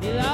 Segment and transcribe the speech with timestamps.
[0.00, 0.27] He'll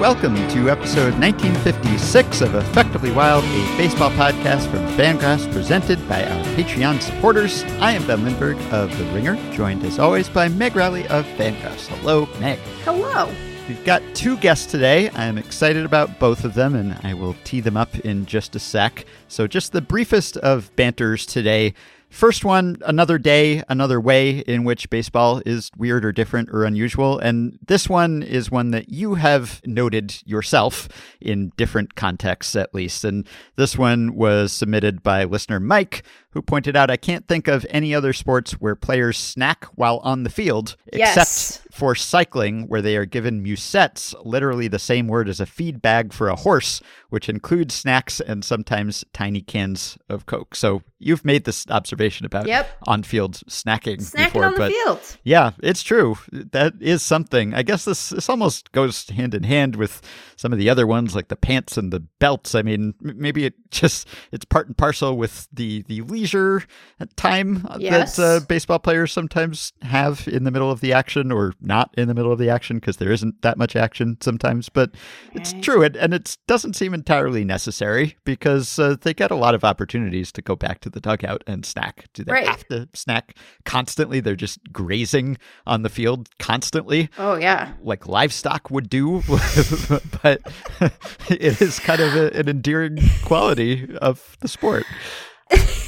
[0.00, 6.44] welcome to episode 1956 of Effectively Wild, a baseball podcast from Fangraphs presented by our
[6.56, 7.62] Patreon supporters.
[7.80, 11.86] I am Ben Lindbergh of The Ringer, joined as always by Meg Rowley of Fangraphs.
[11.86, 12.58] Hello, Meg.
[12.84, 13.32] Hello.
[13.68, 15.10] We've got two guests today.
[15.10, 18.58] I'm excited about both of them, and I will tee them up in just a
[18.58, 19.06] sec.
[19.28, 21.72] So, just the briefest of banters today.
[22.14, 27.18] First one, another day, another way in which baseball is weird or different or unusual.
[27.18, 30.88] And this one is one that you have noted yourself
[31.20, 33.04] in different contexts, at least.
[33.04, 37.66] And this one was submitted by listener Mike, who pointed out I can't think of
[37.68, 41.62] any other sports where players snack while on the field, Yes.
[41.74, 46.12] For cycling, where they are given musettes, literally the same word as a feed bag
[46.12, 46.80] for a horse,
[47.10, 50.54] which includes snacks and sometimes tiny cans of Coke.
[50.54, 52.68] So you've made this observation about Yep.
[52.86, 55.00] on field snacking, Snacking before, on the but field.
[55.24, 56.16] yeah, it's true.
[56.30, 57.54] That is something.
[57.54, 60.00] I guess this this almost goes hand in hand with
[60.36, 62.54] some of the other ones, like the pants and the belts.
[62.54, 66.62] I mean, maybe it just it's part and parcel with the the leisure
[67.16, 68.16] time Yes.
[68.16, 72.08] that uh, baseball players sometimes have in the middle of the action, or not in
[72.08, 74.68] the middle of the action because there isn't that much action sometimes.
[74.68, 74.90] But
[75.32, 79.54] it's true, and, and it doesn't seem entirely necessary because uh, they get a lot
[79.54, 82.06] of opportunities to go back to the dugout and snack.
[82.14, 82.46] Do they Right.
[82.48, 84.20] have to snack constantly?
[84.20, 87.72] They're just grazing on the field constantly, Oh yeah.
[87.82, 89.22] like livestock would do.
[90.22, 90.40] but
[91.30, 94.84] it is kind of a, an endearing quality of the sport.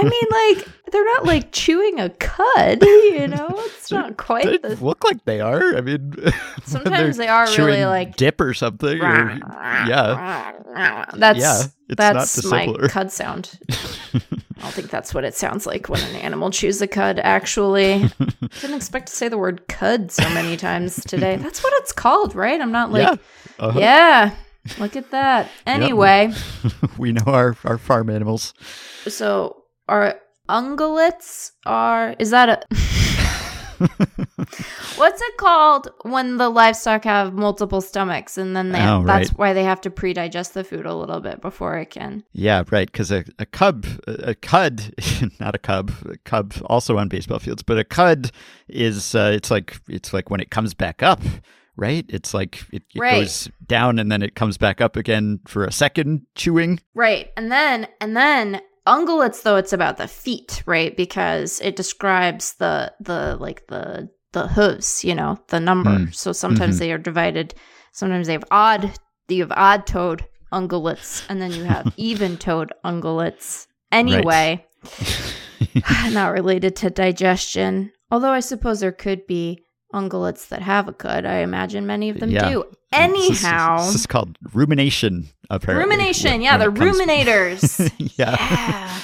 [0.00, 2.82] I mean, like they're not like chewing a cud.
[2.82, 4.76] You know, it's not They quite the.
[4.84, 5.76] look like they are.
[5.76, 6.14] I mean,
[6.64, 9.00] Sometimes they're really, like- dip or something.
[9.00, 9.38] Or,
[9.86, 13.58] yeah, That's Yeah, that's my cud sound.
[14.60, 17.18] I don't think that's what it sounds like when an animal chews a cud.
[17.18, 18.10] Actually,
[18.60, 21.36] didn't expect to say the word cud so many times today.
[21.36, 22.60] That's what it's called, right?
[22.60, 23.64] I'm not like, yeah.
[23.64, 23.78] Uh-huh.
[23.78, 24.34] yeah.
[24.78, 25.48] Look at that.
[25.66, 26.32] Anyway.
[26.98, 28.52] we know our, our farm animals.
[29.08, 29.59] So
[29.90, 30.14] are
[30.48, 32.60] ungulates are is that a
[34.96, 39.38] What's it called when the livestock have multiple stomachs and then they Oh, that's right.
[39.38, 42.22] why they have to pre-digest the food a little bit before it can.
[42.32, 42.90] Yeah, right.
[42.90, 44.94] Because a, a cub, a, a cud,
[45.40, 48.30] not a cub, a cub also on baseball fields, but a cud
[48.68, 51.22] is uh, it's like it's like when it comes back up,
[51.76, 52.04] right?
[52.08, 53.20] It's like it, it Right.
[53.20, 56.80] goes down and then it comes back up again for a second chewing.
[56.94, 57.30] Right.
[57.36, 60.96] And then and then ungulates though it's about the feet, right?
[60.96, 65.90] Because it describes the the like the the hooves, you know, the number.
[65.90, 66.14] Mm.
[66.14, 66.78] So sometimes Mhm.
[66.78, 67.54] they are divided.
[67.92, 68.92] Sometimes they have odd
[69.28, 73.66] you have odd toed ungulates and then you have even toed ungulates.
[73.92, 74.66] Anyway,
[76.12, 77.92] not related to digestion.
[78.10, 81.24] Although I suppose there could be ungulates that have a cud.
[81.26, 82.48] I imagine many of them Yeah.
[82.50, 82.64] do.
[82.64, 85.26] This is- Anyhow, this is called rumination.
[85.48, 86.30] Apparently, rumination.
[86.32, 87.90] when- Yeah, when they're ruminators.
[88.18, 88.36] yeah.
[88.38, 88.98] yeah.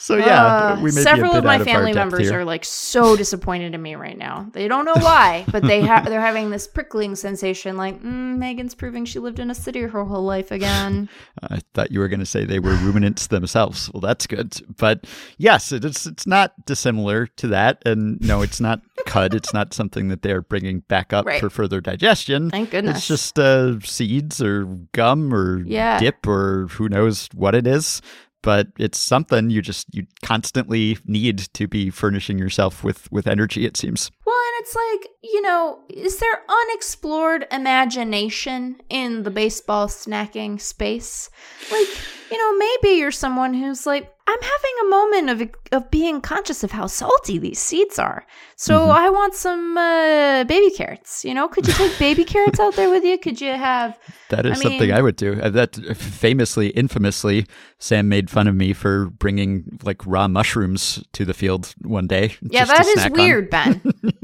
[0.00, 2.40] So yeah, Uh, we may several of my family members here.
[2.40, 4.48] are like so disappointed in me right now.
[4.54, 8.74] They don't know why, but they have they're having this prickling sensation, like mm, Megan's
[8.74, 11.08] proving she lived in a city her whole life again.
[11.42, 13.90] I thought you were going to say they were ruminants themselves.
[13.92, 14.54] Well, that's good.
[14.78, 15.06] But
[15.36, 17.82] yes, it is, it's not dissimilar to that.
[17.84, 19.34] And no, it's not cud.
[19.34, 21.40] It's not something that they're bringing back up Right.
[21.40, 22.48] for further digestion.
[22.48, 22.96] Thank goodness.
[22.98, 25.98] It's just uh, seeds or gum or Yeah.
[26.00, 28.00] dip or who knows what it is.
[28.42, 33.66] But it's something you just you constantly need to be furnishing yourself with with energy.
[33.66, 34.10] It seems.
[34.24, 41.30] Well, and it's like, you know, is there unexplored imagination in the baseball snacking space?
[41.70, 41.88] Like,
[42.30, 45.38] you know, maybe you're someone who's like, I'm having a moment of
[45.76, 48.24] of being conscious of how salty these seeds are.
[48.56, 48.94] So Mhm.
[49.04, 51.24] I want some uh, baby carrots.
[51.24, 53.16] You know, could you take baby carrots out there with you?
[53.18, 53.98] Could you have?
[54.28, 55.40] That is I something mean- I would do.
[55.40, 57.46] Uh, That famously, infamously,
[57.78, 62.36] Sam made fun of me for bringing like raw mushrooms to the field one day.
[62.42, 63.18] Yeah, that is snack on.
[63.18, 63.80] weird, Ben.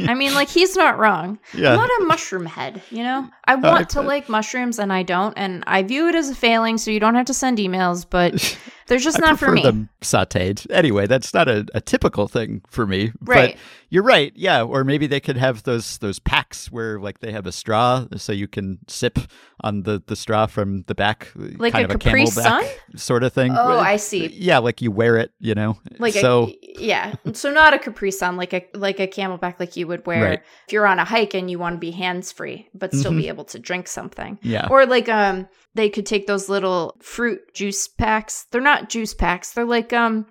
[0.06, 1.38] I mean, like he's not wrong.
[1.54, 1.70] Yeah.
[1.72, 3.28] I'm not a mushroom head, you know?
[3.44, 6.34] I want to I- like mushrooms and I don't, and I view it as a
[6.34, 8.32] failing, so you don't have to send emails, but
[8.86, 9.62] they're just I not for prefer me.
[9.62, 10.66] them sautéed.
[10.70, 13.12] Anyway, that's not a, a typical thing for me.
[13.20, 13.52] Right.
[13.54, 14.32] But You're right.
[14.34, 18.06] Yeah, or maybe they could have those those packs where like they have a straw,
[18.16, 19.18] so you can sip
[19.60, 22.64] on the the straw from the back, Like kind a of a Capri CamelBak Sun?
[22.96, 23.52] sort of thing.
[23.56, 24.26] Oh, I see.
[24.26, 25.78] Yeah, like you wear it, you know.
[25.98, 29.76] Like so a, yeah, so not a Capri Sun, like a like a CamelBak, like
[29.76, 30.42] you would wear Right.
[30.66, 33.18] if you're on a hike and you want to be hands free, but still Mhm.
[33.18, 34.38] be able to drink something.
[34.42, 38.46] yeah, Or like um, they could take those little fruit juice packs.
[38.50, 39.52] They're not juice packs.
[39.52, 40.26] They're like um,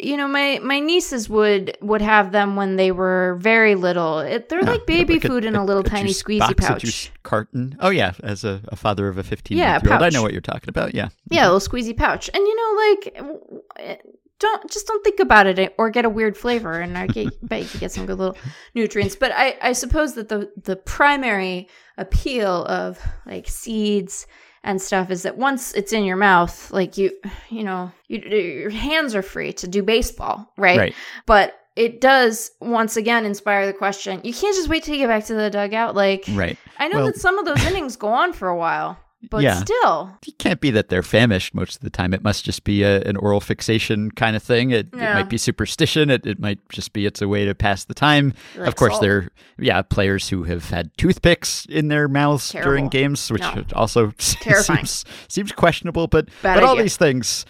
[0.00, 4.20] you know, my my nieces would would have them when they were very little.
[4.20, 7.12] It, they're Yeah, like baby like food in a, little tiny juice squeezy box, pouch.
[7.14, 7.76] a carton.
[7.80, 10.32] Oh yeah, as a, a father of a 15 yeah, year old I know what
[10.32, 10.94] you're talking about.
[10.94, 12.28] Yeah, Yeah, a little squeezy pouch.
[12.32, 14.00] And you know, like
[14.38, 17.62] don't just don't think about it or get a weird flavor and I get, bet
[17.62, 18.36] you could get some good little
[18.74, 19.16] nutrients.
[19.16, 24.26] But I, I suppose that the the primary appeal of like seeds
[24.64, 27.12] and stuff is that once it's in your mouth, like you
[27.50, 30.78] you know, you, your hands are free to do baseball, right?
[30.78, 30.94] right.
[31.26, 34.20] But it does once again inspire the question.
[34.24, 35.94] You can't just wait till you get back to the dugout.
[35.94, 36.56] Like Right.
[36.78, 38.98] I know Well- that some of those innings go on for a while,
[39.30, 39.60] but Yeah.
[39.62, 42.12] still, It can't be that they're famished most of the time.
[42.14, 44.70] It must just be a, an oral fixation kind of thing.
[44.70, 46.10] It, it might be superstition.
[46.10, 48.34] It, it might just be it's a way to pass the time.
[48.56, 49.02] Like of course, salt.
[49.02, 53.64] there yeah players who have had toothpicks in their mouths during games, which No.
[53.74, 56.06] also seems seems questionable.
[56.06, 57.44] But Bad but all these things,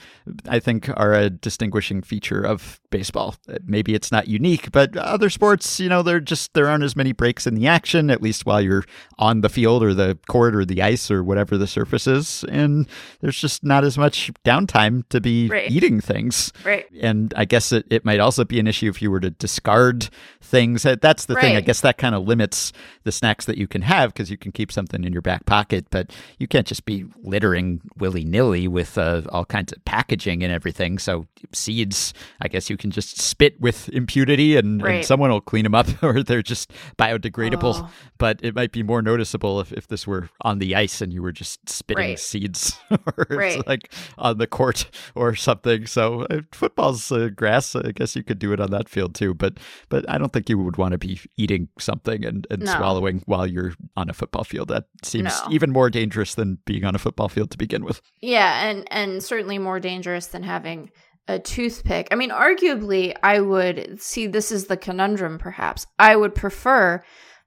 [0.48, 3.34] I think, are a distinguishing feature of baseball.
[3.66, 7.12] Maybe it's not unique, but other sports, you know, there just there aren't as many
[7.12, 8.84] breaks in the action, at least while you're
[9.18, 12.86] on the field or the court or the ice or whatever the surface is, and
[13.20, 15.70] there's just not as much downtime to be Right.
[15.70, 16.52] eating things.
[16.64, 16.86] right.
[17.00, 20.08] And I guess it, it might also be an issue if you were to discard
[20.40, 20.84] things.
[20.84, 21.56] That's the thing.
[21.56, 22.72] I guess that kind of limits
[23.02, 25.86] the snacks that you can have because you can keep something in your back pocket,
[25.90, 30.52] but you can't just be littering willy nilly with uh, all kinds of packaging and
[30.52, 30.98] everything.
[30.98, 35.64] So seeds, I guess you can just spit with impunity and, and someone will clean
[35.64, 37.74] them up or they're just biodegradable.
[37.84, 37.90] Oh.
[38.18, 41.22] But it might be more noticeable if, if this were on the ice and you
[41.22, 42.18] were just spitting Right.
[42.18, 43.66] seeds or Right.
[43.66, 45.86] like on the court or something.
[45.86, 47.74] So uh, football's uh, grass.
[47.74, 49.34] I guess you could do it on that field too.
[49.34, 49.58] But
[49.88, 52.76] but I don't think you would want to be eating something and, and No.
[52.76, 54.68] swallowing while you're on a football field.
[54.68, 55.52] That seems No.
[55.52, 58.00] even more dangerous than being on a football field to begin with.
[58.20, 60.90] Yeah, and and certainly more dangerous than having
[61.26, 62.08] a toothpick.
[62.10, 65.38] I mean, arguably, I would see this is the conundrum.
[65.38, 67.02] Perhaps I would prefer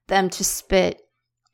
[0.07, 1.01] them to spit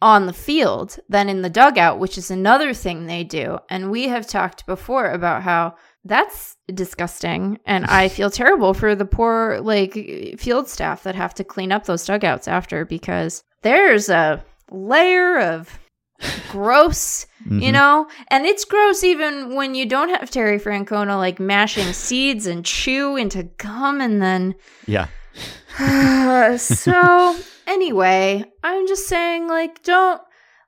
[0.01, 3.57] on the field than in the dugout, which is another thing they do.
[3.69, 9.05] And we have talked before about how that's disgusting and I feel terrible for the
[9.05, 9.93] poor like
[10.37, 15.79] field staff that have to clean up those dugouts after because there's a layer of
[16.49, 17.73] gross you Mhm.
[17.73, 22.65] know and it's gross even when you don't have terry francona like mashing seeds and
[22.65, 24.55] chew into gum and then
[24.87, 25.07] Yeah.
[26.57, 27.35] so
[27.67, 30.21] anyway i'm just saying like don't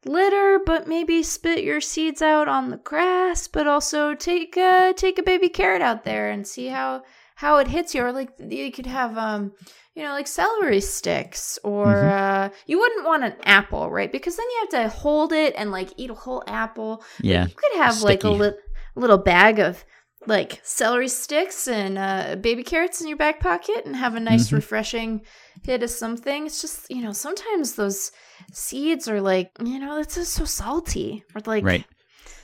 [0.06, 5.18] litter but maybe spit your seeds out on the grass but also take a take
[5.20, 7.04] a baby carrot out there and see how
[7.36, 9.52] how it hits you or like you could have um
[9.96, 12.12] you know like celery sticks or Mhm.
[12.12, 15.72] uh you wouldn't want an apple right because then you have to hold it and
[15.72, 17.46] like eat a whole apple Yeah.
[17.48, 18.60] you could have like a li-
[18.96, 19.84] little bag of
[20.28, 24.50] like celery sticks and uh, baby carrots in your back pocket and have a nice
[24.50, 24.54] Mhm.
[24.54, 25.22] refreshing
[25.64, 26.48] hit of something.
[26.48, 28.12] It's just you know sometimes those
[28.52, 31.86] seeds are like you know it's just so salty or like Right.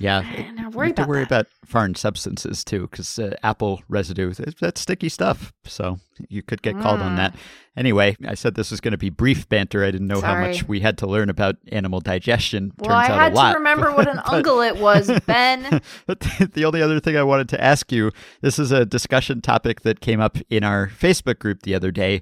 [0.02, 0.20] Yeah.
[0.20, 1.28] I'm not You worried have to worry that.
[1.28, 5.54] about foreign substances too, because uh, apple residue, th- that's sticky stuff.
[5.66, 6.00] So
[6.30, 7.18] you could get called on Mm.
[7.18, 7.36] that.
[7.78, 9.84] Anyway, I said this was going to be brief banter.
[9.86, 12.72] I didn't know how much we had to learn about animal digestion.
[12.78, 13.52] Well, I Turns out had a lot.
[13.54, 15.82] to remember what an But- ungulate was, Ben.
[16.08, 18.12] but the, the only other thing I wanted to ask you
[18.42, 22.22] this is a discussion topic that came up in our Facebook group the other day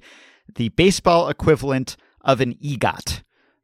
[0.55, 3.21] the baseball equivalent of an EGOT.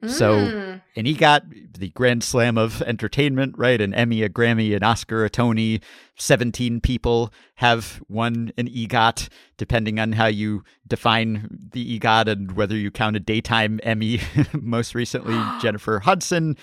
[0.08, 0.82] So, Mm.
[0.96, 3.80] an EGOT, the grand slam of entertainment, right?
[3.82, 5.82] An Emmy, a Grammy, an Oscar, a Tony.
[6.18, 12.76] 17 people have won an EGOT, depending on how you define the EGOT and whether
[12.78, 14.22] you count a daytime Emmy.
[14.54, 16.56] Most recently, Jennifer Hudson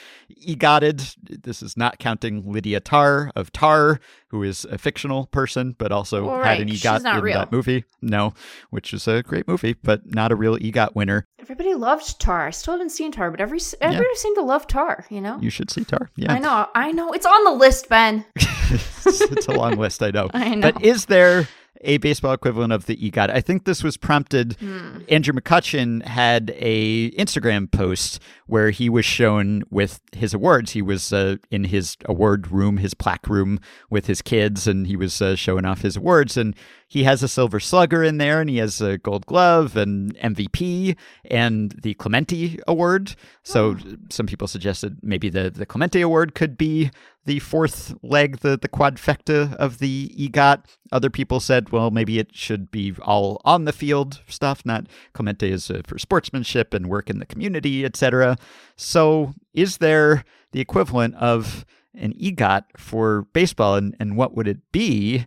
[0.47, 1.43] EGOTted.
[1.43, 4.01] This is not counting Lydia Tár of Tar,
[4.33, 7.35] who is a fictional person, but also Well, had an right, EGOT in real.
[7.39, 7.85] that movie.
[8.01, 8.33] No,
[8.71, 11.27] which is a great movie, but not a real EGOT winner.
[11.39, 12.47] Everybody loved Tar.
[12.47, 15.05] I still haven't seen Tar, but every everybody seemed to love Tar.
[15.11, 15.39] You know.
[15.41, 16.11] You should see Tar.
[16.17, 16.33] Yeah.
[16.33, 16.67] I know.
[16.75, 17.13] I know.
[17.13, 18.25] It's on the list, Ben.
[18.37, 20.31] it's, it's a long list, I know.
[20.35, 20.73] I know.
[20.73, 21.47] But is there
[21.83, 23.31] a baseball equivalent of the EGOT.
[23.31, 24.57] I think this was prompted.
[25.09, 30.73] Andrew McCutchen had a Instagram post where he was shown with his awards.
[30.73, 33.61] He was uh, in his award room, his plaque room,
[33.91, 36.37] with his kids, and he was uh, showing off his awards.
[36.37, 36.55] And
[36.87, 40.95] he has a Silver Slugger in there, and he has a Gold Glove and MVP
[41.25, 43.15] and the Clemente Award.
[43.43, 43.77] So
[44.11, 46.91] some people suggested maybe the the Clemente Award could be
[47.25, 50.65] the fourth leg, the the quadfecta of the EGOT.
[50.91, 55.51] Other people said, well, maybe it should be all on the field stuff, not Clemente
[55.51, 58.37] is uh, for sportsmanship and work in the community, etc.
[58.77, 61.65] So, is there the equivalent of
[61.95, 65.27] an EGOT for baseball, and, and what would it be?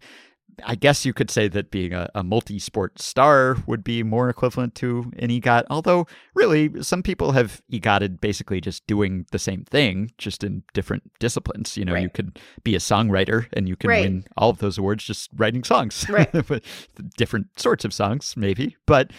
[0.64, 4.30] I guess you could say that being a, a multi sport star would be more
[4.30, 9.64] equivalent to an EGOT, although, really, some people have EGOTted basically just doing the same
[9.66, 11.76] thing, just in different disciplines.
[11.78, 14.04] You know, you could be a songwriter and you can Right.
[14.04, 16.06] win all of those awards just writing songs.
[16.10, 16.32] Right.
[17.18, 18.76] Different sorts of songs, maybe.
[18.86, 19.12] But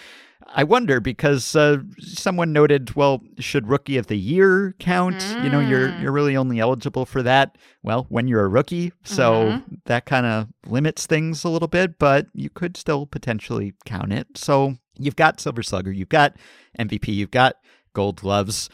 [0.55, 5.37] I wonder because uh, someone noted, well, should rookie of the year count?
[5.43, 6.00] You know, you're Mm.
[6.02, 7.57] you're really only eligible for that.
[7.83, 9.75] Well, when you're a rookie, so Mm-hmm.
[9.87, 14.26] that kind of limits things a little bit, but you could still potentially count it.
[14.37, 16.37] So you've got Silver Slugger, you've got
[16.78, 17.57] MVP, you've got
[17.93, 18.69] Gold Gloves.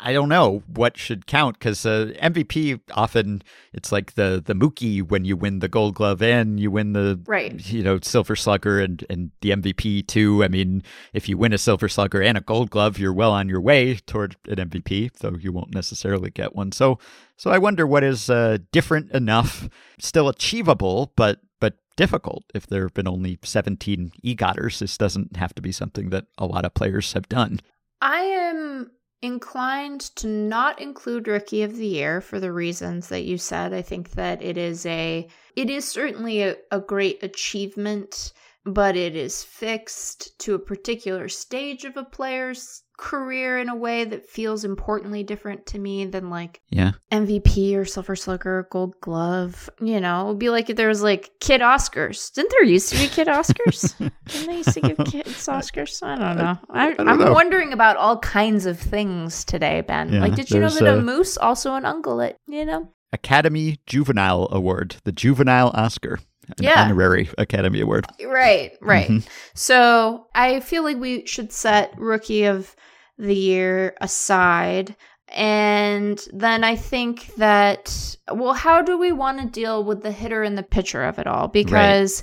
[0.00, 5.02] I don't know what should count because uh, MVP often it's like the the Mookie
[5.02, 7.70] when you win the Gold Glove and you win the Right.
[7.72, 10.44] you know Silver Slugger and and the MVP too.
[10.44, 13.48] I mean, if you win a Silver Slugger and a Gold Glove, you're well on
[13.48, 16.72] your way toward an MVP, though you won't necessarily get one.
[16.72, 16.98] So
[17.36, 22.44] so I wonder what is uh, different enough, still achievable, but but difficult.
[22.54, 26.46] If there have been only 17 EGOTers, this doesn't have to be something that a
[26.46, 27.60] lot of players have done.
[28.00, 28.90] I am
[29.20, 33.72] inclined to not include rookie of the year for the reasons that you said.
[33.72, 38.32] I think that it is a it is certainly a, a great achievement,
[38.74, 44.04] but it is fixed to a particular stage of a player's career in a way
[44.04, 46.92] that feels importantly different to me than like Yeah.
[47.12, 49.70] MVP or Silver Slugger, or Gold Glove.
[49.80, 52.32] You know, it would be like if there was like Kid Oscars.
[52.32, 53.96] Didn't there used to be Kid Oscars?
[54.26, 56.02] Didn't they used to give kids Oscars?
[56.02, 56.58] I don't know.
[56.70, 57.32] I, I don't I'm know.
[57.32, 60.12] wondering about all kinds of things today, Ben.
[60.12, 62.34] Yeah, like, did you know that a uh, moose also an ungulate?
[62.48, 62.92] You know?
[63.12, 66.18] Academy Juvenile Award, the Juvenile Oscar,
[66.56, 66.82] an Yeah.
[66.82, 68.06] honorary Academy Award.
[68.24, 69.08] Right, right.
[69.08, 69.26] Mhm.
[69.54, 72.74] So I feel like we should set Rookie of
[73.18, 74.96] the Year aside.
[75.34, 80.42] And then I think that, well, how do we want to deal with the hitter
[80.42, 81.48] and the pitcher of it all?
[81.48, 82.22] Because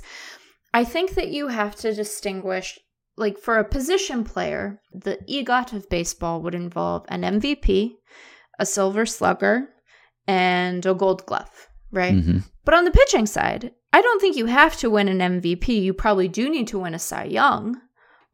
[0.74, 2.78] I think that you have to distinguish,
[3.16, 7.92] like for a position player, the EGOT of baseball would involve an MVP,
[8.58, 9.68] a silver slugger,
[10.26, 12.14] and a gold glove, right?
[12.16, 12.42] Mhm.
[12.64, 15.68] But on the pitching side, I don't think you have to win an MVP.
[15.82, 17.80] You probably do need to win a Cy Young,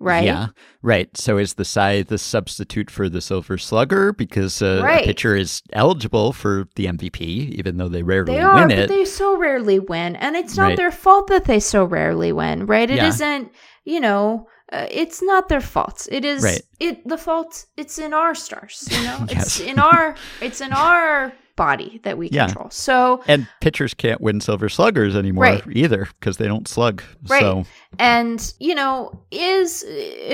[0.00, 0.24] right?
[0.24, 0.46] Yeah,
[0.82, 1.08] right.
[1.16, 5.04] So is the Cy the substitute for the Silver Slugger because uh, Right.
[5.04, 7.20] a pitcher is eligible for the MVP,
[7.58, 8.88] even though they rarely They are, win but it?
[8.88, 10.76] they so rarely win, and it's not Right.
[10.76, 12.90] their fault that they so rarely win, right?
[12.90, 13.10] It Yeah.
[13.20, 13.50] not
[13.84, 16.08] you know, uh, it's not their fault.
[16.10, 16.62] It is Right.
[16.80, 17.66] it the fault.
[17.76, 19.18] It's in our stars, you know.
[19.30, 19.60] Yes.
[19.60, 22.46] It's in our it's in our body that we Yeah.
[22.46, 22.68] control.
[22.70, 25.62] So and pitchers can't win Silver Sluggers anymore Right.
[25.70, 27.02] either because they don't slug.
[27.28, 27.40] Right.
[27.40, 27.64] So
[27.98, 29.84] And, you know, is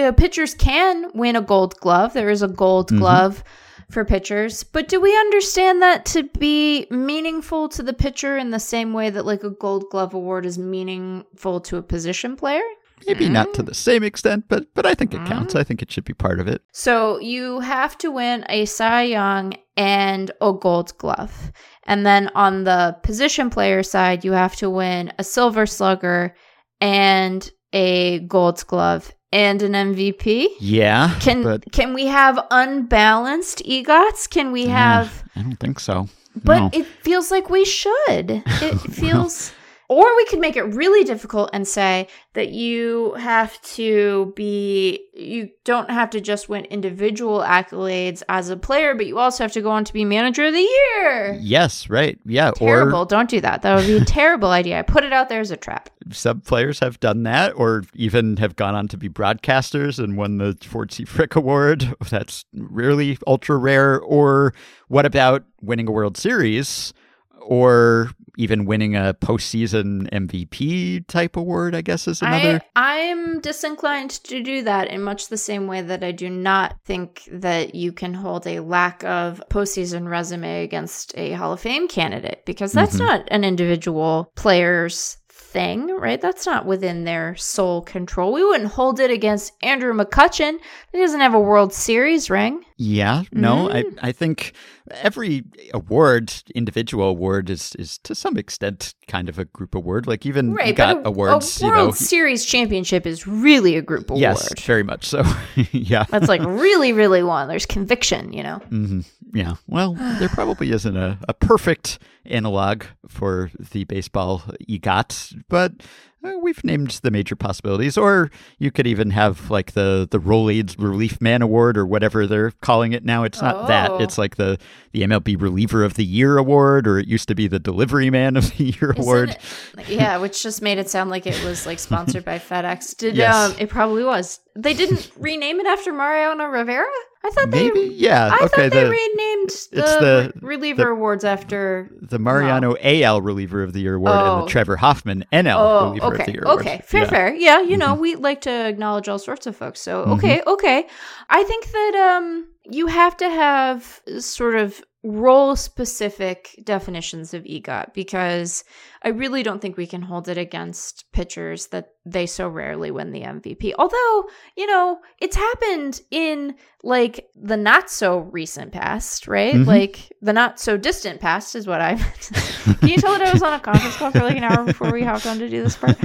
[0.01, 2.13] uh, pitchers can win a gold glove.
[2.15, 2.99] There is a gold Mhm.
[2.99, 3.45] glove
[3.91, 4.63] for pitchers.
[4.65, 9.11] But do we understand that to be meaningful to the pitcher in the same way
[9.11, 12.63] that like a gold glove award is meaningful to a position player?
[13.07, 15.29] Maybe not to the same extent, but but I think it mm-hmm.
[15.29, 15.55] counts.
[15.55, 16.63] I think it should be part of it.
[16.73, 21.53] So you have to win a Cy Young and a gold glove.
[21.85, 26.35] And then on the position player side, you have to win a silver slugger
[26.81, 30.49] and a gold glove and an MVP.
[30.61, 34.29] Yeah, Can but can we have unbalanced EGOTs?
[34.29, 36.09] Can we have I don't think so.
[36.35, 36.71] but No.
[36.73, 38.43] it feels like we should.
[38.47, 39.53] It feels
[39.89, 45.51] or we could make it really difficult and say that you have to be you
[45.65, 49.61] don't have to just win individual accolades as a player, but you also have to
[49.63, 51.39] go on to be manager of the year.
[51.41, 52.19] Yes, right.
[52.25, 53.01] Yeah, Terrible.
[53.03, 53.63] or Don't do that.
[53.63, 54.79] That would be a terrible idea.
[54.79, 55.91] I put it out there as a trap.
[56.13, 60.39] some players have done that or even have gone on to be broadcasters and won
[60.39, 61.05] the Ford C.
[61.05, 61.95] Frick Award.
[62.11, 63.99] That's really ultra rare.
[64.01, 64.53] Or
[64.89, 66.93] what about winning a World Series
[67.41, 72.61] or even winning a postseason MVP type award, I guess is another.
[72.77, 76.77] I, I'm disinclined to do that in much the same way that I do not
[76.85, 81.89] think that you can hold a lack of postseason resume against a Hall of Fame
[81.89, 83.01] candidate because that's Mhm.
[83.01, 86.21] not an individual player's thing, right?
[86.21, 88.33] That's not within their sole control.
[88.33, 90.59] We wouldn't hold it against Andrew McCutchen.
[90.93, 92.65] He doesn't have a World Series ring.
[92.81, 93.99] Yeah, no, Mm.
[94.03, 94.53] I I think
[94.91, 95.43] every
[95.75, 100.07] award, individual award, is is to some extent kind of a group award.
[100.07, 101.93] Like even Right, you got a, awards, a you World know.
[101.93, 104.21] Series championship is really a group award.
[104.23, 105.25] Yes, very much so.
[105.73, 106.05] yeah.
[106.09, 107.49] That's like really, really one.
[107.49, 108.59] There's conviction, you know.
[108.71, 109.01] hmm
[109.35, 109.57] Yeah.
[109.67, 115.73] Well, there probably isn't a, a perfect analog for the baseball EGOT, but
[116.23, 117.97] we've named the major possibilities.
[117.97, 122.51] Or you could even have like the the Rolaids Relief Man Award or whatever they're
[122.63, 123.25] calling it now.
[123.25, 123.91] It's not that.
[123.91, 123.99] Oh.
[123.99, 124.59] It's like the
[124.93, 128.37] the MLB Reliever of the Year Award, or it used to be the Delivery Man
[128.37, 129.31] of the Year Isn't Award.
[129.77, 132.97] it- yeah, which just made it sound like it was like sponsored by FedEx.
[132.97, 133.35] Did Yes.
[133.53, 134.41] um it probably was.
[134.57, 136.87] They didn't rename it after Mariano Rivera?
[137.25, 138.31] I thought they Yeah.
[138.33, 138.47] I okay.
[138.47, 143.63] thought they The renamed it's the, the- reliever the- awards after the Mariano AL Reliever
[143.63, 144.41] of the Year Award and Oh.
[144.45, 146.33] the Trevor Hoffman NL Oh, Reliever of the.
[146.33, 146.61] Year Award.
[146.61, 146.81] Okay.
[146.85, 147.07] Fair, Yeah.
[147.07, 147.15] Mm-hmm.
[147.15, 147.35] fair.
[147.35, 149.81] Yeah, you know, we like to acknowledge all sorts of folks.
[149.81, 150.87] So, okay, okay.
[151.29, 157.95] I think that um you have to have sort of role specific definitions of EGOT
[157.95, 158.65] because
[159.05, 163.13] I really don't think we can hold it against pitchers that they so rarely win
[163.13, 163.75] the MVP.
[163.79, 169.55] Although, you know, it's happened in like the not so recent past, right?
[169.55, 169.67] Mhm.
[169.67, 172.31] Like the not so distant past is what I meant.
[172.81, 174.91] Can you tell that I was on a conference call for like an hour before
[174.93, 175.97] we hopped on to do this part?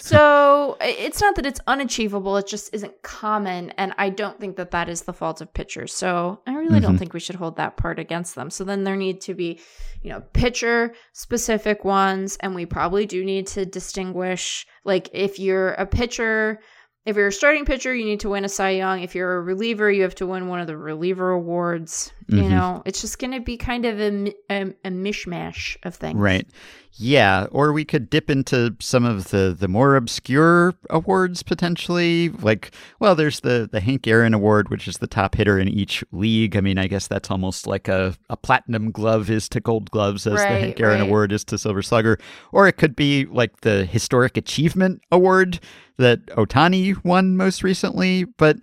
[0.00, 3.70] So it's not that it's unachievable, it just isn't common.
[3.78, 5.94] And I don't think that that is the fault of pitchers.
[5.94, 6.98] So I really don't Mhm.
[6.98, 8.50] think we should hold that part against them.
[8.50, 9.60] So then there need to be,
[10.02, 12.36] you know, pitcher specific ones.
[12.42, 16.60] And we probably do need to distinguish like if you're a pitcher.
[17.04, 19.02] If you're a starting pitcher, you need to win a Cy Young.
[19.02, 22.12] If you're a reliever, you have to win one of the reliever awards.
[22.28, 22.50] You Mhm.
[22.50, 26.16] know, it's just going to be kind of a, a, a mishmash of things.
[26.18, 26.46] Right.
[26.94, 32.28] Yeah, or we could dip into some of the the more obscure awards potentially.
[32.28, 36.04] Like, well, there's the the Hank Aaron Award, which is the top hitter in each
[36.12, 36.54] league.
[36.54, 40.26] I mean, I guess that's almost like a, a platinum glove is to gold gloves
[40.26, 41.08] as the Hank Aaron right.
[41.08, 42.18] Award is to Silver Slugger.
[42.52, 45.60] Or it could be like the Historic Achievement Award
[46.02, 48.58] that Ohtani won most recently, but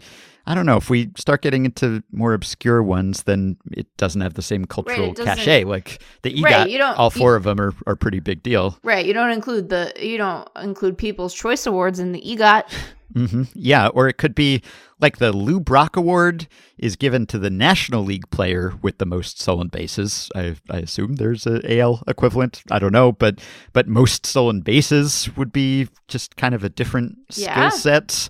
[0.48, 4.34] I don't know if we start getting into more obscure ones, then it doesn't have
[4.34, 5.64] the same cultural doesn't- cachet.
[5.64, 8.42] Like the EGOT, Right, you don't- all you- four of them are, are pretty big
[8.42, 8.78] deal.
[8.84, 9.06] Right.
[9.06, 12.64] You don't include the you don't include People's Choice Awards in the EGOT.
[13.14, 14.62] hmm Yeah, or it could be
[15.00, 16.48] like the Lou Brock Award
[16.78, 20.30] is given to the National League player with the most stolen bases.
[20.36, 22.62] I, I assume there's a AL equivalent.
[22.70, 23.40] I don't know, but
[23.74, 27.70] but most stolen bases would be just kind of a different Yeah.
[27.70, 28.30] skill set.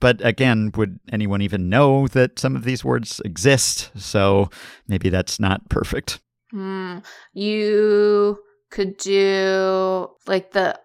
[0.00, 3.90] But again, would anyone even know that some of these words exist?
[3.96, 4.48] So
[4.86, 6.20] maybe that's not perfect.
[6.52, 6.98] Hmm.
[7.32, 8.38] You
[8.70, 10.78] could do like the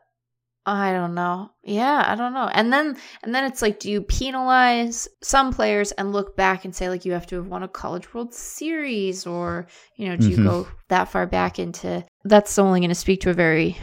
[0.66, 1.50] I don't know.
[1.64, 2.48] Yeah, I don't know.
[2.54, 6.74] And then and then it's like do you penalize some players and look back and
[6.76, 10.30] say like you have to have won a college world series or you know, do
[10.30, 10.44] you Mhm.
[10.46, 13.78] go that far back into that's only going to speak to a very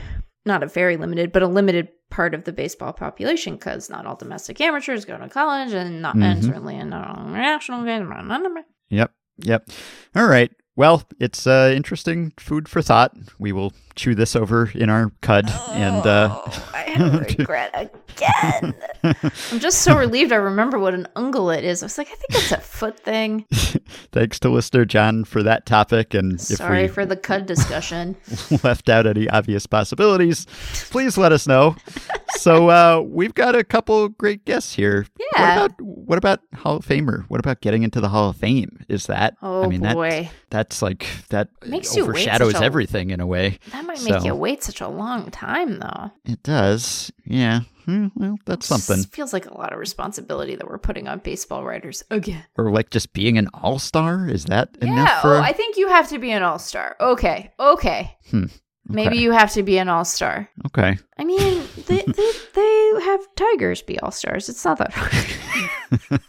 [0.46, 4.16] not a very limited, but a limited part of the baseball population because not all
[4.16, 6.46] domestic amateurs go to college and not and Mhm.
[6.46, 8.08] certainly in not all national games.
[8.88, 9.12] Yep.
[9.42, 9.68] Yep.
[10.16, 10.50] All right.
[10.80, 13.14] Well, it's uh, interesting food for thought.
[13.38, 18.74] We will chew this over in our cud and uh, Oh, I have regret again.
[19.02, 21.82] I'm just so relieved I remember what an ungulate is.
[21.82, 23.44] I was like, I think it's a foot thing.
[24.12, 26.14] thanks to listener John for that topic.
[26.14, 28.16] And Sorry if for the cud discussion.
[28.64, 30.46] left out any obvious possibilities,
[30.90, 31.76] please let us know.
[32.40, 35.06] So uh, we've got a couple great guests here.
[35.34, 35.40] Yeah.
[35.40, 37.24] What about what about Hall of Famer?
[37.28, 38.84] What about getting into the Hall of Fame?
[38.88, 39.36] Is that?
[39.42, 43.58] Oh I mean, that boy, that's like that Makes overshadows a- everything in a way.
[43.72, 46.10] that might make you wait such a long time, though.
[46.24, 47.12] It does.
[47.24, 47.60] Yeah.
[47.86, 49.02] Hmm, well, that's something.
[49.04, 52.44] Feels like a lot of responsibility that we're putting on baseball writers again.
[52.58, 54.28] Or like just being an all star?
[54.28, 54.92] Is that Yeah.
[54.92, 55.34] enough for?
[55.36, 56.96] Oh, I think you have to be an all star.
[57.00, 57.50] Okay.
[57.58, 58.16] Okay.
[58.94, 60.48] Maybe you have to be an all star.
[60.66, 60.98] Okay.
[61.18, 64.48] I mean, they, they they have tigers be all stars.
[64.48, 65.12] It's not that hard.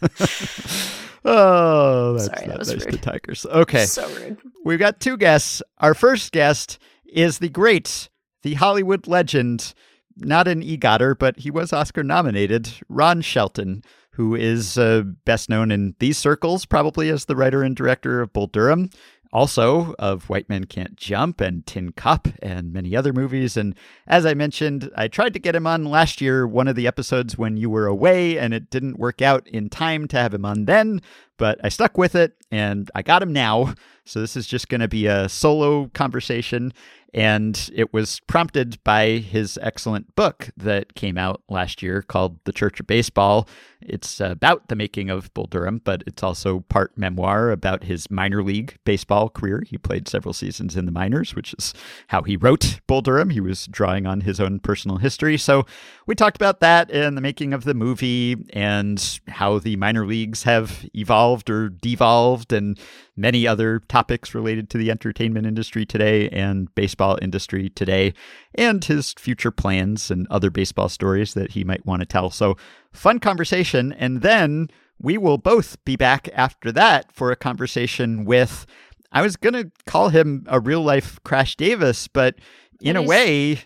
[1.25, 3.01] oh, that's Sorry, that not was to rude.
[3.01, 3.45] Tigers.
[3.45, 3.85] Okay.
[3.85, 4.37] So rude.
[4.63, 5.61] We've got two guests.
[5.79, 8.09] Our first guest is the great,
[8.43, 9.73] the Hollywood legend,
[10.17, 15.71] not an EGOTer, but he was Oscar nominated, Ron Shelton, who is uh, best known
[15.71, 18.89] in these circles, probably as the writer and director of Bull Durham,
[19.33, 23.55] also of White Men Can't Jump and Tin Cup and many other movies.
[23.55, 23.75] And
[24.07, 27.37] as I mentioned, I tried to get him on last year, one of the episodes
[27.37, 30.65] when you were away, and it didn't work out in time to have him on
[30.65, 31.01] then.
[31.41, 33.73] But I stuck with it and I got him now.
[34.05, 36.71] So this is just going to be a solo conversation
[37.13, 42.53] and it was prompted by his excellent book that came out last year called The
[42.53, 43.49] Church of Baseball.
[43.81, 48.43] It's about the making of Bull Durham, but it's also part memoir about his minor
[48.43, 49.63] league baseball career.
[49.67, 51.73] He played several seasons in the minors, which is
[52.07, 53.31] how he wrote Bull Durham.
[53.31, 55.37] He was drawing on his own personal history.
[55.37, 55.65] So
[56.05, 60.43] we talked about that and the making of the movie and how the minor leagues
[60.43, 62.77] have evolved or devolved and
[63.15, 68.13] many other topics related to the entertainment industry today and baseball industry today,
[68.55, 72.29] and his future plans and other baseball stories that he might want to tell.
[72.29, 72.55] So,
[72.91, 73.93] fun conversation.
[73.93, 78.65] And then we will both be back after that for a conversation with,
[79.11, 82.35] I was going to call him a real life Crash Davis, but
[82.81, 83.59] in But a way,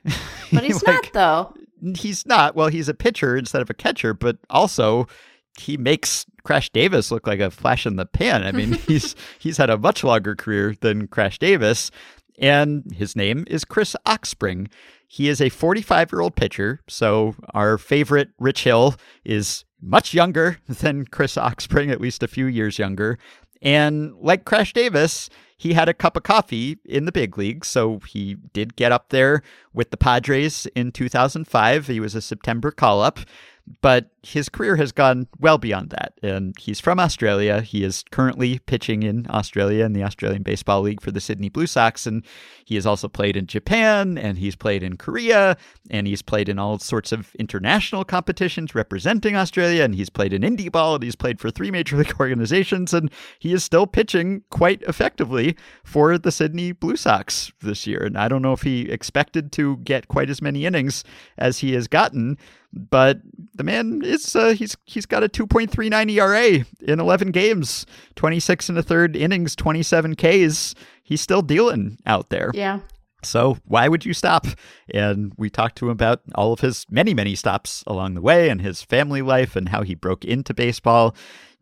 [0.51, 1.93] But he's like, not though.
[1.95, 2.55] he's not.
[2.55, 5.07] Well, he's a pitcher instead of a catcher, but also
[5.57, 8.43] he makes Crash Davis look like a flash in the pan.
[8.43, 11.91] I mean, he's he's had a much longer career than Crash Davis,
[12.39, 14.67] and his name is Chris Oxspring.
[15.07, 16.81] He is a 45 year old pitcher.
[16.87, 22.45] So our favorite Rich Hill is much younger than Chris Oxspring, at least a few
[22.45, 23.17] years younger.
[23.61, 27.65] And like Crash Davis, he had a cup of coffee in the big league.
[27.65, 29.41] So he did get up there
[29.73, 31.87] with the Padres in 2005.
[31.87, 33.19] He was a September call up,
[33.81, 36.13] but his career has gone well beyond that.
[36.21, 37.61] And he's from Australia.
[37.61, 41.67] He is currently pitching in Australia in the Australian Baseball League for the Sydney Blue
[41.67, 42.05] Sox.
[42.05, 42.23] And
[42.63, 45.57] he has also played in Japan and he's played in Korea
[45.89, 49.83] and he's played in all sorts of international competitions representing Australia.
[49.83, 52.93] And he's played in indie ball and he's played for three major league organizations.
[52.93, 58.03] And he is still pitching quite effectively for the Sydney Blue Sox this year.
[58.03, 61.03] And I don't know if he expected to get quite as many innings
[61.37, 62.37] as he has gotten,
[62.75, 63.21] but
[63.53, 67.85] the man is uh, he's he's got a 2.39 ERA in 11 games,
[68.15, 70.75] 26 and a third innings, 27 Ks.
[71.01, 72.51] He's still dealing out there.
[72.53, 72.79] Yeah.
[73.23, 74.45] So why would you stop?
[74.93, 78.49] And we talked to him about all of his many, many stops along the way
[78.49, 81.15] and his family life and how he broke into baseball.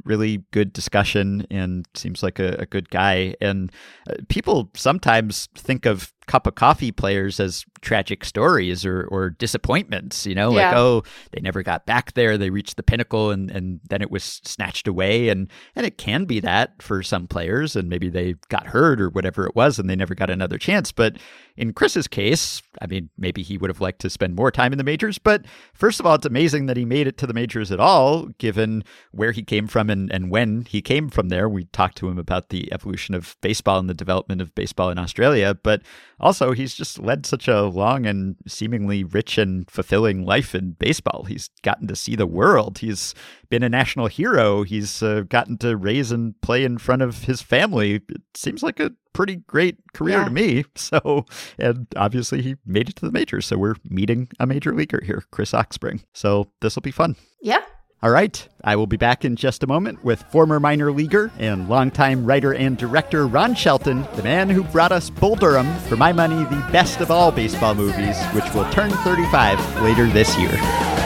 [0.06, 3.36] Really good discussion and seems like a, a good guy.
[3.42, 3.72] And
[4.10, 10.26] uh, people sometimes think of cup of coffee players as tragic stories or, or disappointments,
[10.26, 12.38] you know, like, oh, they never got back there.
[12.38, 15.30] They reached the pinnacle and, and then it was snatched away.
[15.30, 17.76] And, and it can be that for some players.
[17.76, 20.92] And maybe they got hurt or whatever it was and they never got another chance.
[20.92, 21.18] But
[21.56, 24.78] in Chris's case, I mean, maybe he would have liked to spend more time in
[24.78, 25.20] the majors.
[25.20, 28.28] But first of all, it's amazing that he made it to the majors at all,
[28.40, 31.48] given where he came from and, and when he came from there.
[31.48, 34.98] We talked to him about the evolution of baseball and the development of baseball in
[34.98, 35.54] Australia.
[35.54, 35.84] But
[36.20, 41.26] also, he's just led such a long and seemingly rich and fulfilling life in baseball.
[41.26, 42.80] He's gotten to see the world.
[42.80, 43.14] He's
[43.50, 44.64] been a national hero.
[44.64, 48.02] He's uh, gotten to raise and play in front of his family.
[48.10, 50.26] It seems like a pretty great career Yeah.
[50.26, 50.66] to me.
[50.76, 51.26] So,
[51.58, 53.46] and obviously he made it to the majors.
[53.46, 56.04] So we're meeting a major leaguer here, Chris Oxspring.
[56.14, 57.16] So this will be fun.
[57.42, 57.62] Yeah.
[58.02, 61.70] All right, I will be back in just a moment with former minor leaguer and
[61.70, 66.12] longtime writer and director Ron Shelton, the man who brought us Bull Durham, for my
[66.12, 71.03] money, the best of all baseball movies, which will turn 35 later this year.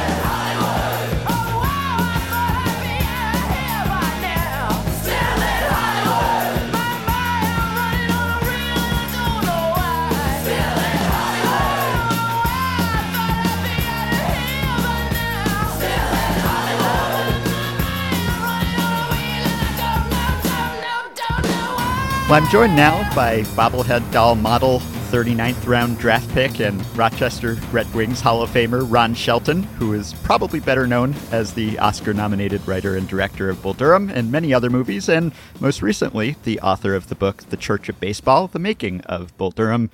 [22.27, 27.91] Well, I'm joined now by bobblehead doll model, 39th round draft pick, and Rochester Red
[27.93, 32.67] Wings Hall of Famer Ron Shelton, who is probably better known as the Oscar nominated
[32.67, 36.95] writer and director of Bull Durham and many other movies, and most recently, the author
[36.95, 39.89] of the book The Church of Baseball The Making of Bull Durham.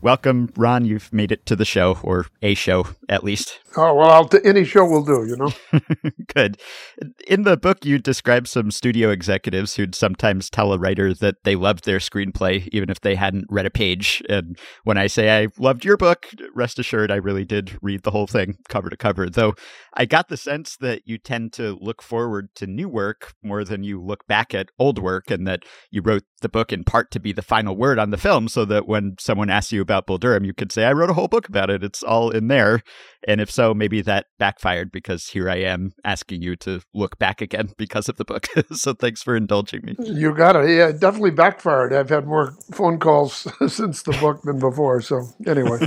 [0.00, 0.86] Welcome, Ron.
[0.86, 3.60] You've made it to the show, or a show at least.
[3.78, 5.26] Oh well, I'll t- any show will do.
[5.26, 5.52] You know.
[6.34, 6.58] Good.
[7.26, 11.56] In the book, you describe some studio executives who'd sometimes tell a writer that they
[11.56, 14.22] loved their screenplay, even if they hadn't read a page.
[14.30, 18.12] And when I say I loved your book, rest assured I really did read the
[18.12, 19.28] whole thing cover to cover.
[19.28, 19.54] Though
[19.92, 23.84] I got the sense that you tend to look forward to new work more than
[23.84, 27.20] you look back at old work, and that you wrote the book in part to
[27.20, 30.18] be the final word on the film, so that when someone asks you about Bull
[30.18, 31.84] Durham, you could say, I wrote a whole book about it.
[31.84, 32.82] It's all in there.
[33.26, 37.40] And if so, maybe that backfired because here I am asking you to look back
[37.40, 38.46] again because of the book.
[38.72, 39.96] so thanks for indulging me.
[39.98, 40.68] You got it.
[40.68, 41.92] Yeah, it definitely backfired.
[41.92, 45.00] I've had more phone calls since the book than before.
[45.00, 45.86] So anyway,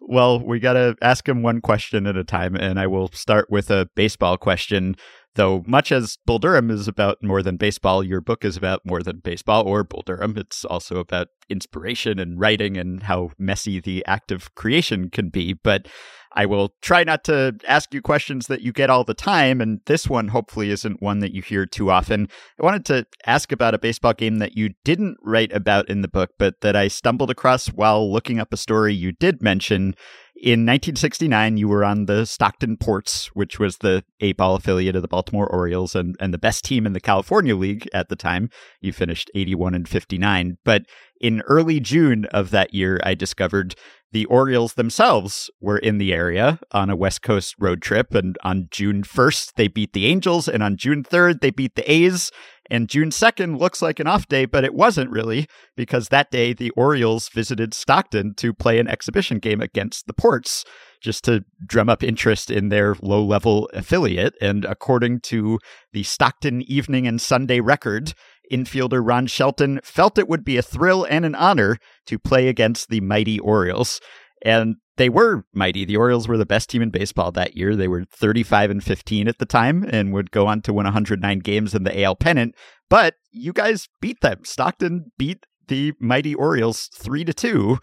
[0.00, 3.50] Well, we got to ask him one question at a time, and I will start
[3.50, 4.96] with a baseball question.
[5.38, 9.02] Though much as Bull Durham is about more than baseball, your book is about more
[9.02, 10.36] than baseball or Bull Durham.
[10.36, 15.52] It's also about inspiration and writing and how messy the act of creation can be.
[15.52, 15.86] But
[16.32, 19.80] I will try not to ask you questions that you get all the time, and
[19.86, 22.28] this one hopefully isn't one that you hear too often.
[22.60, 26.08] I wanted to ask about a baseball game that you didn't write about in the
[26.08, 29.94] book, but that I stumbled across while looking up a story you did mention.
[30.40, 35.08] In 1969, you were on the Stockton Ports, which was the A-ball affiliate of the
[35.08, 38.48] Baltimore Orioles and, and the best team in the California League at the time.
[38.80, 40.58] You finished 81 and 59.
[40.64, 40.82] But
[41.20, 43.74] in early June of that year, I discovered
[44.10, 48.14] the Orioles themselves were in the area on a West Coast road trip.
[48.14, 50.48] And on June 1st, they beat the Angels.
[50.48, 52.30] And on June 3rd, they beat the A's.
[52.70, 56.52] And June 2nd looks like an off day, but it wasn't really, because that day
[56.52, 60.64] the Orioles visited Stockton to play an exhibition game against the Ports,
[61.02, 64.34] just to drum up interest in their low level affiliate.
[64.40, 65.58] And according to
[65.92, 68.12] the Stockton Evening and Sunday Record,
[68.52, 72.88] infielder Ron Shelton felt it would be a thrill and an honor to play against
[72.88, 74.00] the mighty Orioles.
[74.44, 75.84] And they were mighty.
[75.84, 77.76] The Orioles were the best team in baseball that year.
[77.76, 81.38] They were 35 and 15 at the time and would go on to win 109
[81.38, 82.54] games in the AL pennant.
[82.90, 84.40] But you guys beat them.
[84.44, 87.78] Stockton beat the mighty Orioles 3 to 2.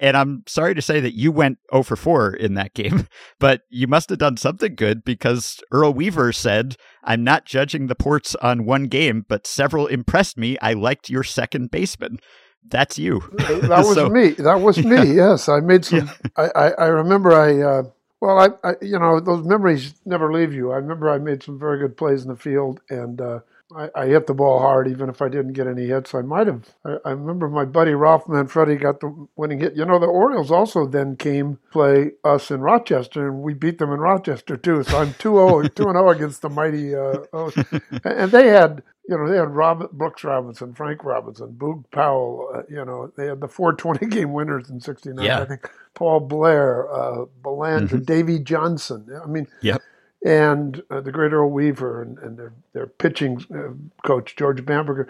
[0.00, 3.06] And I'm sorry to say that you went 0 for 4 in that game,
[3.38, 7.94] but you must have done something good because Earl Weaver said, I'm not judging the
[7.94, 10.58] ports on one game, but several impressed me.
[10.58, 12.18] I liked your second baseman.
[12.66, 13.20] That's you.
[13.38, 14.30] That was So- me.
[14.30, 15.14] That was me.
[15.14, 16.10] Yes, I made some.
[16.36, 17.32] I, I, I remember.
[17.32, 17.82] I uh,
[18.20, 20.72] well, I, I you know those memories never leave you.
[20.72, 23.40] I remember I made some very good plays in the field, and uh,
[23.74, 26.14] I, I hit the ball hard, even if I didn't get any hits.
[26.14, 26.68] I might have.
[26.84, 29.74] I, I remember my buddy Ralph Manfredi got the winning hit.
[29.74, 33.92] You know, the Orioles also then came play us in Rochester, and we beat them
[33.92, 34.82] in Rochester too.
[34.82, 36.94] So I'm 2-0, 2-0 against the mighty.
[36.94, 37.56] Uh, O's.
[38.04, 42.50] and they had you know, they had Brooks Robinson, Frank Robinson, Boog Powell.
[42.54, 45.24] Uh, you know, they had the 420 game winners in '69.
[45.24, 45.40] Yeah.
[45.40, 49.06] I think Paul Blair, uh, Belanger, Davey Johnson.
[49.22, 49.82] I mean, Yep.
[50.24, 53.74] And uh, the great Earl Weaver and, and their their pitching uh,
[54.06, 55.08] coach George Bamberger,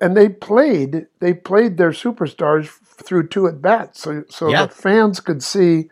[0.00, 4.66] and they played they played their superstars through two at bats, so so Yeah.
[4.66, 5.90] the fans could see.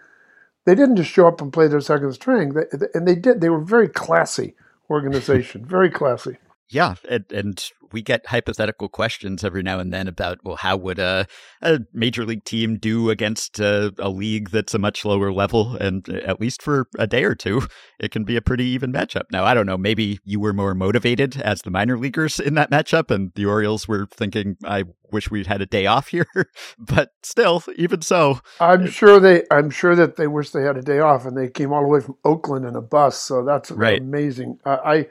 [0.66, 3.40] They didn't just show up and play their second string, they, and they did.
[3.40, 4.54] They were very classy
[4.90, 6.38] organization, very classy.
[6.68, 10.98] Yeah, and, and we get hypothetical questions every now and then about, well, how would
[10.98, 11.26] a,
[11.62, 15.76] a major league team do against a, a league that's a much lower level?
[15.76, 17.62] And uh, at least for a day or two,
[18.00, 19.24] it can be a pretty even matchup.
[19.30, 22.70] Now, I don't know, maybe you were more motivated as the minor leaguers in that
[22.70, 26.26] matchup, and the Orioles were thinking, I wish we'd had a day off here.
[26.78, 29.44] but still, even so, I'm sure they.
[29.50, 31.88] I'm sure that they wish they had a day off, and they came all the
[31.88, 33.20] way from Oakland in a bus.
[33.20, 34.00] So that's Right.
[34.00, 34.58] amazing.
[34.64, 35.06] I, I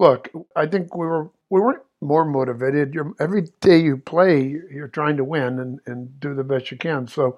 [0.00, 0.30] look.
[0.56, 2.94] I think we were we weren't more motivated.
[2.94, 6.78] You're, every day you play, you're trying to win and, and do the best you
[6.78, 7.08] can.
[7.08, 7.28] So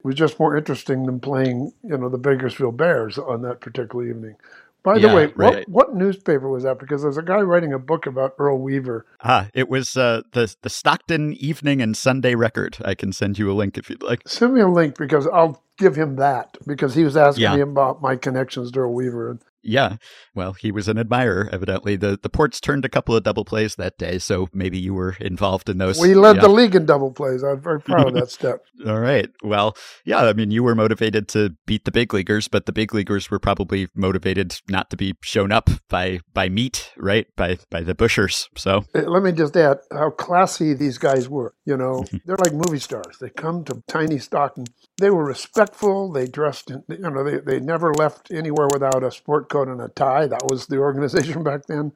[0.00, 4.06] it was just more interesting than playing, you know, the Bakersfield Bears on that particular
[4.06, 4.36] evening.
[4.84, 5.66] By the Yeah, way, right.
[5.66, 6.80] what, what newspaper was that?
[6.80, 9.06] Because there's a guy writing a book about Earl Weaver.
[9.22, 12.78] ah, it was uh, the, the Stockton Evening and Sunday Record.
[12.84, 14.28] I can send you a link if you'd like.
[14.28, 17.56] Send me a link because I'll give him that because he was asking Yeah.
[17.56, 19.30] me about my connections to Earl Weaver.
[19.32, 19.96] And Yeah.
[20.34, 21.96] Well, he was an admirer, evidently.
[21.96, 25.16] The the ports turned a couple of double plays that day, so maybe you were
[25.20, 25.98] involved in those.
[26.00, 26.42] we led Yeah.
[26.42, 27.42] the league in double plays.
[27.42, 28.64] I'm very proud of that step.
[28.86, 29.28] All right.
[29.42, 32.92] Well, yeah, I mean, you were motivated to beat the big leaguers, but the big
[32.94, 37.26] leaguers were probably motivated not to be shown up by by meat, right?
[37.36, 38.48] By by the bushers.
[38.56, 41.54] So, Uh, Let me just add how classy these guys were.
[41.64, 43.18] You know, they're like movie stars.
[43.20, 44.64] They come to tiny Stockton.
[44.98, 46.10] They were respectful.
[46.12, 49.80] They dressed, in, you know, they, they never left anywhere without a sport coat and
[49.80, 50.26] a tie.
[50.26, 51.92] That was the organization back then.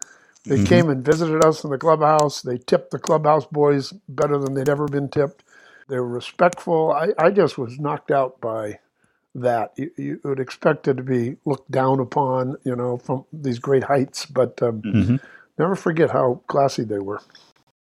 [0.47, 2.43] They came and visited us in the clubhouse.
[2.43, 5.43] They tipped the clubhouse boys better than they'd ever been tipped.
[5.89, 6.93] They were respectful.
[6.93, 8.79] I, I just was knocked out by
[9.35, 9.73] that.
[9.77, 13.85] You, you would expect it to be looked down upon, you know, from these great
[13.85, 15.21] heights, but um, Mhm.
[15.59, 17.21] never forget how classy they were.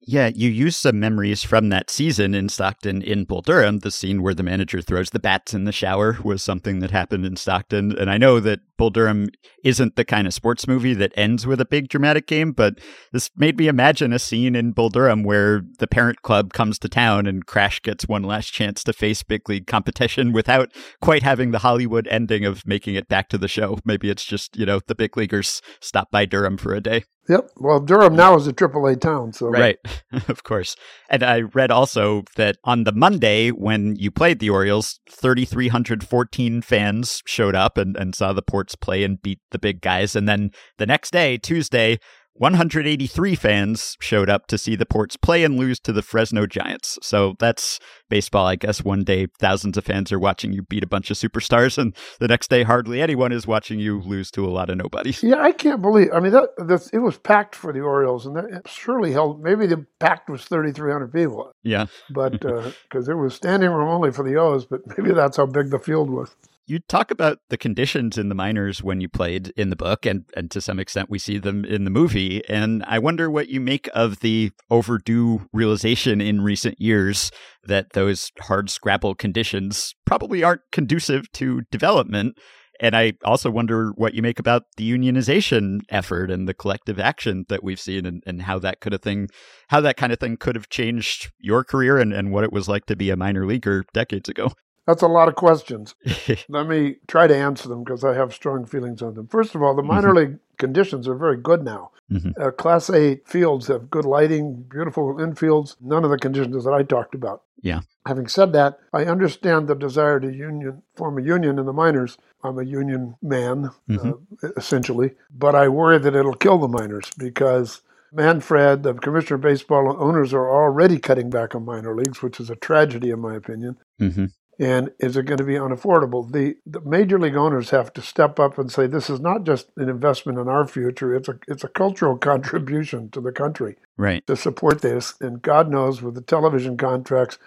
[0.03, 3.79] yeah, you use some memories from that season in Stockton in Bull Durham.
[3.79, 7.25] The scene where the manager throws the bats in the shower was something that happened
[7.25, 7.97] in Stockton.
[7.97, 9.27] And I know that Bull Durham
[9.63, 12.79] isn't the kind of sports movie that ends with a big dramatic game, but
[13.13, 16.89] this made me imagine a scene in Bull Durham where the parent club comes to
[16.89, 21.51] town and Crash gets one last chance to face big league competition without quite having
[21.51, 23.77] the Hollywood ending of making it back to the show.
[23.85, 27.03] Maybe it's just, you know, the big leaguers stop by Durham for a day.
[27.29, 27.51] Yep.
[27.57, 29.77] Well, Durham now is a AAA town, so Right.
[30.27, 30.75] of course.
[31.09, 37.21] And I read also that on the Monday when you played the Orioles, 3,314 fans
[37.25, 40.15] showed up and, and saw the Ports Play and beat the big guys.
[40.15, 41.99] And then the next day, Tuesday,
[42.33, 46.97] 183 fans showed up to see the Ports play and lose to the Fresno Giants.
[47.01, 47.79] So that's
[48.09, 48.83] baseball, I guess.
[48.83, 52.27] One day, thousands of fans are watching you beat a bunch of superstars, and the
[52.27, 55.21] next day, hardly anyone is watching you lose to a lot of nobodies.
[55.21, 56.09] Yeah, I can't believe.
[56.13, 59.43] I mean, that that's, it was packed for the Orioles, and that surely held.
[59.43, 61.51] Maybe the packed was 3,300 people.
[61.63, 62.73] Yeah, but because
[63.09, 65.79] uh, it was standing room only for the O's, but maybe that's how big the
[65.79, 66.35] field was
[66.71, 70.23] you talk about the conditions in the minors when you played in the book, and,
[70.37, 72.41] and to some extent we see them in the movie.
[72.47, 77.29] And I wonder what you make of the overdue realization in recent years
[77.65, 82.37] that those hard scrabble conditions probably aren't conducive to development.
[82.79, 87.45] And I also wonder what you make about the unionization effort and the collective action
[87.49, 89.27] that we've seen and, and how that could have thing
[89.67, 92.69] how that kind of thing could have changed your career and, and what it was
[92.69, 94.51] like to be a minor leaguer decades ago.
[94.91, 95.95] That's a lot of questions.
[96.49, 99.25] Let me try to answer them because I have strong feelings on them.
[99.25, 100.31] First of all, the minor mm-hmm.
[100.31, 101.91] league conditions are very good now.
[102.11, 102.31] Mm-hmm.
[102.35, 106.83] Uh, class A fields have good lighting, beautiful infields, none of the conditions that I
[106.83, 107.43] talked about.
[107.61, 107.79] Yeah.
[108.05, 112.17] Having said that, I understand the desire to union form a union in the minors.
[112.43, 114.11] I'm a union man, mm-hmm.
[114.43, 119.41] uh, essentially, but I worry that it'll kill the minors because Manfred, the commissioner of
[119.41, 123.35] baseball owners, are already cutting back on minor leagues, which is a tragedy, in my
[123.35, 123.77] opinion.
[124.01, 124.25] Mm-hmm.
[124.59, 126.31] And is it going to be unaffordable?
[126.31, 129.69] The, the major league owners have to step up and say this is not just
[129.77, 133.77] an investment in our future; it's a it's a cultural contribution to the country.
[133.97, 134.25] Right.
[134.27, 137.39] To support this, and God knows with the television contracts,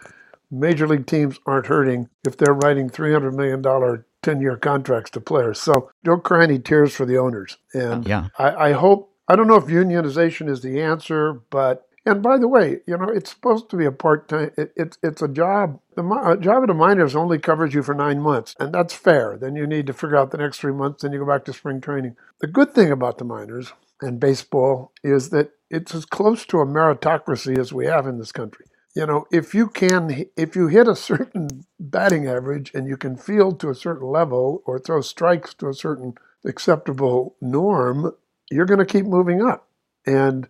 [0.51, 5.11] major league teams aren't hurting if they're writing three hundred million dollar 10 year contracts
[5.11, 5.61] to players.
[5.61, 7.59] So don't cry any tears for the owners.
[7.73, 8.29] And yeah.
[8.39, 12.49] I, I, hope, I don't know if unionization is the answer, but and by the
[12.49, 14.51] way, you know, it's supposed to be a part time.
[14.59, 15.81] It, it's it's a job.
[15.97, 19.39] The a job at a minors only covers you for nine months, and that's fair.
[19.41, 21.03] Then you need to figure out the next three months.
[21.03, 22.17] Then you go back to spring training.
[22.41, 26.67] The good thing about the minors and baseball is that it's as close to a
[26.67, 28.67] meritocracy as we have in this country.
[28.97, 33.17] You know, if you can, if you hit a certain batting average and you can
[33.17, 36.15] field to a certain level or throw strikes to a certain
[36.47, 38.13] acceptable norm,
[38.51, 39.69] you're going to keep moving up.
[40.07, 40.49] And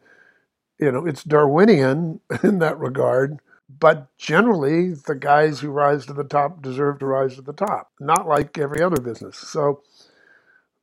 [0.79, 3.41] you know, it's Darwinian in that regard.
[3.81, 7.91] But generally, the guys who rise to the top deserve to rise to the top,
[7.99, 9.37] not like every other business.
[9.37, 9.83] So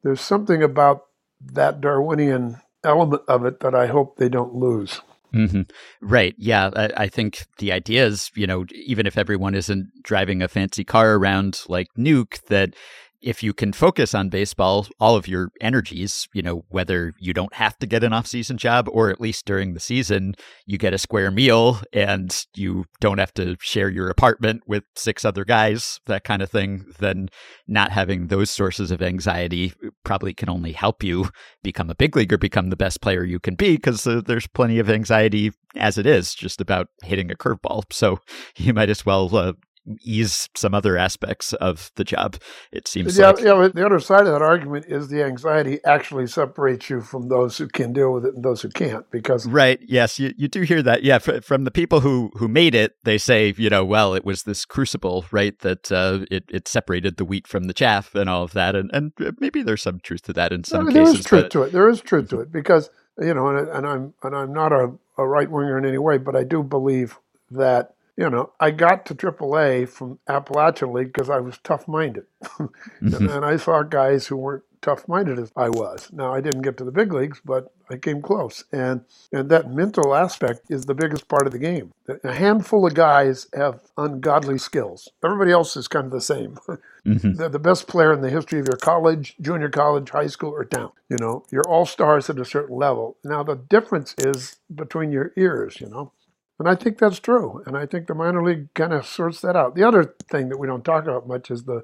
[0.04, 1.06] there's something about
[1.54, 5.02] that Darwinian element of it that I hope they don't lose.
[5.34, 5.62] Mm-hmm.
[6.02, 6.36] Right.
[6.38, 6.72] Yeah.
[6.76, 10.84] I, I, think the idea is, you know, even if everyone isn't driving a fancy
[10.84, 12.76] car around like Nuke, that
[13.22, 17.54] if you can focus on baseball, all of your energies, you know, whether you don't
[17.54, 20.34] have to get an off-season job or at least during the season,
[20.66, 25.24] you get a square meal and you don't have to share your apartment with six
[25.24, 27.30] other guys, that kind of thing, then
[27.68, 31.30] not having those sources of anxiety probably can only help you
[31.64, 34.80] become a big leaguer, become the best player you can be because uh, there's plenty
[34.80, 37.84] of anxiety as it is just about hitting a curveball.
[37.92, 38.20] So
[38.56, 39.54] you might as well uh,
[40.02, 42.38] ease some other aspects of the job.
[42.72, 43.40] It seems yeah, like.
[43.44, 43.70] yeah.
[43.74, 47.68] The other side of that argument is the anxiety actually separates you from those who
[47.68, 49.10] can deal with it and those who can't.
[49.12, 51.04] Because right, yes, you, you do hear that.
[51.04, 54.44] Yeah, from the people who who made it, they say you know, well, it was
[54.44, 58.44] this crucible, right, that uh, it it separated the wheat from the chaff and all
[58.44, 61.14] of that, and and maybe there's some truth to that in some no, cases.
[61.14, 61.52] There is truth but...
[61.52, 61.72] to it.
[61.72, 62.90] There is truth to it because
[63.20, 66.18] you know, and, and I'm and I'm not a, a right winger in any way,
[66.18, 67.18] but I do believe
[67.50, 72.26] that you know, I got to AAA from Appalachian League because I was tough minded.
[72.44, 73.30] mm-hmm.
[73.30, 76.10] and I saw guys who weren't tough minded as I was.
[76.12, 78.64] Now, I didn't get to the big leagues, but I came close.
[78.72, 81.94] And, and that mental aspect is the biggest part of the game.
[82.24, 86.58] A handful of guys have ungodly skills, everybody else is kind of the same.
[87.04, 87.34] Mm-hmm.
[87.34, 90.64] They're the best player in the history of your college, junior college, high school, or
[90.64, 90.92] town.
[91.10, 93.18] You know, you're all stars at a certain level.
[93.24, 96.12] Now, the difference is between your ears, you know.
[96.60, 97.64] And I think that's true.
[97.66, 99.76] And I think the minor league kind of sorts that out.
[99.76, 101.84] The other thing that we don't talk about much is the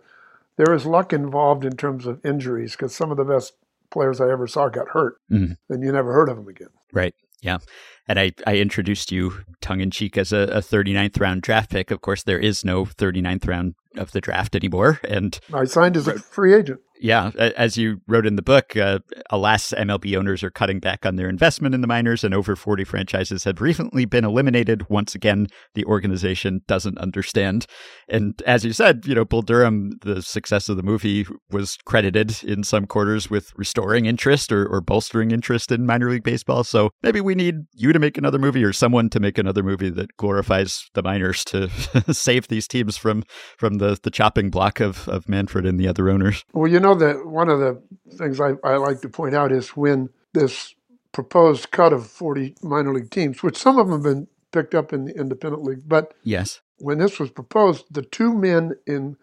[0.58, 3.54] there is luck involved in terms of injuries because some of the best
[3.90, 5.54] players I ever saw got hurt, mm-hmm.
[5.74, 6.70] and you never heard of them again.
[6.92, 7.16] Right.
[7.42, 7.60] Yeah.
[8.08, 11.92] And I, I introduced you tongue in cheek as a, a 39th round draft pick.
[11.92, 15.00] Of course, there is no 39th round of the draft anymore.
[15.04, 19.00] And I signed as a free agent yeah, as you wrote in the book, uh,
[19.30, 22.84] alas, MLB owners are cutting back on their investment in the minors, and over 40
[22.84, 24.90] franchises have recently been eliminated.
[24.90, 27.66] Once again, the organization doesn't understand.
[28.08, 32.44] And as you said, you know, Bull Durham, the success of the movie was credited
[32.44, 36.64] in some quarters with restoring interest or, or bolstering interest in minor league baseball.
[36.64, 39.90] So maybe we need you to make another movie or someone to make another movie
[39.90, 41.70] that glorifies the minors to
[42.14, 43.24] save these teams from
[43.58, 46.44] from the, the chopping block of, of Manfred and the other owners.
[46.54, 47.82] Well, you know, know that one of the
[48.18, 50.74] things I, I like to point out is when this
[51.12, 54.94] proposed cut of 40 minor league teams, which some of them have been picked up
[54.94, 56.62] in the independent league, but Yes.
[56.78, 59.18] when this was proposed, the two men in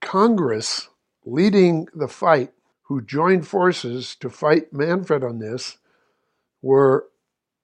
[0.00, 0.88] Congress
[1.24, 2.52] leading the fight
[2.84, 5.78] who joined forces to fight Manfred on this
[6.60, 7.06] were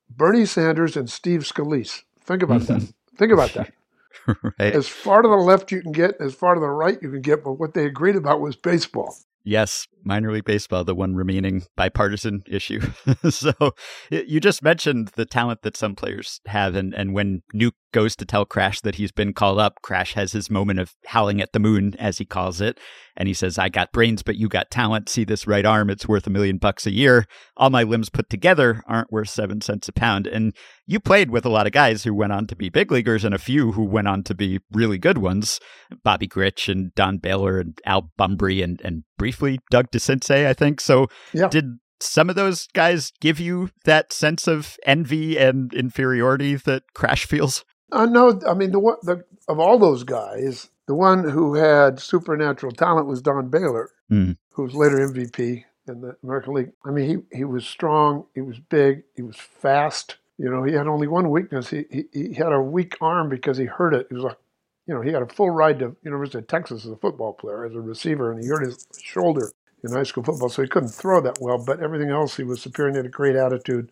[0.09, 2.03] Bernie Sanders and Steve Scalise.
[2.21, 2.83] Think about that.
[3.17, 3.73] Think about that.
[4.59, 4.75] right.
[4.75, 7.21] As far to the left you can get, as far to the right you can
[7.23, 9.15] get, but what they agreed about was baseball.
[9.49, 12.83] Yes, minor league baseball, the one remaining bipartisan issue.
[13.31, 13.53] so
[14.11, 18.25] you just mentioned the talent that some players have, and, and when Nuke goes to
[18.25, 21.59] tell Crash that he's been called up, Crash has his moment of howling at the
[21.59, 22.79] moon, as he calls it,
[23.17, 25.09] and he says, "I got brains, but you got talent.
[25.09, 27.27] See this right arm; it's worth a million bucks a year.
[27.57, 30.55] All my limbs put together aren't worth seven cents a pound." And
[30.87, 33.35] you played with a lot of guys who went on to be big leaguers, and
[33.35, 35.61] a few who went on to be really good ones.
[36.05, 40.81] Bobby Grich and Don Baylor and Al Bumbry and, and briefly Doug DeCinces, I think.
[40.81, 41.49] So Yeah.
[41.49, 41.65] did
[42.01, 47.65] some of those guys give you that sense of envy and inferiority that Crash feels?
[47.93, 48.41] I know.
[48.47, 53.07] I mean, the one the, of all those guys, the one who had supernatural talent
[53.07, 54.33] was Don Baylor, Hmm.
[54.53, 56.73] who was later MVP in the American League.
[56.85, 60.17] I mean, he he was strong, he was big, he was fast.
[60.39, 61.71] You know, he had only one weakness.
[61.71, 64.07] He he, he had a weak arm because he hurt it.
[64.09, 64.39] He was like,
[64.87, 67.65] you know, he had a full ride to University of Texas as a football player,
[67.65, 69.51] as a receiver, and he hurt his shoulder
[69.85, 71.59] in high school football, so he couldn't throw that well.
[71.59, 72.93] But everything else, he was superior.
[72.93, 73.91] He had a great attitude,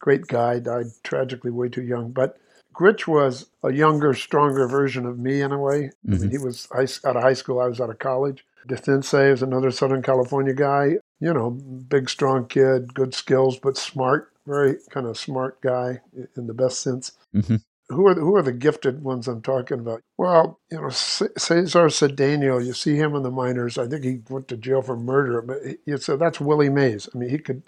[0.00, 0.58] great guy.
[0.60, 2.38] Died tragically way too young, but.
[2.72, 5.90] Grich was a younger, stronger version of me in a way.
[6.08, 8.44] I mean, he was out of high school, I was out of college.
[8.68, 10.96] DeCinces is another Southern California guy.
[11.20, 16.00] You know, big, strong kid, good skills, but smart, very kind of smart guy
[16.36, 17.12] in the best sense.
[17.34, 17.62] Mhm.
[17.88, 20.02] Who are the, who are the gifted ones I'm talking about?
[20.16, 23.76] Well, you know, Cesar Cedeno, you see him in the minors.
[23.76, 27.08] I think he went to jail for murder, but you said that's Willie Mays.
[27.14, 27.62] I mean, he could.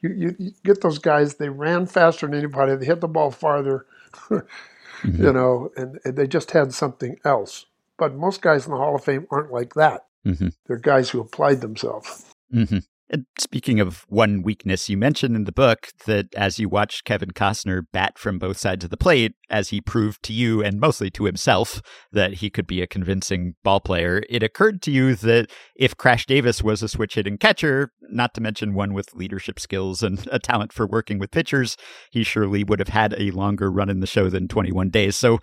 [0.00, 1.34] You, you, you get those guys.
[1.36, 2.76] They ran faster than anybody.
[2.76, 3.86] They hit the ball farther.
[4.30, 7.66] You know, and, and they just had something else.
[7.98, 10.06] But most guys in the Hall of Fame aren't like that.
[10.26, 10.54] Mhm.
[10.66, 12.24] They're guys who applied themselves.
[12.50, 12.78] hmm
[13.10, 17.32] And speaking of one weakness, you mentioned in the book that as you watched Kevin
[17.32, 21.10] Costner bat from both sides of the plate, as he proved to you and mostly
[21.10, 21.82] to himself
[22.12, 26.24] that he could be a convincing ball player, it occurred to you that if Crash
[26.24, 30.38] Davis was a switch hitting catcher, not to mention one with leadership skills and a
[30.38, 31.76] talent for working with pitchers,
[32.10, 35.14] he surely would have had a longer run in the show than 21 days.
[35.14, 35.40] So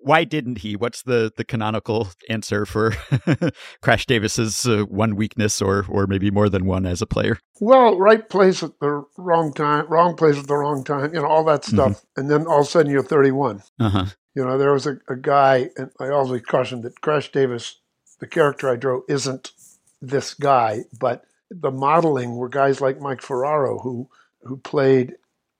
[0.00, 0.76] why didn't he?
[0.76, 2.92] What's the, the canonical answer for
[3.82, 7.38] Crash Davis's uh, one weakness, or or maybe more than one as a player?
[7.60, 11.26] Well, right place at the wrong time, wrong place at the wrong time, you know,
[11.26, 12.04] all that stuff.
[12.16, 13.62] And then all of a sudden you're 31.
[13.78, 14.04] Uh huh.
[14.34, 17.80] You know, there was a, a guy, and I always cautioned that Crash Davis,
[18.20, 19.52] the character I drew, isn't
[20.02, 24.08] this guy, but the modeling were guys like Mike Ferraro, who
[24.42, 25.14] who played.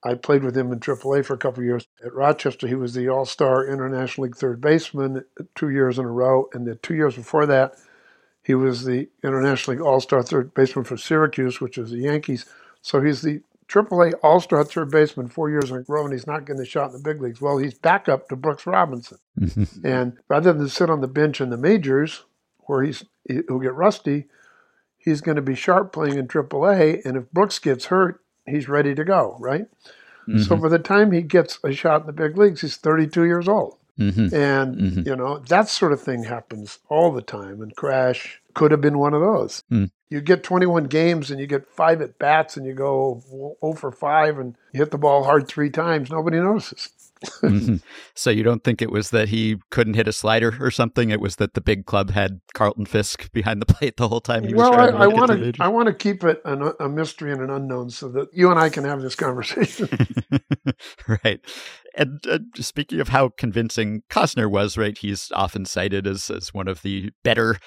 [0.06, 1.88] I played with him in AAA for a couple of years.
[2.04, 6.04] At Rochester, he was the All Star International League third baseman uh, two years in
[6.04, 7.74] a row, and the two years before that,
[8.42, 12.46] he was the International League All Star third baseman for Syracuse, which is the Yankees.
[12.82, 16.26] So he's the AAA All Star third baseman four years in a row, and he's
[16.26, 17.40] not getting a shot in the big leagues.
[17.40, 19.18] Well, he's backup to Brooks Robinson.
[19.84, 22.24] And rather than sit on the bench in the majors,
[22.60, 24.26] where he's he'll get rusty,
[24.96, 27.04] he's going to be sharp playing in AAA.
[27.04, 29.66] And if Brooks gets hurt, he's ready to go, right?
[30.44, 33.48] So by the time he gets a shot in the big leagues, he's 32 years
[33.48, 33.76] old.
[33.98, 34.34] Mm-hmm.
[34.34, 37.62] And, you know, that sort of thing happens all the time.
[37.62, 39.62] And Crash could have been one of those.
[39.70, 39.90] Mm.
[40.08, 43.22] You get 21 games and you get five at bats and you go
[43.62, 46.10] 0 for 5 and you hit the ball hard three times.
[46.10, 46.90] Nobody notices.
[47.42, 47.82] Mhm.
[48.14, 51.10] So you don't think it was that he couldn't hit a slider or something?
[51.10, 54.44] It was that the big club had Carlton Fisk behind the plate the whole time
[54.44, 55.60] he well, trying I, to I make it want to the to majors?
[55.60, 58.58] I want to keep it an, a mystery and an unknown so that you and
[58.58, 59.88] I can have this conversation.
[61.24, 61.40] right.
[61.94, 64.96] And uh, speaking of how convincing Costner was, right?
[64.96, 67.58] He's often cited as, as one of the better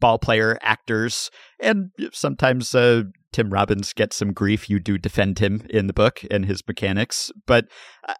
[0.00, 1.30] ball player actors.
[1.58, 4.68] And sometimes uh, Tim Robbins gets some grief.
[4.68, 7.30] You do defend him in the book and his mechanics.
[7.46, 7.66] But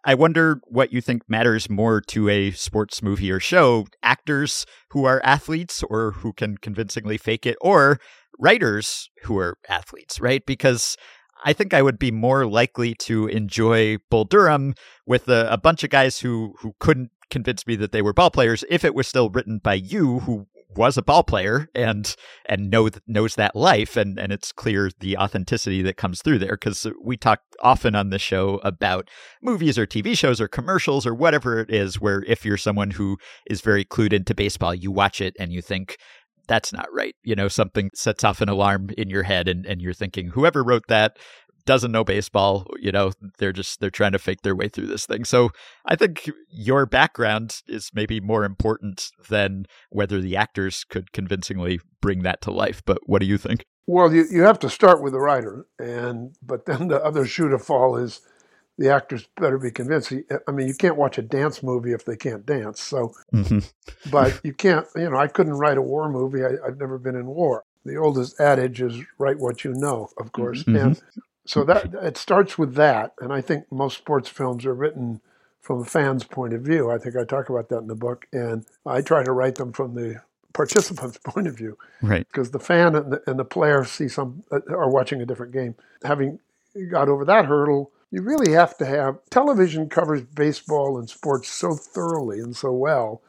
[0.03, 5.05] I- wonder what you think matters more to a sports movie or show actors who
[5.05, 7.99] are athletes or who can convincingly fake it, or
[8.39, 10.45] writers who are athletes, right?
[10.45, 10.97] Because
[11.45, 15.83] I think I would be more likely to enjoy Bull Durham with a, a bunch
[15.83, 19.07] of guys who who couldn't convince me that they were ball players if it was
[19.07, 20.47] still written by you who
[20.77, 22.15] was a ball player and
[22.45, 26.51] and know knows that life and and it's clear the authenticity that comes through there
[26.51, 29.09] because we talk often on the show about
[29.41, 33.17] movies or TV shows or commercials or whatever it is where if you're someone who
[33.47, 35.97] is very clued into baseball you watch it and you think
[36.47, 37.15] that's not right.
[37.23, 40.63] You know, something sets off an alarm in your head and, and you're thinking, whoever
[40.63, 41.17] wrote that
[41.65, 42.67] doesn't know baseball.
[42.79, 45.25] You know, they're just they're trying to fake their way through this thing.
[45.25, 45.49] So
[45.85, 52.23] I think your background is maybe more important than whether the actors could convincingly bring
[52.23, 52.81] that to life.
[52.85, 53.65] But what do you think?
[53.85, 57.49] Well, you, you have to start with the writer, and but then the other shoe
[57.49, 58.21] to fall is
[58.77, 60.23] the actors better be convincing.
[60.47, 62.81] I mean, you can't watch a dance movie if they can't dance.
[62.81, 63.59] So, mm-hmm.
[64.09, 64.87] but you can't.
[64.95, 66.43] You know, I couldn't write a war movie.
[66.43, 67.63] I, have never been in war.
[67.85, 70.75] The oldest adage is "write what you know," of course, mm-hmm.
[70.75, 71.01] and
[71.45, 73.13] so that it starts with that.
[73.19, 75.21] And I think most sports films are written
[75.61, 76.91] from a fan's point of view.
[76.91, 79.71] I think I talk about that in the book, and I try to write them
[79.71, 80.21] from the
[80.53, 82.27] participant's point of view, right?
[82.27, 85.53] Because the fan and the, and the player see some uh, are watching a different
[85.53, 85.75] game.
[86.03, 86.39] Having
[86.89, 91.75] got over that hurdle, you really have to have television covers baseball and sports so
[91.75, 93.21] thoroughly and so well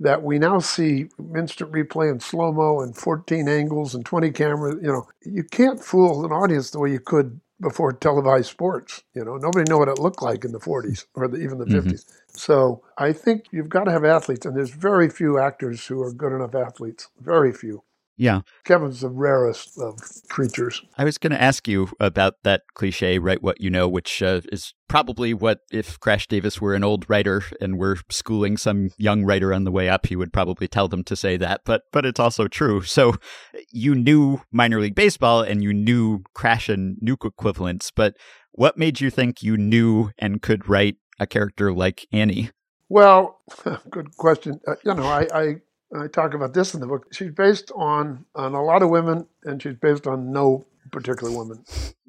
[0.00, 4.76] that we now see instant replay and slow mo and 14 angles and 20 cameras.
[4.82, 9.02] You know, you can't fool an audience the way you could before televised sports.
[9.14, 11.64] You know, nobody knew what it looked like in the 40s or the, even the
[11.64, 11.88] mm-hmm.
[11.88, 12.04] 50s.
[12.28, 16.12] So I think you've got to have athletes, and there's very few actors who are
[16.12, 17.08] good enough athletes.
[17.20, 17.82] Very few.
[18.16, 18.40] Yeah.
[18.64, 19.98] Kevin's the rarest of
[20.28, 20.82] creatures.
[20.96, 24.40] I was going to ask you about that cliche, write what you know, which uh,
[24.50, 29.24] is probably what, if Crash Davis were an old writer and were schooling some young
[29.24, 31.60] writer on the way up, he would probably tell them to say that.
[31.64, 32.82] But, but it's also true.
[32.82, 33.14] So
[33.70, 38.14] you knew minor league baseball and you knew Crash and Nuke equivalents, but
[38.52, 42.50] what made you think you knew and could write a character like Annie?
[42.88, 43.40] Well,
[43.90, 44.60] good question.
[44.66, 45.56] Uh, you know, I, I
[45.94, 47.12] I talk about this in the book.
[47.12, 51.64] She's based on on a lot of women, and she's based on no particular woman.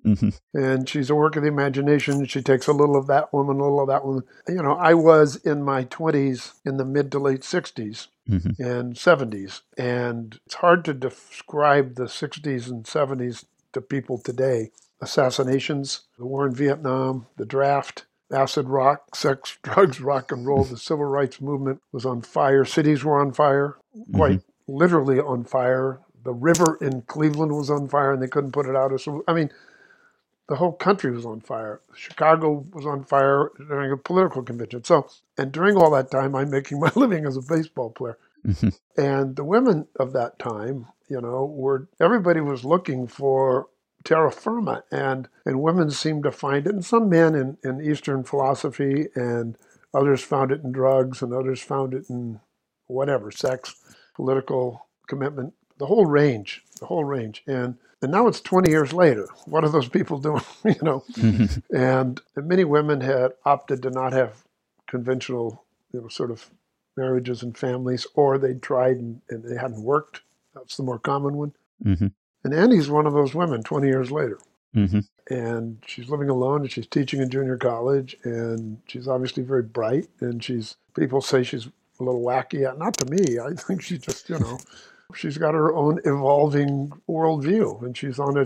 [0.05, 0.29] Mm-hmm.
[0.53, 2.25] And she's a work of the imagination.
[2.25, 4.23] She takes a little of that woman, a little of that woman.
[4.47, 8.63] You know, I was in my 20s, in the mid to late 60s mm-hmm.
[8.63, 9.61] and 70s.
[9.77, 14.71] And it's hard to describe the 60s and 70s to people today.
[15.01, 20.63] Assassinations, the war in Vietnam, the draft, acid rock, sex, drugs, rock and roll.
[20.63, 22.65] The civil rights movement was on fire.
[22.65, 23.77] Cities were on fire,
[24.13, 24.73] quite mm-hmm.
[24.75, 25.99] literally on fire.
[26.23, 28.99] The river in Cleveland was on fire, and they couldn't put it out.
[28.99, 29.49] So, I mean,
[30.49, 31.81] the whole country was on fire.
[31.93, 34.83] Chicago was on fire during a political convention.
[34.83, 35.07] So,
[35.37, 38.17] and during all that time, I'm making my living as a baseball player.
[38.45, 38.69] Mm-hmm.
[39.01, 43.67] And the women of that time, you know, were everybody was looking for
[44.07, 48.23] terra firma, and and women seem to find it, and some men in, in Eastern
[48.23, 49.57] philosophy, and
[49.93, 52.39] others found it in drugs, and others found it in
[52.87, 53.75] whatever, sex,
[54.15, 59.27] political commitment, the whole range, the whole range, and and now it's 20 years later.
[59.45, 60.43] What are those people doing?
[60.63, 61.75] you know, mm-hmm.
[61.75, 64.43] and, and many women had opted to not have
[64.87, 66.49] conventional, you know, sort of
[66.95, 70.21] marriages and families, or they tried and, and they hadn't worked.
[70.53, 71.53] That's the more common one.
[71.83, 72.07] Mm-hmm.
[72.43, 74.39] And Annie's one of those women 20 years later.
[74.75, 74.99] Mm-hmm.
[75.33, 78.15] And she's living alone and she's teaching in junior college.
[78.23, 80.07] And she's obviously very bright.
[80.19, 81.67] And she's, people say she's
[81.99, 82.77] a little wacky.
[82.77, 83.39] Not to me.
[83.43, 84.59] I think she's just, you know,
[85.15, 88.45] she's got her own evolving worldview and she's on a,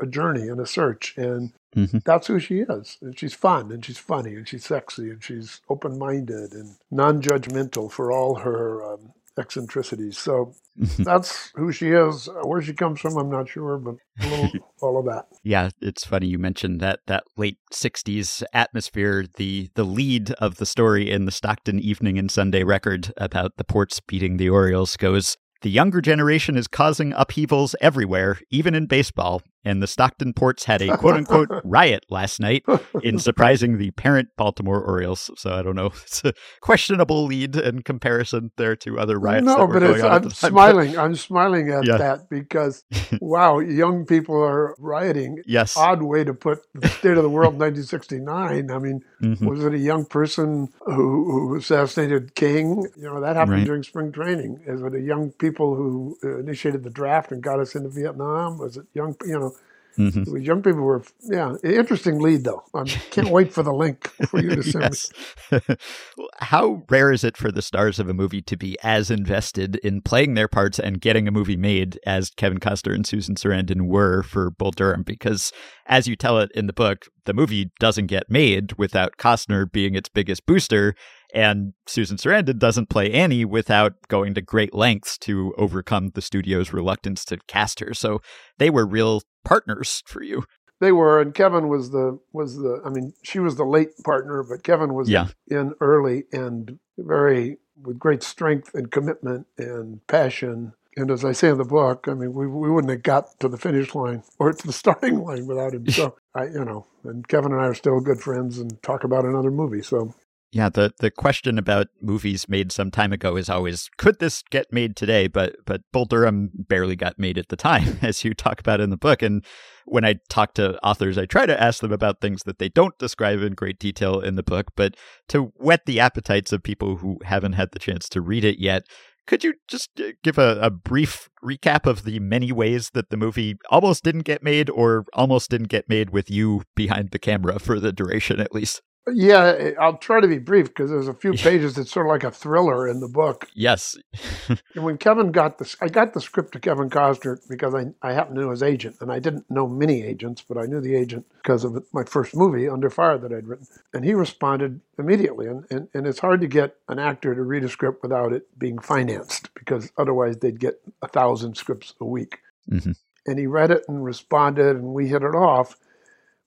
[0.00, 1.14] a journey and a search.
[1.16, 1.98] And mm-hmm.
[2.04, 2.98] that's who she is.
[3.00, 7.22] And she's fun and she's funny and she's sexy and she's open minded and non
[7.22, 10.18] judgmental for all her um, eccentricities.
[10.18, 10.54] So
[10.98, 12.28] that's who she is.
[12.42, 13.96] Where she comes from, I'm not sure, but
[14.28, 15.26] little, all of that.
[15.42, 19.26] Yeah, it's funny you mentioned that that late '60s atmosphere.
[19.36, 23.64] The the lead of the story in the Stockton Evening and Sunday Record about the
[23.64, 25.36] Ports beating the Orioles goes.
[25.62, 30.80] The younger generation is causing upheavals everywhere, even in baseball and the Stockton Ports had
[30.80, 32.64] a quote unquote riot last night
[33.02, 35.30] in surprising the parent Baltimore Orioles.
[35.36, 35.92] So I don't know.
[36.08, 39.44] It's a questionable lead in comparison there to other riots.
[39.44, 40.96] No, but I'm smiling.
[40.96, 41.98] I'm smiling at yeah.
[41.98, 42.82] that because,
[43.20, 45.42] wow, young people are rioting.
[45.44, 45.76] Yes.
[45.76, 48.70] Odd way to put the state of the world in 1969.
[48.70, 49.46] I mean, mm-hmm.
[49.46, 52.86] was it a young person who, who assassinated King?
[52.96, 53.66] You know, that happened right.
[53.66, 54.62] during spring training.
[54.66, 58.56] Is it a young people who initiated the draft and got us into Vietnam?
[58.56, 59.54] Was it young, you know,
[59.98, 60.36] Mm-hmm.
[60.36, 62.62] Young people were, yeah, interesting lead though.
[62.72, 65.10] I can't wait for the link for you to send
[65.50, 65.76] me.
[66.38, 70.00] How rare is it for the stars of a movie to be as invested in
[70.00, 74.22] playing their parts and getting a movie made as Kevin Costner and Susan Sarandon were
[74.22, 75.02] for Bull Durham?
[75.02, 75.52] Because
[75.86, 79.94] as you tell it in the book, the movie doesn't get made without Costner being
[79.94, 80.94] its biggest booster.
[81.34, 86.72] And Susan Sarandon doesn't play Annie without going to great lengths to overcome the studio's
[86.72, 87.92] reluctance to cast her.
[87.92, 88.20] So
[88.58, 90.44] they were real partners for you.
[90.80, 92.80] They were, and Kevin was the was the.
[92.84, 95.26] I mean, she was the late partner, but Kevin was yeah.
[95.48, 101.48] in early and very with great strength and commitment and passion And as I say
[101.48, 104.52] in the book, I mean, we, we wouldn't have got to the finish line or
[104.52, 105.88] to the starting line without him.
[105.88, 109.24] So I, you know, and Kevin and I are still good friends and talk about
[109.24, 109.82] another movie.
[109.82, 110.14] So
[110.50, 114.72] yeah, the the question about movies made some time ago is always could this get
[114.72, 115.26] made today?
[115.26, 118.88] But but Bull Durham barely got made at the time, as you talk about in
[118.88, 119.20] the book.
[119.20, 119.44] And
[119.84, 122.96] when I talk to authors, I try to ask them about things that they don't
[122.98, 124.94] describe in great detail in the book, but
[125.28, 128.84] to whet the appetites of people who haven't had the chance to read it yet.
[129.26, 133.18] Could you just uh, give a, a brief recap of the many ways that the
[133.18, 137.58] movie almost didn't get made or almost didn't get made with you behind the camera
[137.58, 138.80] for the duration at least?
[139.12, 142.24] Yeah, I'll try to be brief because there's a few pages that's sort of like
[142.24, 143.48] a thriller in the book.
[143.54, 143.96] Yes.
[144.48, 148.12] and when Kevin got this, I got the script to Kevin Costner because I, I
[148.12, 150.94] happened to know his agent, and I didn't know many agents, but I knew the
[150.94, 153.66] agent because of my first movie, Under Fire, that I'd written.
[153.92, 155.46] And he responded immediately.
[155.46, 158.46] And, and, and it's hard to get an actor to read a script without it
[158.58, 162.38] being financed because otherwise they'd get a thousand scripts a week.
[162.70, 162.92] Mm-hmm.
[163.26, 165.76] And he read it and responded, and we hit it off.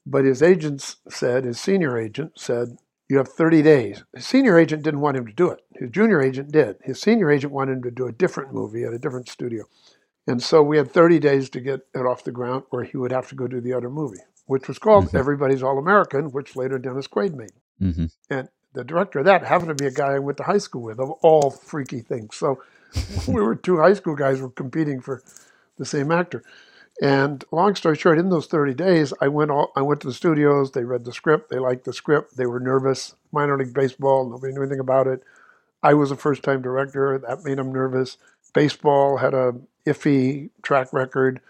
[0.05, 2.77] But his agents said, his senior agent said,
[3.11, 4.03] you have 30 days.
[4.15, 5.59] His senior agent didn't want him to do it.
[5.75, 6.77] His junior agent did.
[6.81, 9.65] His senior agent wanted him to do a different movie at a different studio.
[10.27, 13.11] And so we had 30 days to get it off the ground, or he would
[13.11, 15.17] have to go do the other movie, which was called mm-hmm.
[15.17, 17.51] Everybody's All American, which later Dennis Quaid made.
[17.81, 18.05] Mm-hmm.
[18.29, 20.83] And the director of that happened to be a guy I went to high school
[20.83, 22.37] with, of all freaky things.
[22.37, 22.61] So
[23.27, 25.21] we were two high school guys were competing for
[25.77, 26.43] the same actor.
[27.01, 30.13] And long story short, in those 30 days, I went all, I went to the
[30.13, 30.71] studios.
[30.71, 31.49] They read the script.
[31.49, 32.37] They liked the script.
[32.37, 33.15] They were nervous.
[33.31, 34.29] Minor league baseball.
[34.29, 35.23] Nobody knew anything about it.
[35.83, 37.17] I was a first-time director.
[37.17, 38.17] That made them nervous.
[38.53, 39.53] Baseball had a
[39.85, 41.41] iffy track record.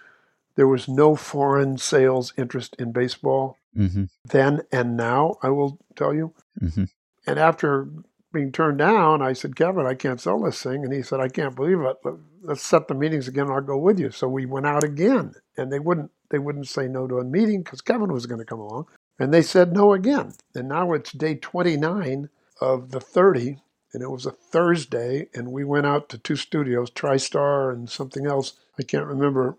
[0.56, 4.06] There was no foreign sales interest in baseball mm-hmm.
[4.26, 5.38] then and now.
[5.42, 6.34] I will tell you.
[6.62, 6.86] Mm-hmm.
[7.28, 7.88] And after
[8.34, 10.84] being turned down, I said, Kevin, I can't sell this thing.
[10.84, 11.97] And he said, I can't believe it.
[12.43, 13.49] Let's set the meetings again.
[13.51, 14.11] I'll go with you.
[14.11, 17.63] So we went out again, and they wouldn't they wouldn't say no to a meeting
[17.63, 18.88] because Kevin was going to come along,
[19.19, 20.34] and they said no again.
[20.55, 22.29] And now it's day 29
[22.61, 23.57] of the 30,
[23.93, 28.27] and it was a Thursday, and we went out to two studios, TriStar and something
[28.27, 28.53] else.
[28.79, 29.57] I can't remember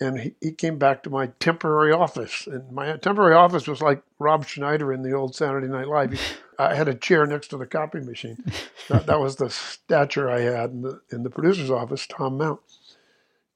[0.00, 2.46] and he, he came back to my temporary office.
[2.46, 6.20] And my temporary office was like Rob Schneider in the old Saturday Night Live.
[6.58, 8.44] I had a chair next to the copy machine.
[8.88, 12.60] That, that was the stature I had in the, in the producer's office, Thom Mount.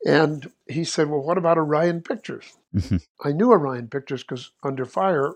[0.04, 2.56] And he said, Well, what about Orion Pictures?
[2.74, 2.96] Mm-hmm.
[3.24, 5.34] I knew Orion Pictures because Under Fire,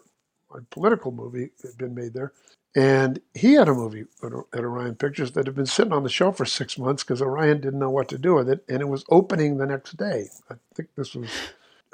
[0.54, 2.32] a political movie, had been made there.
[2.74, 6.38] And he had a movie at Orion Pictures that had been sitting on the shelf
[6.38, 8.64] for six months because Orion didn't know what to do with it.
[8.68, 10.30] And it was opening the next day.
[10.50, 11.28] I think this was,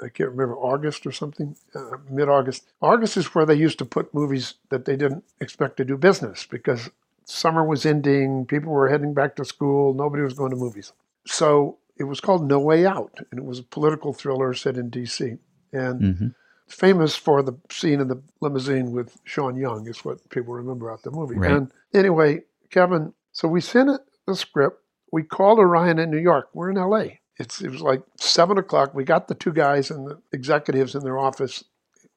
[0.01, 2.65] I can't remember, August or something, uh, mid August.
[2.81, 6.47] August is where they used to put movies that they didn't expect to do business
[6.49, 6.89] because
[7.25, 10.93] summer was ending, people were heading back to school, nobody was going to movies.
[11.27, 14.89] So it was called No Way Out, and it was a political thriller set in
[14.89, 15.35] D.C.
[15.73, 16.27] And mm-hmm
[16.69, 21.03] famous for the scene in the limousine with Sean Young, is what people remember out
[21.03, 21.35] the movie.
[21.35, 21.51] Right.
[21.51, 24.81] And anyway, Kevin, so we sent it the script.
[25.11, 26.49] We called Orion in New York.
[26.53, 27.17] We're in LA.
[27.37, 28.93] It's, it was like seven o'clock.
[28.93, 31.63] We got the two guys and the executives in their office,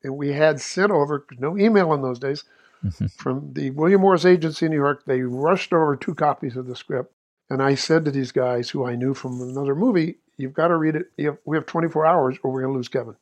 [0.03, 2.45] and we had sent over no email in those days
[2.85, 3.07] mm-hmm.
[3.07, 5.05] from the William Morris Agency in New York.
[5.07, 7.15] They rushed over two copies of the script,
[7.49, 10.77] and I said to these guys who I knew from another movie, "You've got to
[10.77, 11.41] read it.
[11.45, 13.15] We have 24 hours, or we're going to lose Kevin."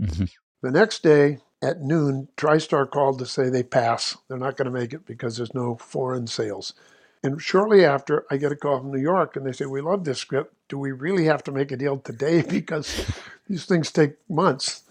[0.00, 0.24] Mm-hmm.
[0.62, 4.16] The next day at noon, TriStar called to say they pass.
[4.28, 6.74] They're not going to make it because there's no foreign sales.
[7.22, 10.04] And shortly after, I get a call from New York and they say, We love
[10.04, 10.54] this script.
[10.68, 12.42] Do we really have to make a deal today?
[12.48, 13.06] Because
[13.48, 14.82] these things take months.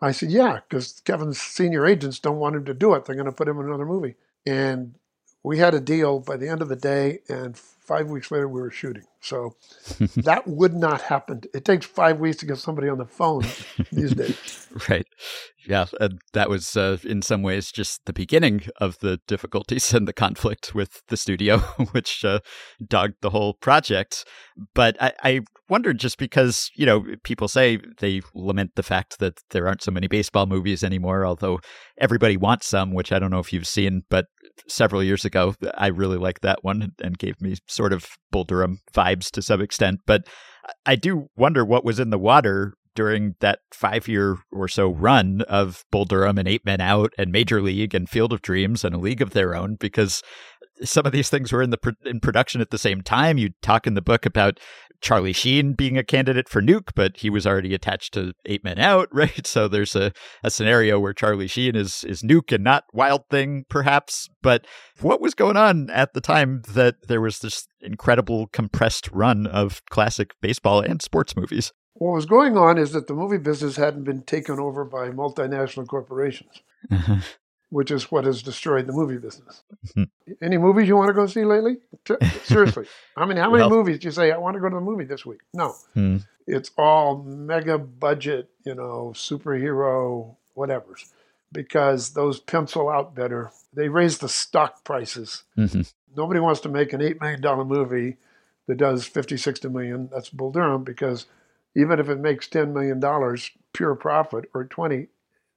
[0.00, 3.04] I said, Yeah, because Kevin's senior agents don't want him to do it.
[3.04, 4.16] They're going to put him in another movie.
[4.46, 4.94] And
[5.42, 8.60] we had a deal by the end of the day, and five weeks later, we
[8.60, 9.04] were shooting.
[9.20, 9.54] So
[10.16, 11.42] that would not happen.
[11.52, 13.44] It takes five weeks to get somebody on the phone
[13.92, 14.68] these days.
[14.88, 15.06] right.
[15.66, 15.86] Yeah.
[16.00, 20.12] And that was, uh, in some ways, just the beginning of the difficulties and the
[20.12, 21.58] conflict with the studio,
[21.92, 22.40] which uh,
[22.86, 24.24] dogged the whole project.
[24.74, 29.40] But I, I wondered just because, you know, people say they lament the fact that
[29.50, 31.60] there aren't so many baseball movies anymore, although
[31.98, 34.26] everybody wants some, which I don't know if you've seen, but
[34.66, 38.80] several years ago, I really liked that one and gave me sort of Bull Durham
[38.94, 40.00] vibes to some extent.
[40.06, 40.26] But
[40.86, 45.42] I do wonder what was in the water during that five year or so run
[45.42, 48.94] of Bull Durham and Eight Men Out and Major League and Field of Dreams and
[48.94, 50.22] A League of Their Own because
[50.82, 53.38] some of these things were in the in production at the same time.
[53.38, 54.58] You talk in the book about
[55.00, 58.78] Charlie Sheen being a candidate for Nuke, but he was already attached to Eight Men
[58.78, 59.46] Out, right?
[59.46, 63.64] So there's a, a scenario where Charlie Sheen is is Nuke and not Wild Thing,
[63.68, 64.28] perhaps.
[64.42, 64.66] But
[65.00, 69.82] what was going on at the time that there was this incredible compressed run of
[69.90, 71.72] classic baseball and sports movies?
[71.94, 75.86] What was going on is that the movie business hadn't been taken over by multinational
[75.86, 76.62] corporations,
[77.70, 79.62] which is what has destroyed the movie business.
[80.40, 81.78] Any movies you want to go see lately?
[82.44, 84.74] Seriously, I mean, how many Well- movies do you say I want to go to
[84.74, 85.40] the movie this week?
[85.52, 86.16] No, Hmm.
[86.46, 91.12] it's all mega budget, you know, superhero whatever's,
[91.52, 93.50] because those pencil out better.
[93.72, 95.44] They raise the stock prices.
[95.56, 95.92] Mhm.
[96.16, 98.16] Nobody wants to make an eight million dollar movie
[98.66, 100.08] that does 50, 60 million.
[100.12, 101.26] That's Bull Durham because
[101.76, 105.08] even if it makes ten million dollars pure profit or twenty,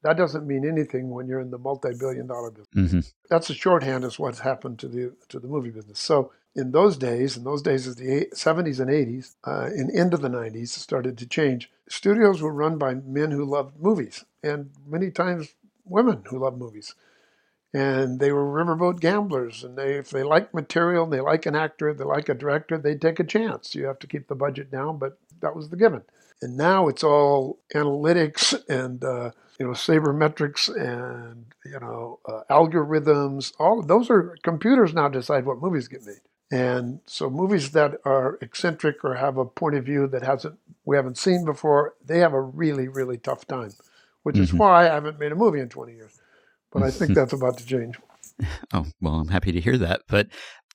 [0.04, 2.94] that doesn't mean anything when you're in the multi-billion dollar business.
[2.94, 3.14] Mhm.
[3.30, 6.00] That's a shorthand is what's happened to the to the movie business.
[6.00, 9.90] So in those days, in those days of the eight- 70s and 80s, uh, and
[9.90, 11.72] into the 90s, it started to change.
[11.88, 15.54] Studios were run by men who loved movies, and many times
[15.86, 16.94] women who loved movies.
[17.74, 21.56] And they were riverboat gamblers, and they if they like material, and they like an
[21.56, 23.76] actor, they like a director, they'd take a chance.
[23.76, 26.02] You have to keep the budget down, but that was the given.
[26.42, 29.32] And now it's all analytics and uh,
[29.62, 33.54] you know sabermetrics and you know uh, algorithms.
[33.60, 36.22] All of those are computers now decide what movies get made.
[36.52, 40.96] And so movies that are eccentric or have a point of view that hasn't we
[40.96, 43.74] haven't seen before, they have a really really tough time.
[44.24, 44.58] Which is Mhm.
[44.58, 46.20] why I haven't made a movie in 20 years.
[46.72, 48.00] But I think that's about to change.
[48.74, 50.02] Oh, well, I'm happy to hear that.
[50.08, 50.28] But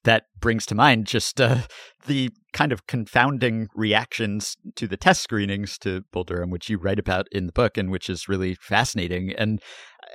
[0.07, 1.59] that brings to mind just uh,
[2.07, 6.99] the kind of confounding reactions to the test screenings to Bull Durham, which you write
[6.99, 9.35] about in the book and which is really fascinating.
[9.37, 9.61] And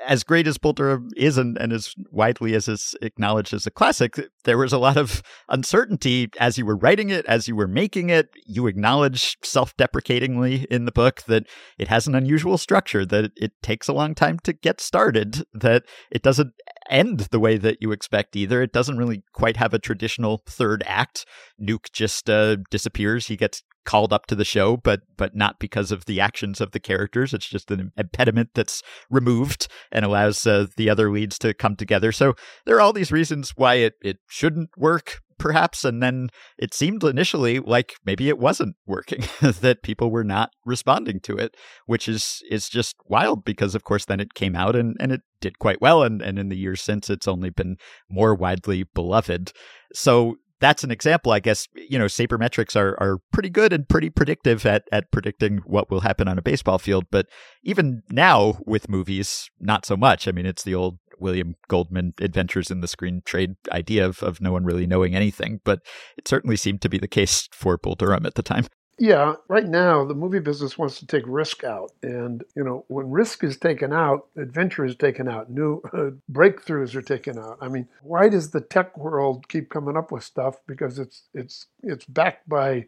[0.07, 3.71] as great as Bull Durham is and, and as widely as is acknowledged as a
[3.71, 7.67] classic, there was a lot of uncertainty as you were writing it, as you were
[7.67, 8.29] making it.
[8.47, 11.45] You acknowledge self deprecatingly in the book that
[11.77, 15.83] it has an unusual structure, that it takes a long time to get started, that
[16.09, 16.53] it doesn't
[16.91, 18.61] end the way that you expect either.
[18.61, 21.25] It doesn't really quite have a traditional third act.
[21.59, 23.27] Nuke just uh, disappears.
[23.27, 26.71] He gets called up to the show, but but not because of the actions of
[26.71, 27.33] the characters.
[27.33, 32.11] It's just an impediment that's removed and allows uh, the other leads to come together.
[32.11, 32.35] So
[32.65, 35.21] there are all these reasons why it it shouldn't work.
[35.41, 36.29] Perhaps, and then
[36.59, 41.55] it seemed initially like maybe it wasn't working, that people were not responding to it,
[41.87, 45.21] which is is just wild because, of course, then it came out and, and it
[45.39, 47.77] did quite well, and, and in the years since, it's only been
[48.07, 49.51] more widely beloved.
[49.93, 51.67] So that's an example, I guess.
[51.75, 56.01] You know, sabermetrics are are pretty good and pretty predictive at at predicting what will
[56.01, 57.05] happen on a baseball field.
[57.11, 57.25] But
[57.63, 60.27] even now with movies, not so much.
[60.27, 64.41] I mean, it's the old William Goldman Adventures in the Screen Trade idea of of
[64.41, 65.61] no one really knowing anything.
[65.63, 65.81] But
[66.17, 68.65] it certainly seemed to be the case for Bull Durham at the time.
[69.01, 73.09] Yeah, right now the movie business wants to take risk out, and you know when
[73.09, 77.57] risk is taken out, adventure is taken out, new uh, breakthroughs are taken out.
[77.61, 80.57] I mean, why does the tech world keep coming up with stuff?
[80.67, 82.85] Because it's it's it's backed by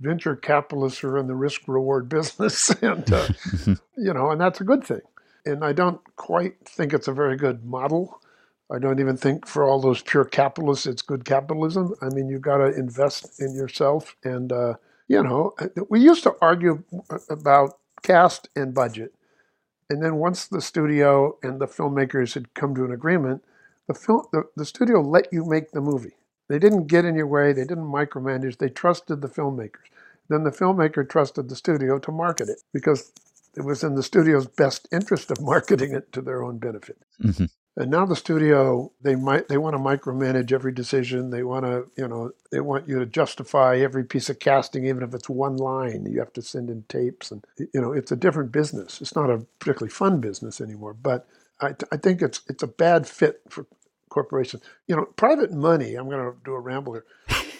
[0.00, 3.28] venture capitalists who are in the risk reward business, and uh,
[3.96, 5.02] you know, and that's a good thing.
[5.46, 8.20] And I don't quite think it's a very good model.
[8.72, 11.94] I don't even think for all those pure capitalists it's good capitalism.
[12.02, 14.52] I mean, you've got to invest in yourself and.
[14.52, 14.74] Uh,
[15.08, 15.54] you know,
[15.90, 16.84] we used to argue
[17.30, 19.14] about cast and budget.
[19.90, 23.44] And then once the studio and the filmmakers had come to an agreement,
[23.88, 26.16] the film the, the studio let you make the movie.
[26.48, 29.88] They didn't get in your way, they didn't micromanage, they trusted the filmmakers.
[30.28, 33.12] Then the filmmaker trusted the studio to market it because
[33.56, 36.98] it was in the studio's best interest of marketing it to their own benefit.
[37.22, 37.50] Mhm.
[37.76, 41.30] And now the studio, they might they want to micromanage every decision.
[41.30, 45.02] They want to, you know, they want you to justify every piece of casting, even
[45.02, 46.06] if it's one line.
[46.06, 47.44] You have to send in tapes, and
[47.74, 49.00] you know, it's a different business.
[49.00, 50.94] It's not a particularly fun business anymore.
[50.94, 51.26] But
[51.62, 53.66] I, I think it's it's a bad fit for
[54.10, 54.62] corporations.
[54.86, 55.94] You know, private money.
[55.94, 57.06] I'm going to do a ramble here.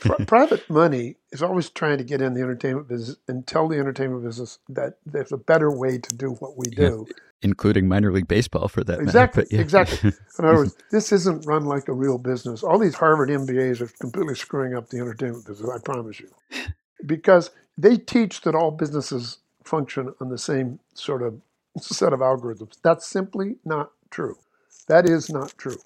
[0.05, 3.78] Pri- private money is always trying to get in the entertainment business and tell the
[3.78, 7.09] entertainment business that there's a better way to do what we do.
[7.42, 9.48] Including minor league baseball for that Exactly, matter.
[9.50, 9.61] yeah.
[9.61, 10.12] exactly.
[10.38, 12.62] In other words, this isn't run like a real business.
[12.62, 16.30] All these Harvard MBAs are completely screwing up the entertainment business, I promise you.
[17.07, 21.40] Because they teach that all businesses function on the same sort of
[21.80, 22.78] set of algorithms.
[22.82, 24.36] That's simply not true.
[24.88, 25.78] That is not true.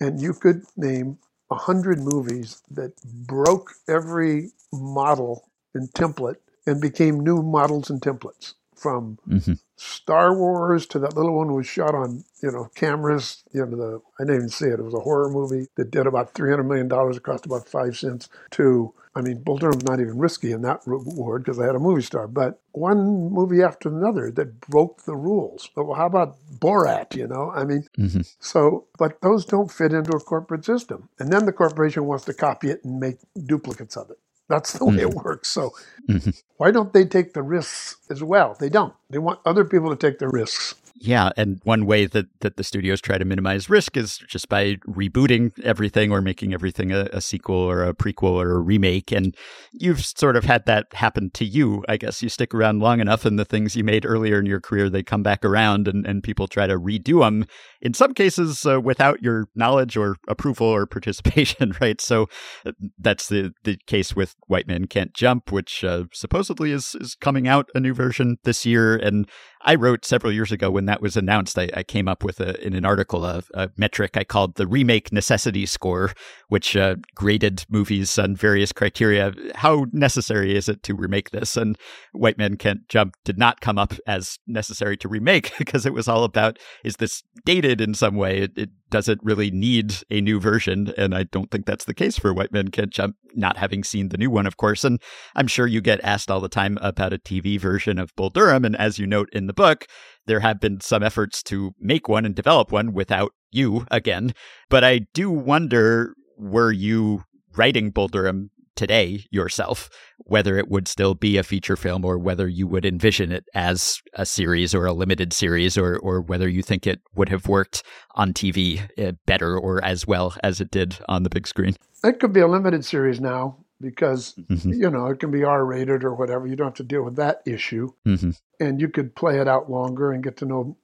[0.00, 1.18] And you could name
[1.50, 6.36] a hundred movies that broke every model and template
[6.66, 9.60] and became new models and templates from Mhm.
[9.76, 13.44] Star Wars to that little one was shot on you know cameras.
[13.52, 14.80] You know the I didn't even see it.
[14.80, 17.16] It was a horror movie that did about three hundred million dollars.
[17.18, 18.28] It cost about five cents.
[18.52, 21.78] To I mean, Bull Durham's not even risky in that reward because I had a
[21.80, 22.26] movie star.
[22.26, 25.70] But one movie after another that broke the rules.
[25.76, 27.14] Well, how about Borat?
[27.16, 28.34] You know, I mean, Mhm.
[28.40, 32.34] so but those don't fit into a corporate system, and then the corporation wants to
[32.34, 34.18] copy it and make duplicates of it.
[34.48, 35.48] That's the way it works.
[35.48, 35.72] So
[36.08, 36.42] Mhm.
[36.58, 38.56] why don't they take the risks as well?
[38.58, 38.94] They don't.
[39.10, 40.74] They want other people to take the risks.
[41.06, 44.76] Yeah, and one way that, that the studios try to minimize risk is just by
[44.88, 49.12] rebooting everything or making everything a, a sequel or a prequel or a remake.
[49.12, 49.36] And
[49.70, 51.84] you've sort of had that happen to you.
[51.90, 54.62] I guess you stick around long enough, and the things you made earlier in your
[54.62, 57.44] career they come back around, and, and people try to redo them.
[57.82, 62.00] In some cases, uh, without your knowledge or approval or participation, right?
[62.00, 62.30] So
[62.64, 67.14] uh, that's the the case with White Men Can't Jump, which uh, supposedly is is
[67.14, 69.28] coming out a new version this year, and
[69.64, 71.58] I wrote several years ago when that was announced.
[71.58, 74.66] I, I came up with a, in an article a, a metric I called the
[74.66, 76.12] remake necessity score,
[76.48, 79.32] which uh, graded movies on various criteria.
[79.54, 81.56] How necessary is it to remake this?
[81.56, 81.78] And
[82.12, 86.08] White Men Can't Jump did not come up as necessary to remake because it was
[86.08, 88.40] all about is this dated in some way?
[88.40, 90.94] It, it does it really need a new version?
[90.96, 94.10] And I don't think that's the case for White Men Can't Jump, not having seen
[94.10, 94.84] the new one, of course.
[94.84, 95.02] And
[95.34, 98.64] I'm sure you get asked all the time about a TV version of Bull Durham.
[98.64, 99.88] And as you note in the book,
[100.26, 104.32] there have been some efforts to make one and develop one without you again.
[104.70, 107.24] But I do wonder were you
[107.56, 112.48] writing Bull Durham today yourself, whether it would still be a feature film or whether
[112.48, 116.62] you would envision it as a series or a limited series or, or whether you
[116.62, 117.82] think it would have worked
[118.14, 121.74] on TV uh, better or as well as it did on the big screen.
[122.02, 124.76] It could be a limited series now because Mhm.
[124.76, 126.46] you know it can be R rated or whatever.
[126.46, 128.38] You don't have to deal with that issue, Mhm.
[128.60, 130.76] and you could play it out longer and get to know,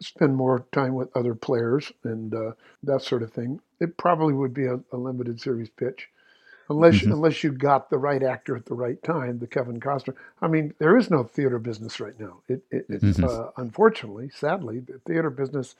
[0.00, 2.52] spend more time with other players and uh,
[2.82, 3.60] that sort of thing.
[3.80, 6.08] It probably would be a, a limited series pitch,
[6.68, 7.12] unless Mhm.
[7.12, 10.14] unless you got the right actor at the right time, the Kevin Costner.
[10.42, 12.42] I mean, there is no theater business right now.
[12.48, 13.24] It, it, it Mhm.
[13.24, 15.76] uh, unfortunately, sadly, the theater business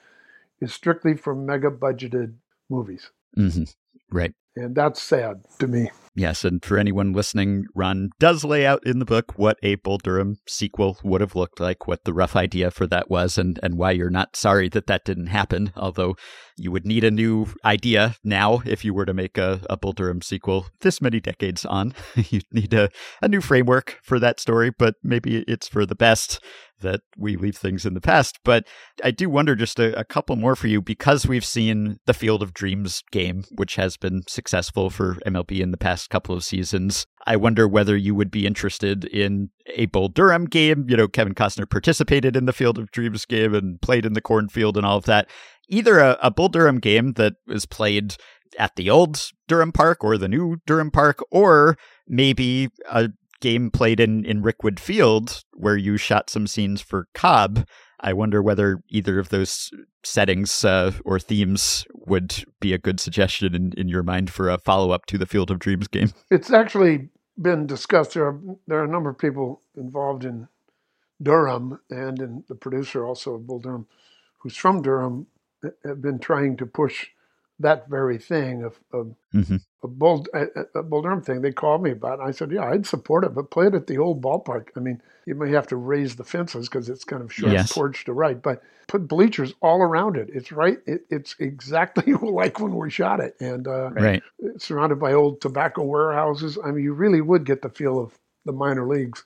[0.61, 2.33] is strictly for mega budgeted
[2.69, 3.63] movies, hmm
[4.11, 4.33] Right.
[4.55, 5.91] and that's sad to me.
[6.15, 9.97] Yes, and for anyone listening, Ron does lay out in the book what a Bull
[9.97, 13.79] Durham sequel would have looked like, what the rough idea for that was, and, and
[13.79, 15.73] why you're not sorry that that didn't happen.
[15.75, 16.15] Although
[16.55, 19.93] you would need a new idea now if you were to make a, a Bull
[19.93, 21.95] Durham sequel this many decades on.
[22.15, 22.89] You'd need a,
[23.21, 26.39] a new framework for that story, but maybe it's for the best
[26.81, 28.39] that we leave things in the past.
[28.43, 28.67] But
[29.03, 32.43] I do wonder just a, a couple more for you because we've seen the Field
[32.43, 37.05] of Dreams game, which has been successful for MLB in the past couple of seasons.
[37.25, 40.85] I wonder whether you would be interested in a Bull Durham game.
[40.89, 44.21] You know, Kevin Costner participated in the Field of Dreams game and played in the
[44.21, 45.29] cornfield and all of that.
[45.69, 48.15] Either a, a Bull Durham game that is played
[48.59, 51.77] at the old Durham Park or the new Durham Park, or
[52.07, 53.09] maybe a
[53.41, 57.65] game played in, in Rickwood Field where you shot some scenes for Cobb.
[58.03, 59.71] I wonder whether either of those
[60.03, 64.57] settings uh, or themes would be a good suggestion in, in your mind for a
[64.57, 66.11] follow up to the Field of Dreams game.
[66.29, 67.09] It's actually
[67.41, 68.13] been discussed.
[68.13, 70.49] There are there are a number of people involved in
[71.21, 73.87] Durham and in the producer also of Bull Durham,
[74.39, 75.27] who's from Durham,
[75.85, 77.07] have been trying to push
[77.63, 79.59] that very thing of, of Mhm.
[79.83, 80.45] a Bull a,
[80.75, 81.41] a Bull Durham thing.
[81.41, 82.19] They called me about, it.
[82.21, 84.69] and I said, "Yeah, I'd support it, but play it at the old ballpark.
[84.77, 87.71] I mean, you may have to raise the fences because it's kind of short Yes.
[87.73, 90.29] porch to right, but put bleachers all around it.
[90.33, 90.77] It's right.
[90.85, 94.23] It, it's exactly like when we shot it, and uh, Right.
[94.57, 96.57] surrounded by old tobacco warehouses.
[96.63, 99.23] I mean, you really would get the feel of the minor leagues.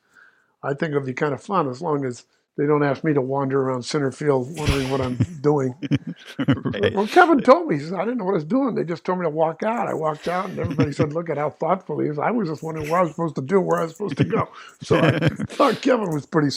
[0.64, 2.26] I think it'd be kind of fun as long as
[2.58, 5.76] they don't ask me to wander around center field wondering what I'm doing.
[6.40, 6.96] right.
[6.96, 8.76] Well, Kevin told me, he says, I didn't know what I was doing.
[8.76, 9.88] They just told me to walk out.
[9.88, 12.20] I walked out, and everybody said, Look at how thoughtful he is.
[12.20, 14.24] I was just wondering what I was supposed to do, where I was supposed to
[14.26, 14.50] go.
[14.82, 16.52] So I thought Kevin was pretty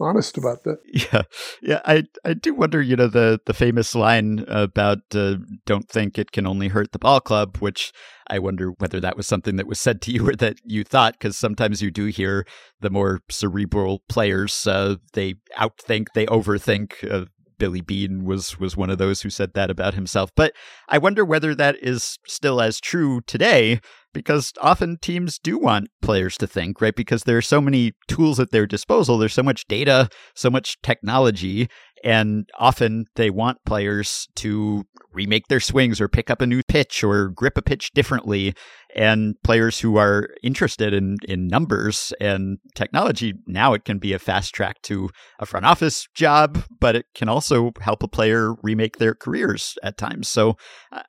[0.00, 0.78] honest about that.
[0.92, 1.22] Yeah,
[1.62, 1.80] yeah.
[1.84, 5.36] I I do wonder, you know, the the famous line about uh,
[5.66, 7.92] "Don't think it can only hurt the ball club," which
[8.28, 11.14] I wonder whether that was something that was said to you or that you thought,
[11.14, 12.46] because sometimes you do hear
[12.80, 17.10] the more cerebral players uh, they outthink, they overthink.
[17.10, 17.26] Uh,
[17.58, 20.32] Billy Beane was was one of those who said that about himself.
[20.34, 20.52] But
[20.88, 23.80] I wonder whether that is still as true today
[24.12, 26.94] because often teams do want players to think, right?
[26.94, 30.76] Because there are so many tools at their disposal, there's so much data, so much
[30.82, 31.68] technology,
[32.04, 37.04] and often they want players to remake their swings or pick up a new pitch
[37.04, 38.54] or grip a pitch differently.
[38.94, 43.34] And players who are interested in, in numbers and technology.
[43.46, 47.28] Now it can be a fast track to a front office job, but it can
[47.28, 50.28] also help a player remake their careers at times.
[50.28, 50.56] So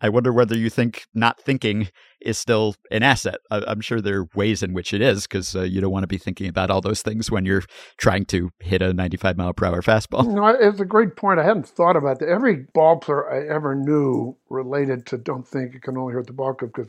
[0.02, 1.90] I wonder whether you think not thinking
[2.24, 3.40] is still an asset.
[3.52, 6.08] I'm sure there are ways in which it is because uh, you don't want to
[6.08, 7.64] be thinking about all those things when you're
[7.98, 10.28] trying to hit a 95 mile per hour fastball.
[10.34, 11.40] No, it's a great point.
[11.40, 12.30] I hadn't thought about that.
[12.30, 16.34] Every ball player I ever knew related to don't think it can only hurt the
[16.34, 16.88] ball because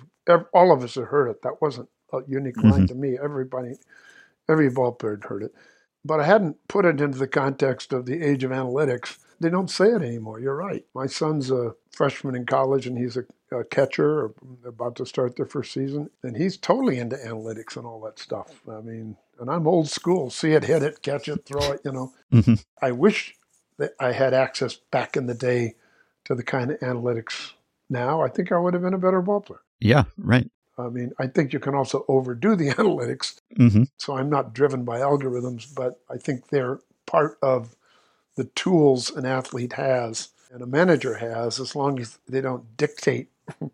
[0.52, 1.42] all of us had heard it.
[1.42, 2.86] That wasn't a unique line mm-hmm.
[2.86, 3.18] to me.
[3.22, 3.74] Everybody,
[4.48, 5.54] every ball player had heard it.
[6.04, 9.18] But I hadn't put it into the context of the age of analytics.
[9.40, 10.38] They don't say it anymore.
[10.38, 10.84] You're right.
[10.94, 14.32] My son's a freshman in college and he's a a catcher
[14.64, 18.52] about to start their first season, and he's totally into analytics and all that stuff.
[18.68, 21.80] I mean, and I'm old school: see it, hit it, catch it, throw it.
[21.84, 22.54] You know, mm-hmm.
[22.82, 23.34] I wish
[23.78, 25.74] that I had access back in the day
[26.24, 27.52] to the kind of analytics
[27.88, 28.20] now.
[28.20, 29.60] I think I would have been a better ball player.
[29.80, 30.50] Yeah, right.
[30.76, 33.40] I mean, I think you can also overdo the analytics.
[33.56, 33.84] Mm-hmm.
[33.96, 37.76] So I'm not driven by algorithms, but I think they're part of
[38.36, 43.28] the tools an athlete has and a manager has as long as they don't dictate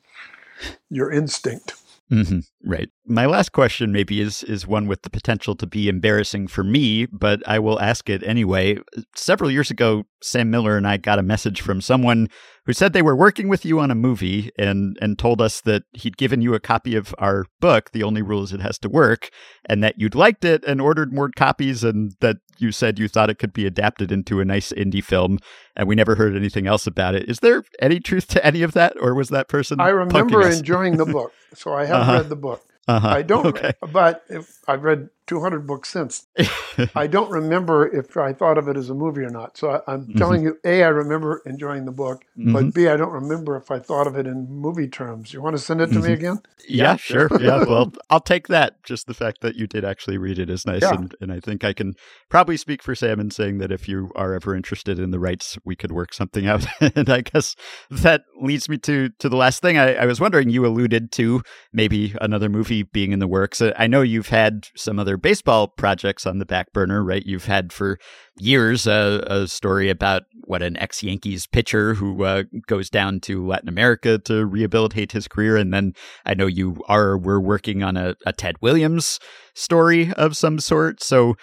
[0.91, 1.75] your instinct.
[2.11, 2.41] Mm-hmm.
[2.65, 2.91] Right.
[3.11, 7.07] My last question maybe is is one with the potential to be embarrassing for me,
[7.07, 8.79] but I will ask it anyway.
[9.17, 12.29] Several years ago, Sam Miller and I got a message from someone
[12.67, 15.83] who said they were working with you on a movie and and told us that
[15.93, 18.89] he'd given you a copy of our book, The Only Rule Is It Has to
[18.89, 19.31] Work,
[19.65, 23.29] and that you'd liked it and ordered more copies and that you said you thought
[23.29, 25.41] it could be adapted into a nice indie film
[25.75, 27.29] and we never heard anything else about it.
[27.29, 30.97] Is there any truth to any of that or was that person I remember enjoying
[30.97, 31.33] the book.
[31.55, 32.13] So I have uh-huh.
[32.13, 32.65] read the book.
[32.91, 33.09] Uh-huh.
[33.09, 33.73] I don't, okay.
[33.93, 36.27] but if, I've read 200 books since.
[36.97, 39.57] I don't remember if I thought of it as a movie or not.
[39.57, 40.19] So I, am mm-hmm.
[40.19, 42.53] telling you, A, I remember enjoying the book, mm-hmm.
[42.53, 45.33] but B, I don't remember if I thought of it in movie terms.
[45.33, 46.07] You want to send it to mm-hmm.
[46.09, 46.41] me again?
[46.69, 47.29] Yeah, yeah sure.
[47.41, 48.83] yeah, well, I'll take that.
[48.83, 50.83] Just the fact that you did actually read it is nice.
[50.83, 50.95] Yeah.
[50.95, 51.95] And, and I think I can
[52.29, 55.59] probably speak for Sam in saying that if you are ever interested in the rights,
[55.65, 56.67] we could work something out.
[56.81, 57.55] and I guess
[57.89, 59.79] that leads me to, to the last thing.
[59.79, 63.63] I, I was wondering, you alluded to maybe another movie being in the works.
[63.63, 67.25] I know you've had some other baseball projects on the back burner, right?
[67.25, 67.99] You've had for
[68.39, 73.69] years a story about what an ex Yankees pitcher who uh, goes down to Latin
[73.69, 75.57] America to rehabilitate his career.
[75.57, 75.95] And then
[76.25, 79.21] I know you are, we're working on a, a Ted Williams
[79.55, 81.03] story of some sort.
[81.03, 81.37] So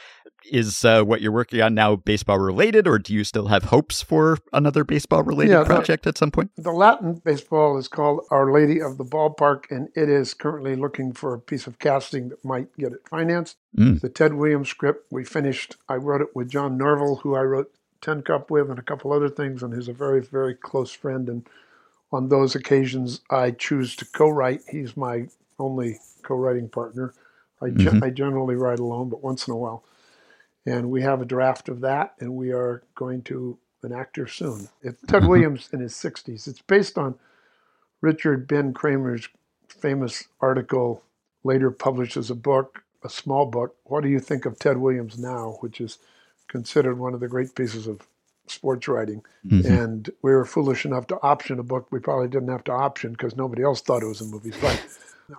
[0.52, 4.02] is uh, what you're working on now baseball related, or do you still have hopes
[4.02, 6.52] for another baseball related yeah, project the, at some point?
[6.56, 11.14] The Latin baseball is called Our Lady of the Ballpark, and it is currently looking
[11.14, 13.58] for a piece of casting that might get it financed.
[13.78, 14.02] Mm.
[14.02, 15.76] The Ted Williams script we finished.
[15.88, 19.12] I wrote it with John Norville, who I wrote Tin Cup with, and a couple
[19.12, 21.30] other things, and he's a very very close friend.
[21.30, 21.48] And
[22.12, 24.62] on those occasions, I choose to co-write.
[24.70, 25.28] He's my
[25.60, 27.14] only co-writing partner.
[27.62, 28.04] I, mm-hmm.
[28.04, 29.84] I generally write alone, but once in a while.
[30.68, 34.68] And we have a draft of that, and we are going to an actor soon.
[34.82, 35.30] It's Ted mm-hmm.
[35.30, 36.46] Williams in his 60s.
[36.46, 37.16] It's based on
[38.02, 39.30] Richard Ben Cramer's
[39.70, 41.04] famous article,
[41.46, 43.78] later published as a book, a small book.
[43.86, 45.58] What do you think of Ted Williams now?
[45.62, 46.00] Which is
[46.50, 48.06] considered one of the great pieces of
[48.48, 49.24] sports writing.
[49.46, 49.72] Mm-hmm.
[49.72, 53.14] And we were foolish enough to option a book we probably didn't have to option
[53.14, 54.52] because nobody else thought it was a movie.
[54.60, 54.84] But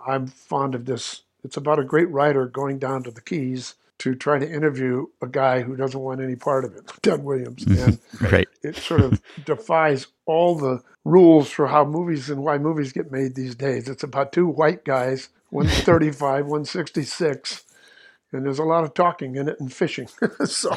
[0.06, 1.20] I'm fond of this.
[1.44, 5.26] It's about a great writer going down to the Keys to try to interview a
[5.26, 7.64] guy who doesn't want any part of it, Ted Williams.
[7.64, 7.82] Mm-hmm.
[8.22, 8.49] And right.
[8.62, 13.34] it sort of defies all the rules for how movies and why movies get made
[13.34, 13.88] these days.
[13.88, 17.64] It's about two white guys, one's 35, one's 66,
[18.32, 20.08] and there's a lot of talking in it and fishing.
[20.44, 20.70] so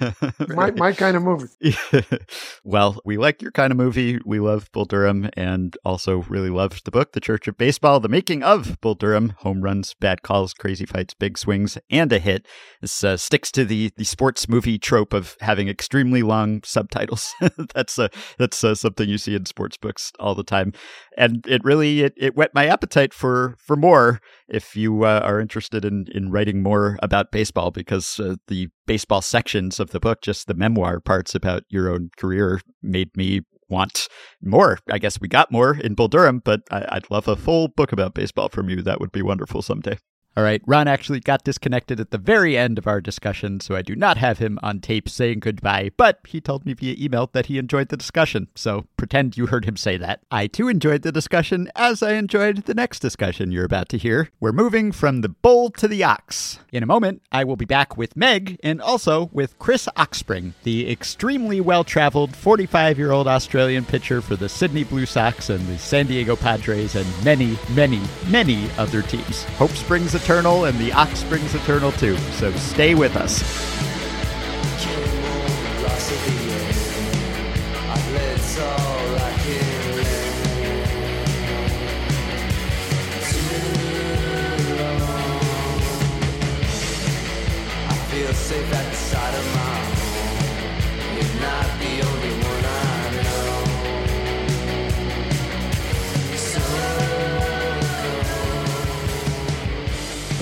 [0.48, 1.76] my my kind of movie.
[2.64, 4.20] well, we like your kind of movie.
[4.24, 8.08] We love Bull Durham, and also really loved the book, The Church of Baseball: The
[8.08, 12.46] Making of Bull Durham: Home Runs, Bad Calls, Crazy Fights, Big Swings, and a Hit.
[12.80, 17.32] This uh, sticks to the the sports movie trope of having extremely long subtitles.
[17.74, 20.72] that's uh, that's uh, something you see in sports books all the time,
[21.16, 24.20] and it really it, it whet my appetite for for more.
[24.48, 29.22] If you uh, are interested in in writing more about baseball, because uh, the baseball
[29.22, 34.08] sections of the book, just the memoir parts about your own career, made me want
[34.42, 34.78] more.
[34.90, 37.92] I guess we got more in Bull Durham, but I, would love a full book
[37.92, 38.82] about baseball from you.
[38.82, 39.98] That would be wonderful someday.
[40.34, 43.82] All right, Ron actually got disconnected at the very end of our discussion, so I
[43.82, 47.46] do not have him on tape saying goodbye, but he told me via email that
[47.46, 50.20] he enjoyed the discussion, so pretend you heard him say that.
[50.30, 54.30] I too enjoyed the discussion, as I enjoyed the next discussion you're about to hear.
[54.40, 56.60] We're moving from the bull to the ox.
[56.72, 60.90] In a moment, I will be back with Meg and also with Chris Oxspring, the
[60.90, 65.76] extremely well traveled 45 year old Australian pitcher for the Sydney Blue Sox and the
[65.76, 69.44] San Diego Padres and many, many, many other teams.
[69.58, 73.42] Hope springs eternal and the ox springs eternal too, so stay with us.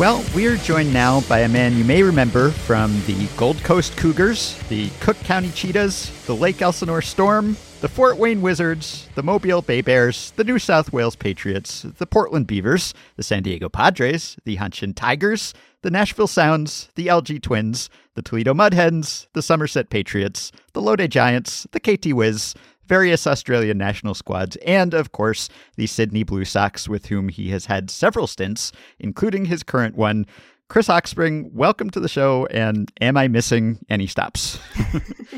[0.01, 3.99] Well, we are joined now by a man you may remember from the Gold Coast
[3.99, 9.61] Cougars, the Cook County Cheetahs, the Lake Elsinore Storm, the Fort Wayne Wizards, the Mobile
[9.61, 14.57] Bay Bears, the New South Wales Patriots, the Portland Beavers, the San Diego Padres, the
[14.57, 20.81] Hanshin Tigers, the Nashville Sounds, the LG Twins, the Toledo Mudhens, the Somerset Patriots, the
[20.81, 22.55] Lotte Giants, the KT Wiz,
[22.91, 27.67] various Australian national squads, and of course, the Sydney Blue Sox, with whom he has
[27.67, 30.27] had several stints, including his current one.
[30.67, 34.59] Chris Oxspring, welcome to the show, and am I missing any stops?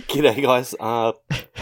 [0.09, 0.75] G'day, guys.
[0.81, 1.13] Uh,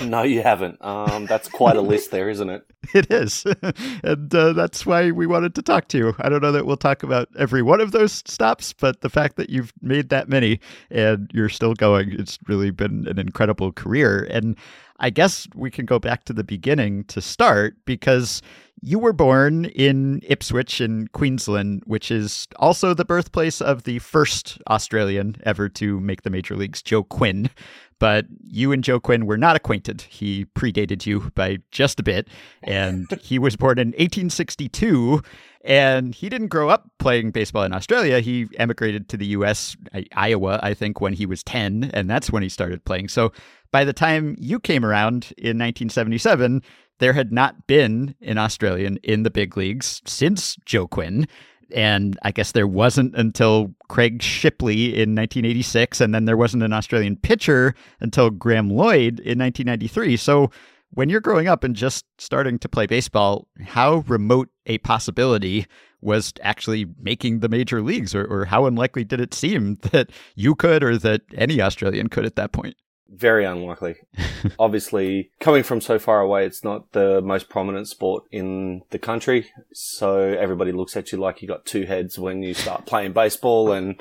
[0.04, 0.78] no, you haven't.
[0.80, 2.64] Um, that's quite a list there, isn't it?
[2.94, 3.44] it is.
[4.04, 6.14] and uh, that's why we wanted to talk to you.
[6.18, 9.36] I don't know that we'll talk about every one of those stops, but the fact
[9.36, 10.60] that you've made that many
[10.90, 14.26] and you're still going, it's really been an incredible career.
[14.30, 14.56] And
[15.00, 18.42] I guess we can go back to the beginning to start because
[18.82, 24.58] you were born in Ipswich in Queensland, which is also the birthplace of the first
[24.68, 27.50] Australian ever to make the major leagues, Joe Quinn.
[27.98, 30.00] But you and Joe Quinn were not acquainted.
[30.02, 32.28] He predated you by just a bit,
[32.62, 35.22] and he was born in 1862.
[35.62, 38.20] And he didn't grow up playing baseball in Australia.
[38.20, 39.76] He emigrated to the U.S.,
[40.16, 43.08] Iowa, I think, when he was 10, and that's when he started playing.
[43.08, 43.32] So
[43.70, 46.62] by the time you came around in 1977,
[46.98, 51.26] there had not been an Australian in the big leagues since Joe Quinn.
[51.72, 56.72] And I guess there wasn't until Craig Shipley in 1986, and then there wasn't an
[56.72, 60.16] Australian pitcher until Graham Lloyd in 1993.
[60.16, 60.50] So
[60.90, 65.66] when you're growing up and just starting to play baseball, how remote a possibility
[66.00, 70.54] was actually making the major leagues, or, or how unlikely did it seem that you
[70.54, 72.76] could or that any Australian could at that point?
[73.12, 73.96] Very unlikely.
[74.58, 79.46] Obviously, coming from so far away, it's not the most prominent sport in the country.
[79.72, 83.72] So everybody looks at you like you got two heads when you start playing baseball
[83.72, 84.00] and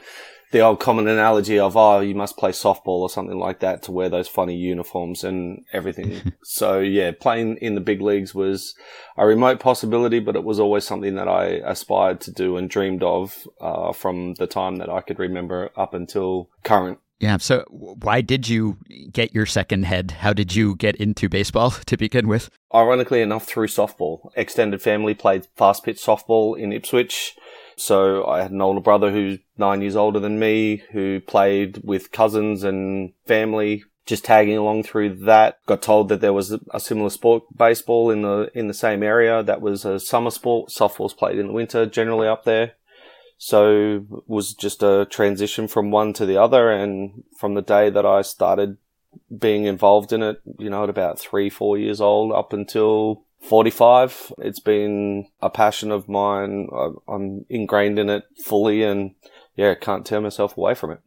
[0.51, 3.91] the old common analogy of, oh, you must play softball or something like that to
[3.91, 6.33] wear those funny uniforms and everything.
[6.43, 8.75] so yeah, playing in the big leagues was
[9.17, 13.03] a remote possibility, but it was always something that I aspired to do and dreamed
[13.03, 16.99] of, uh, from the time that I could remember up until current.
[17.19, 17.37] Yeah.
[17.37, 18.77] So, why did you
[19.11, 20.11] get your second head?
[20.11, 22.49] How did you get into baseball to begin with?
[22.73, 24.31] Ironically enough, through softball.
[24.35, 27.35] Extended family played fast pitch softball in Ipswich.
[27.79, 32.11] So I had an older brother who's nine years older than me who played with
[32.11, 35.59] cousins and family just tagging along through that.
[35.65, 39.41] Got told that there was a similar sport, baseball, in the in the same area.
[39.43, 40.71] That was a summer sport.
[40.71, 42.73] Softball's played in the winter, generally up there.
[43.37, 46.69] So was just a transition from one to the other.
[46.71, 48.75] And from the day that I started
[49.35, 54.33] being involved in it, you know, at about three, four years old up until 45,
[54.39, 56.67] it's been a passion of mine.
[57.07, 59.15] I'm ingrained in it fully and
[59.55, 60.99] yeah, can't tear myself away from it.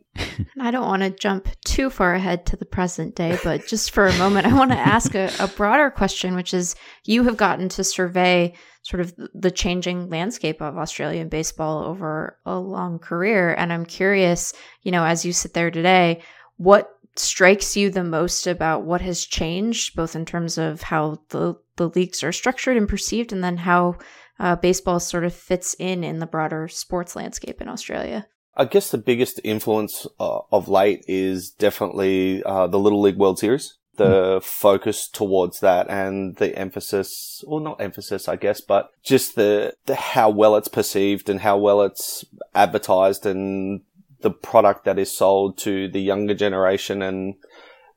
[0.60, 4.06] I don't want to jump too far ahead to the present day, but just for
[4.06, 6.74] a moment, I want to ask a, a, broader question, which is
[7.04, 8.52] you have gotten to survey
[8.82, 13.54] sort of the changing landscape of Australian baseball over a long career.
[13.54, 14.52] And I'm curious,
[14.82, 16.20] you know, as you sit there today,
[16.56, 21.54] what strikes you the most about what has changed, both in terms of how the,
[21.82, 23.96] the leagues are structured and perceived, and then how
[24.38, 28.26] uh, baseball sort of fits in in the broader sports landscape in Australia?
[28.56, 33.38] I guess the biggest influence uh, of late is definitely uh, the Little League World
[33.38, 33.78] Series.
[33.96, 34.42] The mm.
[34.42, 39.94] focus towards that and the emphasis, or not emphasis, I guess, but just the, the
[39.94, 42.24] how well it's perceived and how well it's
[42.54, 43.82] advertised and
[44.22, 47.34] the product that is sold to the younger generation and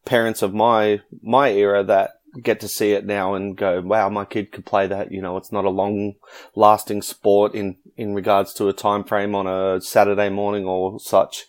[0.05, 2.11] parents of my my era that
[2.41, 5.11] get to see it now and go, wow, my kid could play that.
[5.11, 6.15] You know, it's not a long
[6.55, 11.45] lasting sport in, in regards to a time frame on a Saturday morning or such.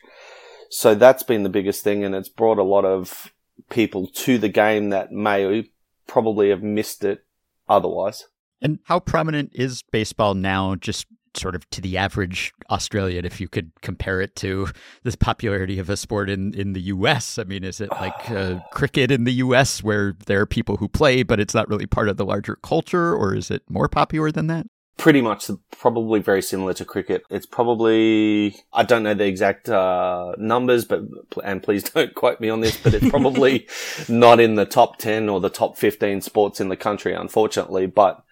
[0.70, 2.04] So that's been the biggest thing.
[2.04, 3.32] And it's brought a lot of
[3.70, 5.70] people to the game that may
[6.06, 7.24] probably have missed it
[7.68, 8.24] otherwise.
[8.62, 11.06] And how prominent is baseball now, just
[11.36, 14.68] sort of to the average Australian, if you could compare it to
[15.02, 17.38] the popularity of a sport in, in the US?
[17.38, 20.88] I mean, is it like uh, cricket in the US where there are people who
[20.88, 24.30] play, but it's not really part of the larger culture, or is it more popular
[24.30, 24.66] than that?
[24.98, 27.22] Pretty much, probably very similar to cricket.
[27.28, 31.02] It's probably, I don't know the exact uh, numbers, but,
[31.44, 33.68] and please don't quote me on this, but it's probably
[34.08, 37.86] not in the top 10 or the top 15 sports in the country, unfortunately.
[37.86, 38.24] But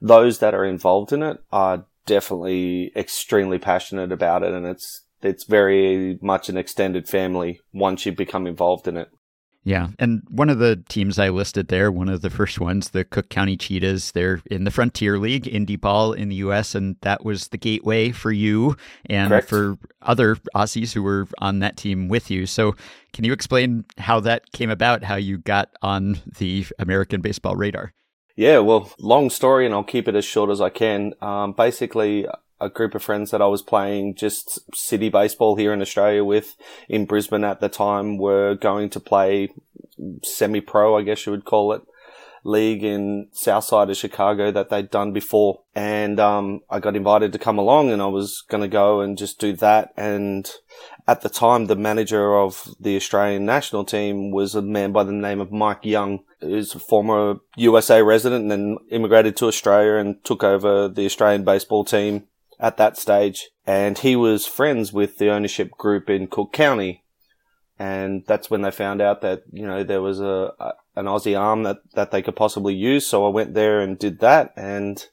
[0.00, 4.52] those that are involved in it are definitely extremely passionate about it.
[4.52, 9.08] And it's, it's very much an extended family once you become involved in it.
[9.64, 9.88] Yeah.
[9.98, 13.28] And one of the teams I listed there, one of the first ones, the Cook
[13.28, 17.48] County Cheetahs, they're in the Frontier League, indie ball in the US, and that was
[17.48, 18.76] the gateway for you
[19.06, 19.48] and Correct.
[19.48, 22.44] for other Aussies who were on that team with you.
[22.46, 22.74] So
[23.12, 27.92] can you explain how that came about, how you got on the American baseball radar?
[28.34, 31.12] Yeah, well, long story, and I'll keep it as short as I can.
[31.20, 32.26] Um, basically,
[32.60, 36.56] a group of friends that I was playing just city baseball here in Australia with
[36.88, 39.52] in Brisbane at the time were going to play
[40.22, 41.82] semi-pro, I guess you would call it,
[42.44, 45.60] league in south side of Chicago that they'd done before.
[45.74, 49.18] And, um, I got invited to come along and I was going to go and
[49.18, 49.92] just do that.
[49.96, 50.50] And
[51.06, 55.12] at the time, the manager of the Australian national team was a man by the
[55.12, 60.22] name of Mike Young, who's a former USA resident and then immigrated to Australia and
[60.24, 62.24] took over the Australian baseball team
[62.60, 63.48] at that stage.
[63.66, 67.04] And he was friends with the ownership group in Cook County.
[67.78, 71.38] And that's when they found out that, you know, there was a, a an Aussie
[71.38, 73.06] arm that, that they could possibly use.
[73.06, 74.52] So I went there and did that.
[74.56, 75.04] And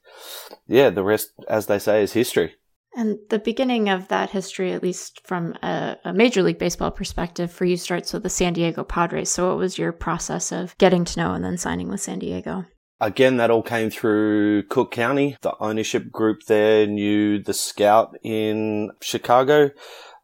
[0.67, 2.55] yeah, the rest, as they say, is history.
[2.95, 7.51] And the beginning of that history, at least from a, a, Major League Baseball perspective,
[7.51, 9.29] for you starts with the San Diego Padres.
[9.29, 12.65] So, what was your process of getting to know and then signing with San Diego?
[12.99, 15.37] Again, that all came through Cook County.
[15.41, 19.71] The ownership group there knew the scout in Chicago,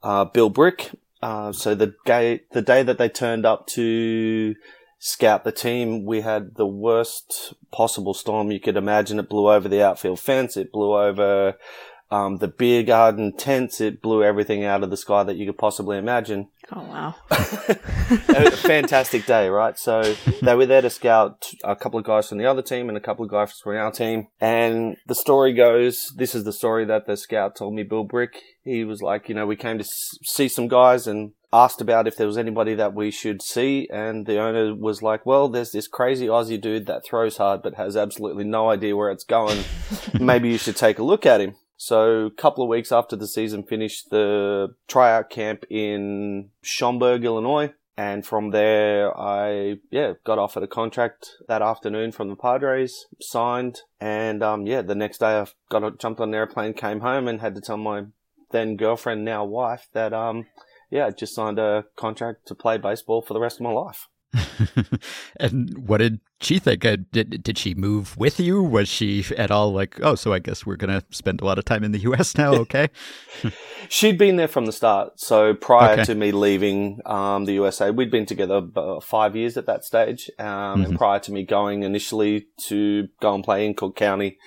[0.04, 0.92] uh, Bill Brick.
[1.22, 4.56] Uh, so the day, the day that they turned up to
[5.00, 9.20] scout the team, we had the worst possible storm you could imagine.
[9.20, 10.58] It blew over the outfield fence.
[10.58, 11.56] It blew over
[12.12, 13.82] um, the beer garden tents.
[13.82, 16.50] It blew everything out of the sky that you could possibly imagine.
[16.72, 17.16] Oh, wow.
[17.30, 19.78] a fantastic day, right?
[19.78, 22.98] So they were there to scout a couple of guys from the other team and
[22.98, 24.28] a couple of guys from our team.
[24.40, 28.42] And the story goes, this is the story that the scout told me, Bill Brick.
[28.64, 32.18] He was like, you know, we came to see some guys and asked about if
[32.18, 33.88] there was anybody that we should see.
[33.92, 37.76] And the owner was like, well, there's this crazy Aussie dude that throws hard but
[37.76, 39.64] has absolutely no idea where it's going.
[40.20, 41.56] Maybe you should take a look at him.
[41.78, 47.74] So a couple of weeks after the season finished, the tryout camp in Schaumburg, Illinois.
[47.98, 53.82] And from there, I, yeah, got offered a contract that afternoon from the Padres, signed.
[54.02, 57.40] And, um, yeah, the next day I got, jumped on an airplane, came home and
[57.40, 58.04] had to tell my
[58.52, 60.48] then girlfriend, now wife, that, um,
[60.90, 64.08] yeah, I just signed a contract to play baseball for the rest of my life.
[65.40, 66.86] and what did she think?
[66.86, 68.62] Uh, did did she move with you?
[68.62, 71.66] Was she at all like, oh, so I guess we're gonna spend a lot of
[71.66, 72.38] time in the U.S.
[72.38, 72.54] now?
[72.66, 72.90] Okay.
[73.90, 75.20] She'd been there from the start.
[75.20, 76.04] So prior Okay.
[76.06, 80.30] to me leaving um, the USA, we'd been together about five years at that stage.
[80.40, 84.38] Um, And prior to me going initially to go and play in Cook County,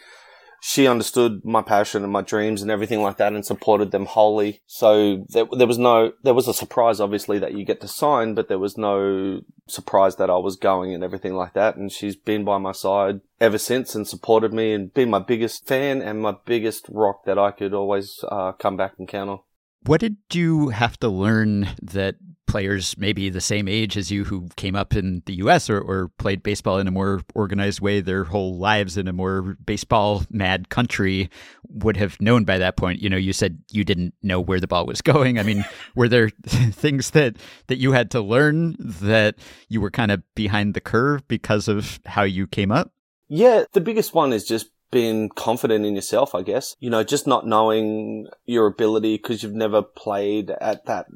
[0.60, 4.60] she understood my passion and my dreams and everything like that and supported them wholly.
[4.66, 8.34] So there, there was no, there was a surprise obviously that you get to sign,
[8.34, 11.76] but there was no surprise that I was going and everything like that.
[11.76, 15.66] And she's been by my side ever since and supported me and been my biggest
[15.66, 19.40] fan and my biggest rock that I could always uh, come back and count on.
[19.84, 22.16] What did you have to learn that
[22.48, 26.08] players maybe the same age as you who came up in the US or, or
[26.18, 30.68] played baseball in a more organized way their whole lives in a more baseball mad
[30.68, 31.30] country
[31.68, 33.00] would have known by that point?
[33.00, 35.38] You know, you said you didn't know where the ball was going.
[35.38, 35.64] I mean,
[35.94, 37.36] were there things that,
[37.68, 39.36] that you had to learn that
[39.68, 42.90] you were kind of behind the curve because of how you came up?
[43.28, 46.74] Yeah, the biggest one is just being confident in yourself, I guess.
[46.80, 51.06] You know, just not knowing your ability because you've never played at that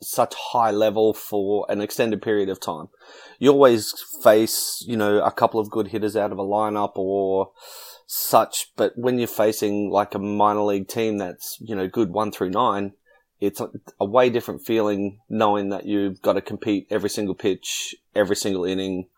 [0.00, 2.88] such high level for an extended period of time.
[3.38, 3.92] You always
[4.22, 7.50] face, you know, a couple of good hitters out of a lineup or
[8.06, 12.30] such, but when you're facing like a minor league team that's, you know, good one
[12.30, 12.92] through nine,
[13.40, 13.70] it's a,
[14.00, 18.64] a way different feeling knowing that you've got to compete every single pitch, every single
[18.64, 19.08] inning,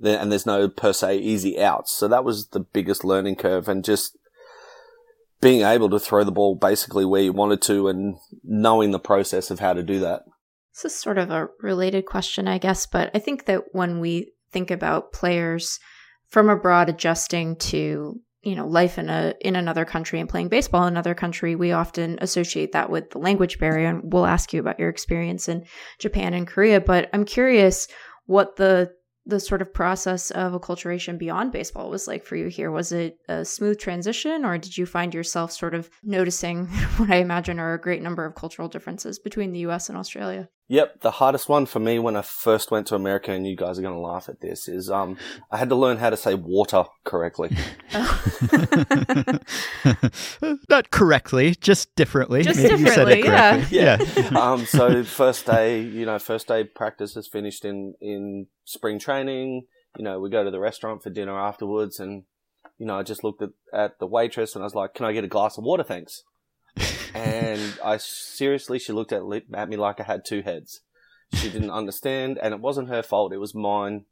[0.00, 1.96] And there's no per se easy outs.
[1.96, 4.16] So that was the biggest learning curve and just
[5.44, 9.50] being able to throw the ball basically where you wanted to and knowing the process
[9.50, 10.22] of how to do that.
[10.72, 14.32] This is sort of a related question, I guess, but I think that when we
[14.52, 15.78] think about players
[16.28, 20.86] from abroad adjusting to you know life in a in another country and playing baseball
[20.86, 23.88] in another country, we often associate that with the language barrier.
[23.88, 25.66] And we'll ask you about your experience in
[25.98, 27.86] Japan and Korea, but I'm curious
[28.24, 28.92] what the
[29.26, 32.70] the sort of process of acculturation beyond baseball was like for you here.
[32.70, 37.16] Was it a smooth transition, or did you find yourself sort of noticing what I
[37.16, 39.88] imagine are a great number of cultural differences between the U.S.
[39.88, 40.48] and Australia?
[40.68, 43.78] Yep, the hardest one for me when I first went to America, and you guys
[43.78, 45.18] are going to laugh at this, is um,
[45.50, 47.54] I had to learn how to say water correctly.
[50.70, 52.44] Not correctly, just differently.
[52.44, 53.96] Just Maybe you said it differently, yeah.
[53.98, 54.22] correctly.
[54.22, 54.28] yeah.
[54.40, 59.66] um, so first day, you know, first day practice is finished in in spring training.
[59.98, 62.22] You know, we go to the restaurant for dinner afterwards, and
[62.78, 65.12] you know, I just looked at at the waitress and I was like, "Can I
[65.12, 66.22] get a glass of water, thanks?"
[67.14, 69.22] And I seriously, she looked at
[69.54, 70.80] at me like I had two heads.
[71.32, 74.04] She didn't understand, and it wasn't her fault; it was mine.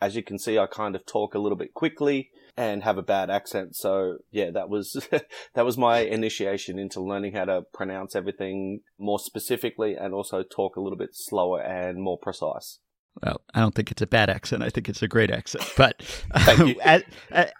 [0.00, 3.02] As you can see, I kind of talk a little bit quickly and have a
[3.02, 3.76] bad accent.
[3.76, 5.08] So yeah, that was
[5.54, 10.76] that was my initiation into learning how to pronounce everything more specifically and also talk
[10.76, 12.80] a little bit slower and more precise.
[13.22, 14.62] Well, I don't think it's a bad accent.
[14.62, 15.64] I think it's a great accent.
[15.76, 16.80] But Thank you.
[16.84, 17.02] as,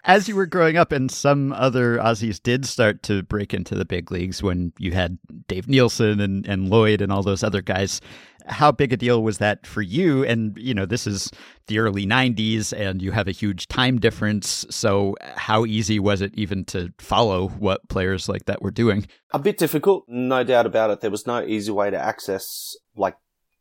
[0.03, 3.85] as you were growing up, and some other Aussies did start to break into the
[3.85, 5.17] big leagues when you had
[5.47, 8.01] Dave Nilsson and, and Lloyd and all those other guys.
[8.45, 10.25] How big a deal was that for you?
[10.25, 11.29] And, you know, this is
[11.67, 14.65] the early 90s and you have a huge time difference.
[14.69, 19.07] So, how easy was it even to follow what players like that were doing?
[19.33, 21.01] A bit difficult, no doubt about it.
[21.01, 23.15] There was no easy way to access, like,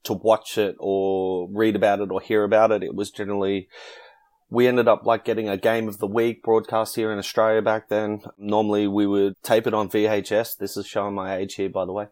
[0.08, 2.82] to watch it or read about it or hear about it.
[2.82, 3.68] It was generally,
[4.50, 7.88] we ended up like getting a game of the week broadcast here in Australia back
[7.88, 8.22] then.
[8.38, 10.56] Normally we would tape it on VHS.
[10.56, 12.06] This is showing my age here, by the way.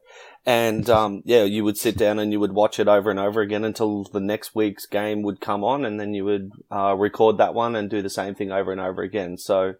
[0.44, 3.40] And, um, yeah, you would sit down and you would watch it over and over
[3.40, 7.38] again until the next week's game would come on and then you would, uh, record
[7.38, 9.38] that one and do the same thing over and over again.
[9.38, 9.74] So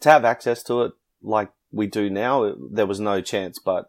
[0.00, 0.92] to have access to it
[1.22, 3.88] like we do now, there was no chance, but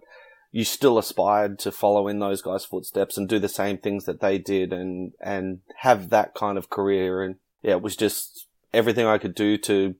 [0.51, 4.19] you still aspired to follow in those guys' footsteps and do the same things that
[4.19, 7.21] they did and, and have that kind of career.
[7.23, 9.95] And yeah, it was just everything I could do to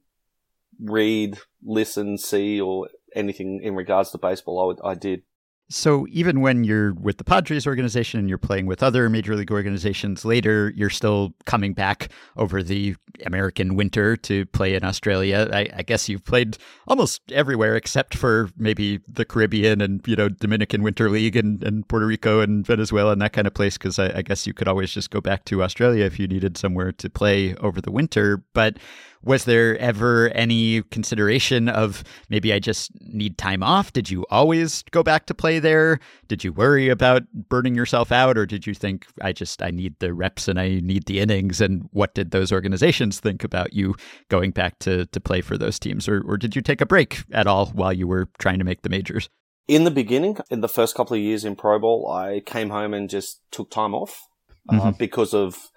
[0.79, 5.23] read, listen, see, or anything in regards to baseball, I, would, I did.
[5.71, 9.51] So even when you're with the Padres organization and you're playing with other major league
[9.51, 15.47] organizations later, you're still coming back over the American winter to play in Australia.
[15.53, 20.27] I, I guess you've played almost everywhere except for maybe the Caribbean and you know
[20.27, 23.77] Dominican Winter League and, and Puerto Rico and Venezuela and that kind of place.
[23.77, 26.57] Because I, I guess you could always just go back to Australia if you needed
[26.57, 28.43] somewhere to play over the winter.
[28.53, 28.77] But
[29.23, 33.91] was there ever any consideration of maybe I just need time off?
[33.91, 35.99] Did you always go back to play there?
[36.27, 39.95] Did you worry about burning yourself out, or did you think I just I need
[39.99, 41.59] the reps and I need the innings?
[41.59, 43.95] And what did those organizations think about you
[44.29, 47.23] going back to to play for those teams, or or did you take a break
[47.31, 49.29] at all while you were trying to make the majors?
[49.67, 52.93] In the beginning, in the first couple of years in pro ball, I came home
[52.93, 54.27] and just took time off
[54.67, 55.69] uh, because of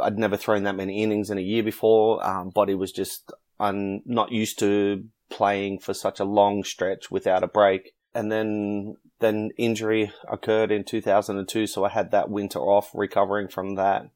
[0.00, 2.24] I'd never thrown that many innings in a year before.
[2.26, 7.42] Um, body was just un- not used to playing for such a long stretch without
[7.42, 7.94] a break.
[8.14, 11.66] And then, then injury occurred in 2002.
[11.66, 14.10] So I had that winter off recovering from that,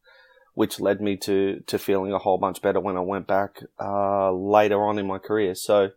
[0.55, 4.33] which led me to, to feeling a whole bunch better when I went back, uh,
[4.33, 5.55] later on in my career.
[5.55, 5.91] So,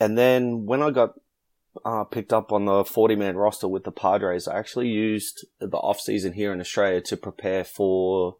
[0.00, 1.14] and then when I got
[1.84, 5.76] uh, picked up on the 40 man roster with the Padres, I actually used the
[5.76, 8.36] off season here in Australia to prepare for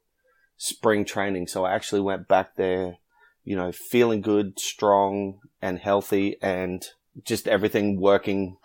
[0.57, 1.47] spring training.
[1.47, 2.99] So I actually went back there,
[3.45, 6.85] you know, feeling good, strong and healthy and
[7.25, 8.59] just everything working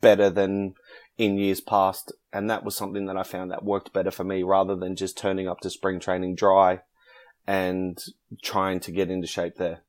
[0.00, 0.74] better than
[1.16, 2.12] in years past.
[2.32, 5.16] And that was something that I found that worked better for me rather than just
[5.16, 6.80] turning up to spring training dry
[7.46, 8.02] and
[8.42, 9.83] trying to get into shape there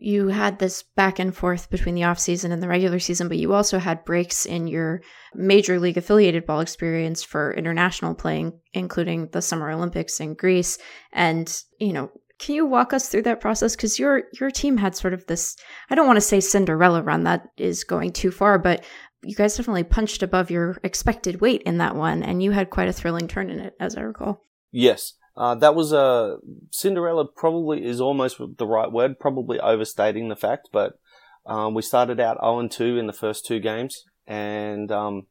[0.00, 3.36] you had this back and forth between the off season and the regular season, but
[3.36, 5.02] you also had breaks in your
[5.34, 10.78] major league affiliated ball experience for international playing, including the Summer Olympics in Greece.
[11.12, 13.74] And, you know, can you walk us through that process?
[13.74, 15.56] Because your your team had sort of this
[15.90, 18.84] I don't want to say Cinderella run, that is going too far, but
[19.24, 22.88] you guys definitely punched above your expected weight in that one, and you had quite
[22.88, 24.44] a thrilling turn in it, as I recall.
[24.70, 25.14] Yes.
[25.38, 26.38] Uh, that was a
[26.72, 27.24] Cinderella.
[27.24, 29.20] Probably is almost the right word.
[29.20, 30.98] Probably overstating the fact, but
[31.46, 35.26] um, we started out 0 2 in the first two games, and um,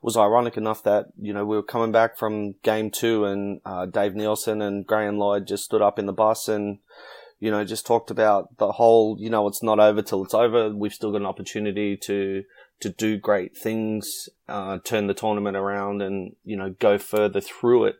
[0.00, 3.86] was ironic enough that you know we were coming back from game two, and uh,
[3.86, 6.78] Dave Nilsson and Graham Lloyd just stood up in the bus and
[7.40, 10.70] you know just talked about the whole you know it's not over till it's over.
[10.70, 12.44] We've still got an opportunity to
[12.80, 17.86] to do great things, uh, turn the tournament around, and you know go further through
[17.86, 17.96] it.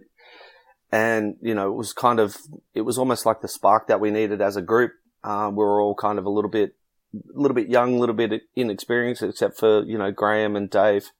[0.90, 2.36] And you know it was kind of
[2.74, 4.92] it was almost like the spark that we needed as a group.
[5.22, 6.74] Uh, we were all kind of a little bit
[7.14, 11.10] a little bit young, a little bit inexperienced, except for you know Graham and Dave.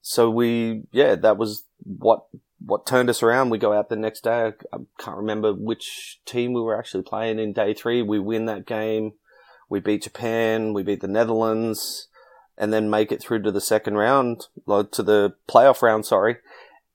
[0.00, 2.26] So we, yeah, that was what
[2.64, 3.50] what turned us around.
[3.50, 4.52] We go out the next day.
[4.72, 8.02] I, I can't remember which team we were actually playing in day three.
[8.02, 9.12] We win that game.
[9.68, 10.72] We beat Japan.
[10.72, 12.08] We beat the Netherlands,
[12.56, 16.06] and then make it through to the second round, to the playoff round.
[16.06, 16.36] Sorry,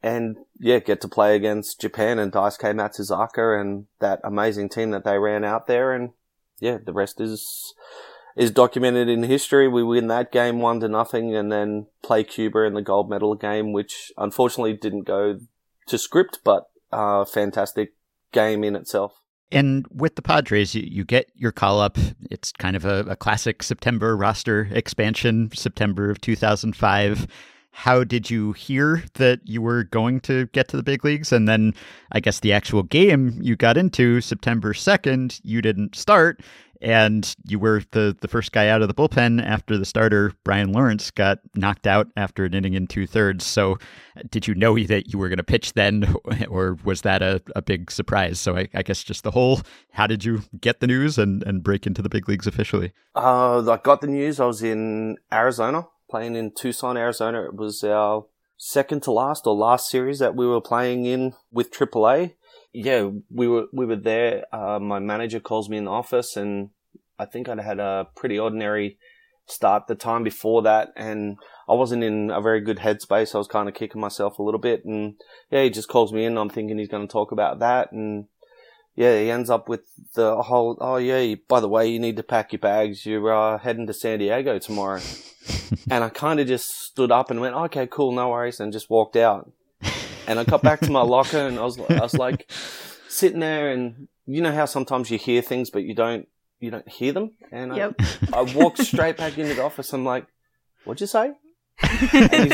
[0.04, 5.04] and yeah, get to play against Japan and Daisuke Matsuzaka and that amazing team that
[5.04, 5.94] they ran out there.
[5.94, 6.12] And
[6.60, 7.74] yeah, the rest is
[8.36, 9.68] is documented in history.
[9.68, 13.36] We win that game one to nothing, and then play Cuba in the gold medal
[13.36, 15.40] game, which unfortunately didn't go
[15.88, 17.94] to script, but uh, fantastic
[18.32, 19.22] game in itself.
[19.52, 21.98] And with the Padres, you, you get your call up.
[22.30, 27.28] It's kind of a, a classic September roster expansion, September of 2005
[27.72, 31.32] how did you hear that you were going to get to the big leagues?
[31.32, 31.74] And then
[32.12, 36.42] I guess the actual game you got into September 2nd, you didn't start
[36.82, 40.72] and you were the, the first guy out of the bullpen after the starter, Brian
[40.72, 43.46] Lawrence, got knocked out after an inning in two thirds.
[43.46, 43.78] So,
[44.30, 46.14] did you know that you were going to pitch then,
[46.50, 48.40] or was that a, a big surprise?
[48.40, 49.62] So, I, I, guess just the whole
[49.92, 52.94] how did you get the news and, and break into the big leagues officially?
[53.16, 54.40] Uh, I got the news.
[54.40, 57.46] I was in Arizona, playing in Tucson, Arizona.
[57.46, 58.26] It was our
[58.58, 62.34] second to last or last series that we were playing in with AAA
[62.74, 64.46] yeah, we were we were there.
[64.54, 66.70] Uh, my manager calls me in the office, and
[67.20, 68.98] I think I'd had a pretty ordinary
[69.46, 73.36] start the time before that, and I wasn't in a very good headspace.
[73.36, 75.16] I was kind of kicking myself a little bit, and
[75.50, 76.38] yeah, he just calls me in.
[76.38, 78.28] I'm thinking he's going to talk about that, and
[78.96, 79.82] yeah, he ends up with
[80.14, 80.78] the whole.
[80.82, 83.06] Oh yeah, by the way, you need to pack your bags.
[83.06, 85.02] You're uh, heading to San Diego tomorrow,
[85.90, 88.90] and I kind of just stood up and went, okay, cool, no worries, and just
[88.90, 89.52] walked out.
[90.28, 92.50] And I got back to my locker and I was, I was like
[93.08, 96.28] sitting there and you know how sometimes you hear things, but you don't,
[96.60, 97.32] you don't hear them.
[97.52, 97.96] And Yep.
[98.32, 99.92] I, I walked straight back into the office.
[99.94, 100.28] I'm like,
[100.86, 101.32] what'd you say?
[101.80, 102.54] He's,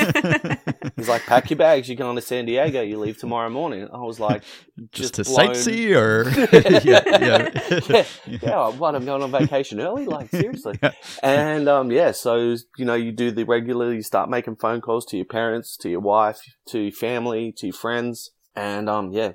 [0.96, 1.88] he's like, pack your bags.
[1.90, 2.82] You're going to San Diego.
[2.82, 3.88] You leave tomorrow morning.
[3.92, 4.44] I was like,
[4.92, 6.30] Just, just, to blown- sightsee, or
[6.88, 7.80] yeah, yeah.
[7.90, 8.06] yeah,
[8.42, 8.70] yeah.
[8.70, 8.96] What?
[8.96, 10.06] I'm going on vacation early?
[10.06, 10.80] Like seriously?
[11.24, 12.12] And um, yeah.
[12.12, 13.94] So you know, you do the regular.
[13.94, 17.68] You start making phone calls to your parents, to your wife, to your family, to
[17.68, 19.34] your friends, and um, yeah.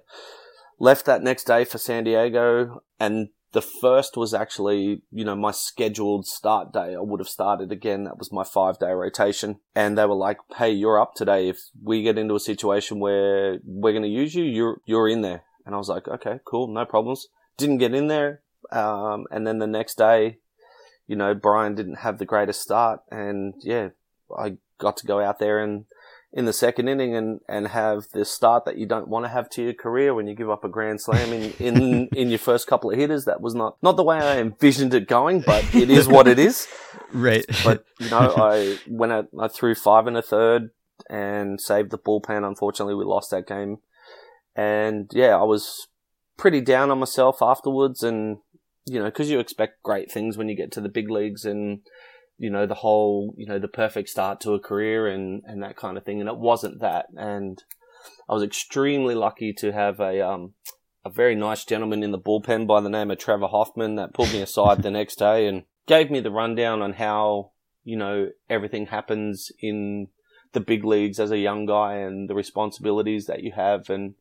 [0.79, 5.51] Left that next day for San Diego, and the first was actually, you know, my
[5.51, 6.95] scheduled start day.
[6.95, 8.05] I would have started again.
[8.05, 9.61] That was my five day rotation.
[9.75, 11.49] And they were like, Hey, you're up today.
[11.49, 15.21] If we get into a situation where we're going to use you, you're, you're in
[15.21, 15.45] there.
[15.65, 16.67] And I was like, okay, cool.
[16.67, 17.29] No problems.
[17.57, 18.43] Didn't get in there.
[18.71, 20.39] Um, and then the next day,
[21.07, 23.01] you know, Brian didn't have the greatest start.
[23.11, 23.91] And yeah,
[24.37, 25.85] I got to go out there and
[26.33, 29.51] in the second inning and, and have this start that you don't want to have
[29.51, 32.67] to your career when you give up a grand slam in, in, in your first
[32.67, 33.27] couple of hitters.
[33.27, 36.39] That was not, not the way I envisioned it going, but it is what it
[36.39, 36.67] is.
[37.13, 37.45] right.
[37.63, 40.71] But, you know, I, when I, I threw five and a third
[41.11, 43.79] and saved the bullpen, unfortunately we lost that game.
[44.57, 45.89] And yeah, I was
[46.39, 48.39] pretty down on myself afterwards and,
[48.87, 51.81] you know, cause you expect great things when you get to the big leagues and,
[52.43, 55.77] you know, the whole, you know, the perfect start to a career and, and that
[55.77, 56.19] kind of thing.
[56.19, 57.07] And it wasn't that.
[57.17, 57.63] And
[58.29, 60.55] I was extremely lucky to have a, um,
[61.05, 64.33] a very nice gentleman in the bullpen by the name of Trevor Hoffman that pulled
[64.33, 67.53] me aside the next day and gave me the rundown on how,
[67.85, 70.09] you know, everything happens in
[70.53, 73.89] the big leagues as a young guy and the responsibilities that you have.
[73.89, 74.15] And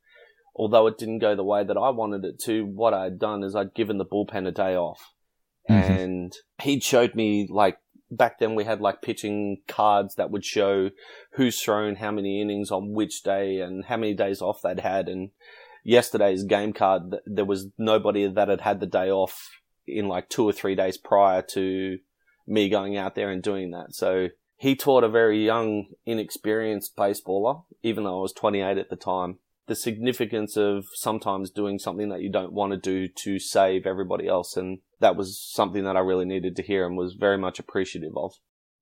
[0.56, 3.43] although it didn't go the way that I wanted it to, what I had done
[3.43, 5.11] is I'd given the bullpen a day off.
[5.68, 5.99] Mhm.
[5.99, 7.80] And he'd showed me like
[8.12, 10.90] back then we had like pitching cards that would show
[11.32, 15.08] who's thrown how many innings on which day and how many days off they'd had.
[15.08, 15.30] And
[15.84, 19.50] yesterday's game card, there was nobody that had had the day off
[19.88, 21.98] in like two or three days prior to
[22.46, 23.96] me going out there and doing that.
[23.96, 24.28] So
[24.58, 29.40] he taught a very young, inexperienced baseballer, even though I was 28 at the time,
[29.68, 34.28] the significance of sometimes doing something that you don't want to do to save everybody
[34.28, 34.58] else.
[34.58, 38.18] And that was something that I really needed to hear and was very much appreciative
[38.18, 38.34] of.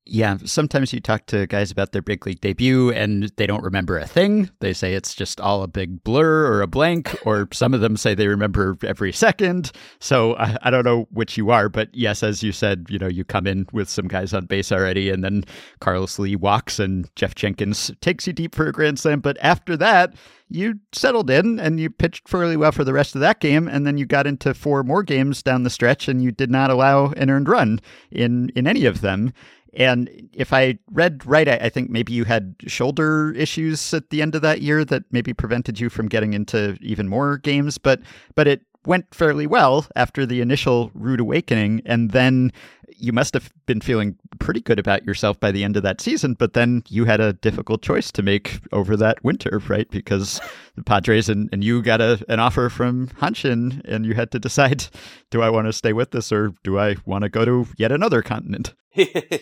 [0.06, 4.00] Yeah, sometimes you talk to guys about their big league debut and they don't remember
[4.00, 4.50] a thing.
[4.60, 7.96] They say it's just all a big blur or a blank, or some of them
[7.96, 9.72] say they remember every second.
[10.00, 13.08] So I, I don't know which you are, but yes, as you said, you know,
[13.08, 15.44] you come in with some guys on base already, and then
[15.80, 19.20] Carlos Lee walks and Geoff Jenkins takes you deep for a grand slam.
[19.20, 20.16] But after that,
[20.50, 23.86] you settled in and you pitched fairly well for the rest of that game, and
[23.86, 27.12] then you got into four more games down the stretch, and you did not allow
[27.12, 29.32] an earned run in in any of them.
[29.74, 34.36] And if I read right, I, think maybe you had shoulder issues at the end
[34.36, 37.78] of that year that maybe prevented you from getting into even more games.
[37.78, 38.02] But
[38.36, 42.52] but it went fairly well after the initial rude awakening, and then
[43.00, 46.34] you must have been feeling pretty good about yourself by the end of that season.
[46.34, 49.90] But then you had a difficult choice to make over that winter, right?
[49.90, 50.42] Because
[50.76, 54.40] the Padres and, and you got a, an offer from Hanshin, and you had to
[54.40, 54.88] decide:
[55.30, 57.92] do I want to stay with this, or do I want to go to yet
[57.92, 58.74] another continent?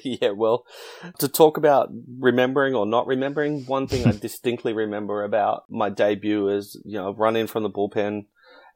[0.03, 0.65] yeah, well,
[1.19, 1.89] to talk about
[2.19, 7.13] remembering or not remembering, one thing I distinctly remember about my debut is, you know,
[7.13, 8.25] running from the bullpen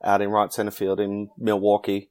[0.03, 2.09] out in right center field in Milwaukee,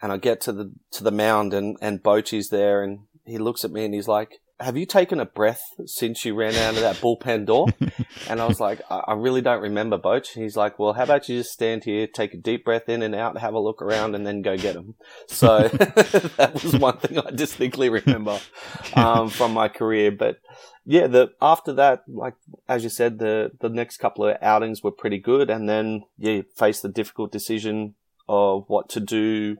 [0.00, 3.64] and I get to the to the mound and and Bochy's there, and he looks
[3.64, 6.80] at me and he's like, have you taken a breath since you ran out of
[6.80, 7.68] that bullpen door?
[8.28, 10.26] and I was like, I, I really don't remember, Boch.
[10.26, 13.14] He's like, well, how about you just stand here, take a deep breath in and
[13.14, 14.94] out, have a look around, and then go get him.
[15.26, 18.40] So that was one thing I distinctly remember
[18.94, 20.10] um, from my career.
[20.10, 20.38] But
[20.84, 22.34] yeah, the after that, like
[22.68, 26.32] as you said, the the next couple of outings were pretty good, and then yeah,
[26.32, 27.94] you face the difficult decision
[28.28, 29.56] of what to do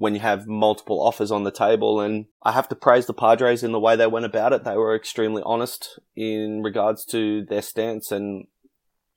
[0.00, 2.00] when you have multiple offers on the table.
[2.00, 4.64] And I have to praise the Padres in the way they went about it.
[4.64, 8.46] They were extremely honest in regards to their stance and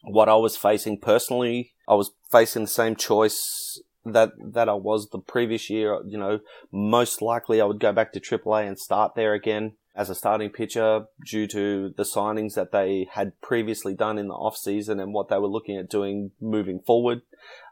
[0.01, 1.72] what I was facing personally.
[1.88, 6.01] I was facing the same choice that that I was the previous year.
[6.05, 6.39] You know,
[6.69, 10.49] most likely I would go back to AAA and start there again as a starting
[10.49, 15.14] pitcher due to the signings that they had previously done in the off season and
[15.14, 17.22] what they were looking at doing moving forward,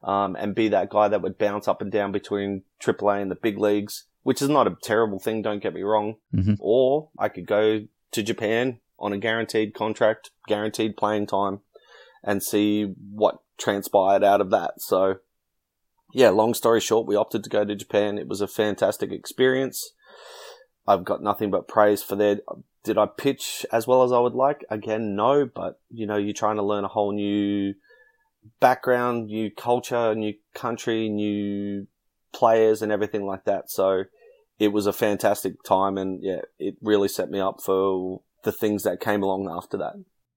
[0.04, 3.36] um, and be that guy that would bounce up and down between AAA and the
[3.36, 5.42] big leagues, which is not a terrible thing.
[5.42, 6.16] Don't get me wrong.
[6.34, 6.56] Mm-hmm.
[6.60, 7.82] Or I could go
[8.12, 11.60] to Japan on a guaranteed contract, guaranteed playing time,
[12.24, 14.80] and see what transpired out of that.
[14.80, 15.16] So,
[16.14, 18.18] yeah, long story short, we opted to go to Japan.
[18.18, 19.94] It was a fantastic experience.
[20.88, 22.42] I've got nothing but praise for that.
[22.84, 24.66] Did I pitch as well as I would like?
[24.70, 27.74] Again, no, but you know, you're trying to learn a whole new
[28.60, 31.88] background, new culture, new country, new
[32.34, 33.70] players and everything like that.
[33.70, 34.04] So
[34.60, 38.84] it was a fantastic time and yeah, it really set me up for the things
[38.84, 39.94] that came along after that.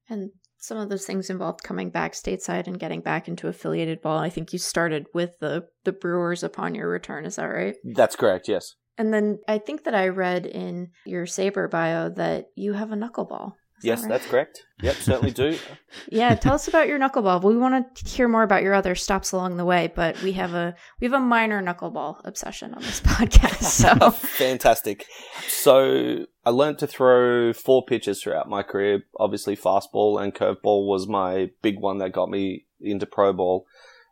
[0.09, 4.19] And some of those things involved coming back stateside and getting back into affiliated ball.
[4.19, 7.77] I think you started with the the Brewers upon your return, is that right?
[7.85, 8.75] That's correct, yes.
[8.97, 12.97] And then I think that I read in your SABR bio that you have a
[12.97, 13.53] knuckleball.
[13.85, 14.09] Yes, right?
[14.09, 14.65] that's correct.
[14.83, 15.59] Yep, certainly do.
[16.09, 17.43] yeah, tell us about your knuckleball.
[17.43, 20.55] We want to hear more about your other stops along the way, but we have
[20.55, 23.63] a we have a minor knuckleball obsession on this podcast.
[23.63, 25.07] So fantastic.
[25.47, 29.05] So I learned to throw four pitches throughout my career.
[29.19, 33.67] Obviously, fastball and curveball was my big one that got me into pro ball.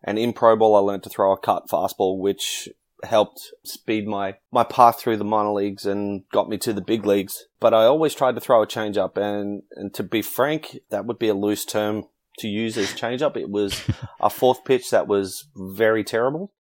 [0.05, 2.69] And in pro ball, I learned to throw a cut fastball, which
[3.03, 7.05] helped speed my, my path through the minor leagues and got me to the big
[7.05, 7.47] leagues.
[7.61, 11.19] But I always tried to throw a changeup and, and to be frank, that would
[11.19, 12.05] be a loose term
[12.39, 13.37] to use as changeup.
[13.37, 13.83] It was
[14.21, 16.53] a fourth pitch that was very terrible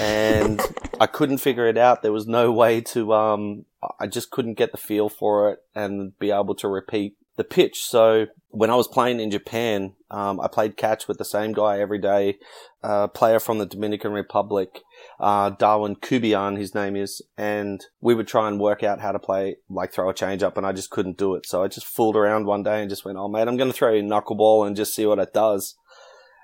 [0.00, 0.60] and
[1.00, 2.02] I couldn't figure it out.
[2.02, 3.64] There was no way to, um,
[3.98, 7.84] I just couldn't get the feel for it and be able to repeat the pitch.
[7.84, 11.80] So when I was playing in Japan, um, I played catch with the same guy
[11.80, 12.38] every day,
[12.82, 14.80] a player from the Dominican Republic,
[15.20, 19.18] uh, Darwin Kubian, his name is, and we would try and work out how to
[19.18, 21.44] play, like throw a change up, and I just couldn't do it.
[21.46, 23.76] So I just fooled around one day and just went, oh mate, I'm going to
[23.76, 25.76] throw a knuckleball and just see what it does.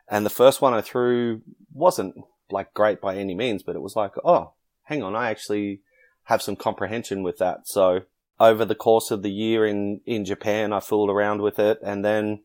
[0.08, 1.40] And the first one I threw
[1.72, 2.16] wasn't
[2.50, 4.52] like great by any means, but it was like, oh,
[4.84, 5.80] hang on, I actually
[6.24, 7.66] have some comprehension with that.
[7.66, 8.00] So
[8.38, 12.04] over the course of the year in, in Japan, I fooled around with it and
[12.04, 12.42] then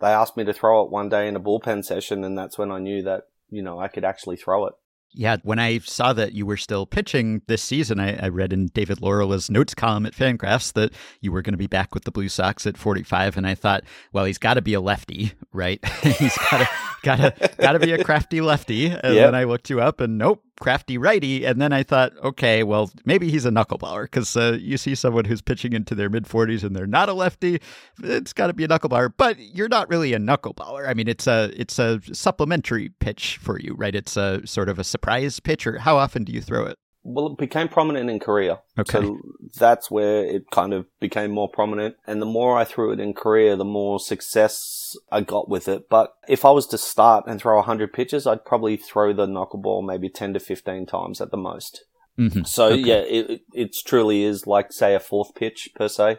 [0.00, 2.24] they asked me to throw it one day in a bullpen session.
[2.24, 4.74] And that's when I knew that, you know, I could actually throw it.
[5.14, 8.66] Yeah, when I saw that you were still pitching this season, I, I read in
[8.66, 12.10] David Laurila's notes column at Fangraphs that you were going to be back with the
[12.10, 15.84] Blue Sox at 45, and I thought, well, he's got to be a lefty, right?
[16.02, 16.68] he's got to
[17.02, 18.86] got to got to be a crafty lefty.
[18.86, 19.26] And Yep.
[19.26, 21.44] then I looked you up, and nope, crafty righty.
[21.44, 25.24] And then I thought, okay, well, maybe he's a knuckleballer because uh, you see someone
[25.24, 27.60] who's pitching into their mid 40s and they're not a lefty,
[28.02, 29.12] it's got to be a knuckleballer.
[29.16, 30.88] But you're not really a knuckleballer.
[30.88, 33.94] I mean, it's a it's a supplementary pitch for you, right?
[33.94, 35.66] It's a sort of a surprise pitch.
[35.66, 36.78] Or how often do you throw it?
[37.04, 38.60] Well, it became prominent in Korea.
[38.78, 38.92] Okay.
[39.00, 39.18] So
[39.56, 41.96] that's where it kind of became more prominent.
[42.06, 45.88] And the more I threw it in Korea, the more success I got with it.
[45.88, 49.86] But if I was to start and throw 100 pitches, I'd probably throw the knuckleball
[49.86, 51.84] maybe 10 to 15 times at the most.
[52.18, 52.46] Mhm.
[52.46, 52.80] So Okay.
[52.80, 56.18] yeah, it, it truly is like say a fourth pitch per se.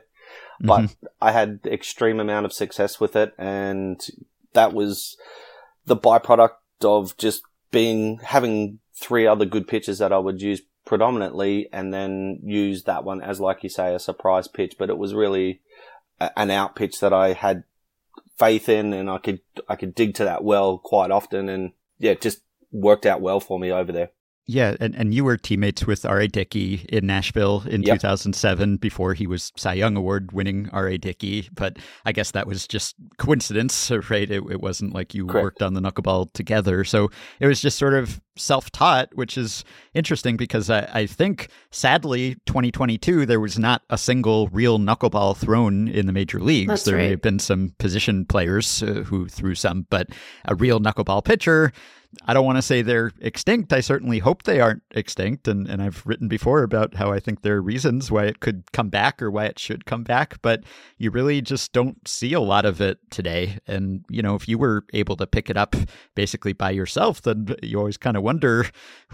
[0.62, 0.96] But Mhm.
[1.22, 4.00] I had extreme amount of success with it and
[4.54, 5.18] that was
[5.86, 11.70] the byproduct of just being having three other good pitches that I would use predominantly
[11.72, 14.76] and then use that one as like you say a surprise pitch.
[14.78, 15.62] But it was really
[16.20, 17.64] a- an out pitch that I had
[18.38, 21.50] faith in and I could I could dig to that well quite often.
[21.50, 24.12] And yeah just worked out well for me over there
[24.52, 26.28] Yeah, and, and you were teammates with R.A.
[26.28, 27.98] Dickey in Nashville in Yep.
[27.98, 30.98] 2007 before he was Cy Young Award winning R.A.
[30.98, 31.48] Dickey.
[31.54, 34.28] But I guess that was just coincidence, right?
[34.28, 35.44] It, it wasn't like you Correct.
[35.44, 36.84] worked on the knuckleball together.
[36.84, 39.64] So it was just sort of self taught, which is
[39.94, 45.88] interesting because I, I think, sadly, 2022, there was not a single real knuckleball thrown
[45.88, 46.70] in the major leagues.
[46.70, 50.08] That's there may have been some position players uh, who threw some, but
[50.46, 51.72] a real knuckleball pitcher.
[52.26, 53.72] I don't want to say they're extinct.
[53.72, 55.48] I certainly hope they aren't extinct.
[55.48, 58.72] And, and I've written before about how I think there are reasons why it could
[58.72, 60.64] come back or why it should come back, but
[60.98, 63.60] you really just don't see a lot of it today.
[63.68, 65.76] And, you know, if you were able to pick it up
[66.16, 68.66] basically by yourself, then you always kind of wonder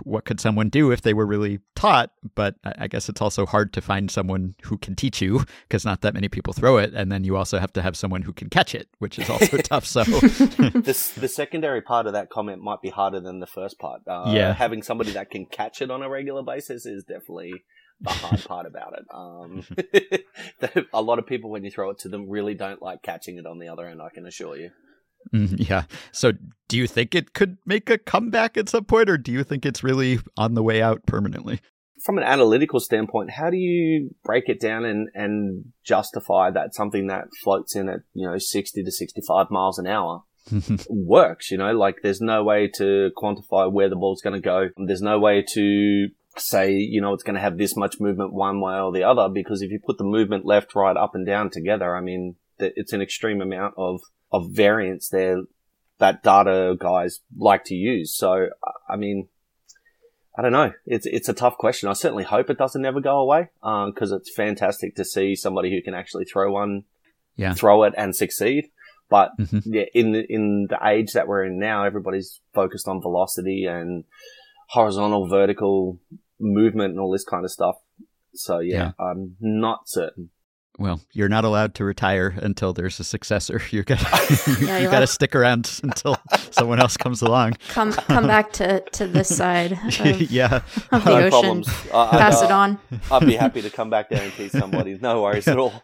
[0.03, 2.11] what could someone do if they were really taught.
[2.33, 5.85] But I I guess it's also hard to find someone who can teach you because
[5.85, 6.93] not that many people throw it.
[6.93, 9.57] And then you also have to have someone who can catch it, which is also
[9.63, 9.87] tough.
[9.87, 14.01] So, the, the secondary part of that comment might be harder than the first part.
[14.07, 14.53] Uh, Yeah.
[14.53, 17.63] Having somebody that can catch it on a regular basis is definitely
[18.01, 19.05] the hard part about it.
[19.13, 23.37] Um, a lot of people, when you throw it to them, really don't like catching
[23.37, 24.71] it on the other end, I can assure you.
[25.33, 25.83] Mm, yeah.
[26.11, 26.33] So,
[26.67, 29.65] do you think it could make a comeback at some point, or do you think
[29.65, 31.61] it's really on the way out permanently?
[32.03, 37.07] From an analytical standpoint, how do you break it down and, and justify that something
[37.07, 40.23] that floats in at, you know, 60 to 65 miles an hour
[40.89, 44.69] works, you know, like there's no way to quantify where the ball's going to go.
[44.77, 46.07] There's no way to
[46.37, 49.29] say, you know, it's going to have this much movement one way or the other
[49.29, 52.93] because if you put the movement left, right, up and down together, I mean, it's
[52.93, 54.01] an extreme amount of,
[54.31, 55.41] of variance there
[55.97, 58.15] that data guys like to use.
[58.15, 58.47] So,
[58.89, 59.29] I- mean,
[60.37, 60.73] I don't know.
[60.85, 61.87] It's it's a tough question.
[61.87, 65.71] I certainly hope it doesn't ever go away uh, because it's fantastic to see somebody
[65.71, 66.83] who can actually throw one,
[67.37, 67.53] Yeah.
[67.53, 68.65] throw it and succeed.
[69.09, 69.61] But Mhm.
[69.65, 74.03] yeah, in the, in the age that we're in now, everybody's focused on velocity and
[74.69, 75.99] horizontal, vertical
[76.39, 77.75] movement and all this kind of stuff.
[78.33, 80.29] So yeah, I'm not certain.
[80.77, 83.61] Well, you're not allowed to retire until there's a successor.
[83.71, 84.01] You're gonna
[84.59, 86.17] you, Yeah, you got to stick around until
[86.51, 87.53] someone else comes along.
[87.69, 90.63] Come come back to, to this side of, yeah.
[90.91, 91.29] of the no ocean.
[91.29, 91.69] problems.
[91.93, 92.79] I, I- Pass I- it on.
[93.09, 94.97] I'd be happy to come back there and teach somebody.
[95.01, 95.81] No worries at all.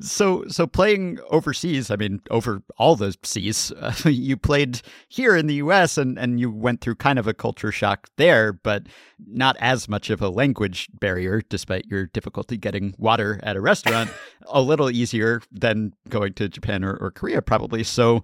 [0.00, 5.46] So, so playing overseas, I mean, over all the seas, uh, you played here in
[5.46, 5.96] the U.S.
[5.96, 8.86] and and you went through kind of a culture shock there, but
[9.26, 14.10] not as much of a language barrier, despite your difficulty getting water at a restaurant.
[14.48, 17.82] a little easier than going to Japan or, or Korea, probably.
[17.82, 18.22] So,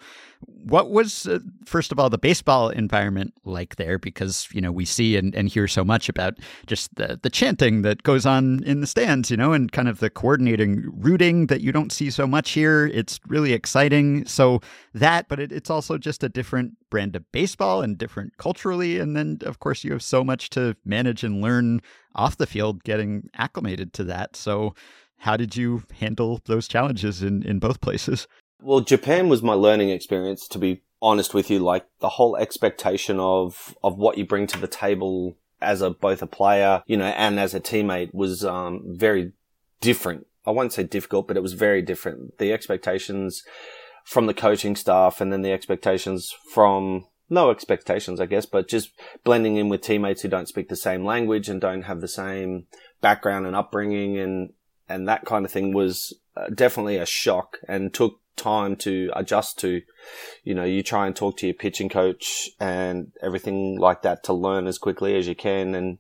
[0.65, 3.99] what was uh, first of all the baseball environment like there?
[3.99, 7.83] Because you know we see and, and hear so much about just the the chanting
[7.83, 11.61] that goes on in the stands, you know, and kind of the coordinating rooting that
[11.61, 12.87] you don't see so much here.
[12.87, 14.25] It's really exciting.
[14.27, 14.61] So
[14.95, 18.99] that, but it, it's also just a different brand of baseball and different culturally.
[18.99, 21.81] And then of course you have so much to manage and learn
[22.15, 24.37] off the field, getting acclimated to that.
[24.37, 24.75] So
[25.19, 28.27] how did you handle those challenges in in both places?
[28.63, 31.59] Well, Japan was my learning experience, to be honest with you.
[31.59, 36.23] Like the whole expectation of, of what you bring to the table as a, both
[36.23, 39.33] a player, you know, and as a teammate was, um, very
[39.81, 40.27] different.
[40.47, 42.39] I won't say difficult, but it was very different.
[42.39, 43.43] The expectations
[44.05, 48.91] from the coaching staff and then the expectations from, no expectations, I guess, but just
[49.25, 52.67] blending in with teammates who don't speak the same language and don't have the same
[53.01, 54.53] background and upbringing and,
[54.89, 59.59] and that kind of thing was uh, definitely a shock and took time to adjust
[59.61, 59.83] to.
[60.45, 64.33] You know, you try and talk to your pitching coach and everything like that to
[64.33, 65.75] learn as quickly as you can.
[65.75, 65.99] And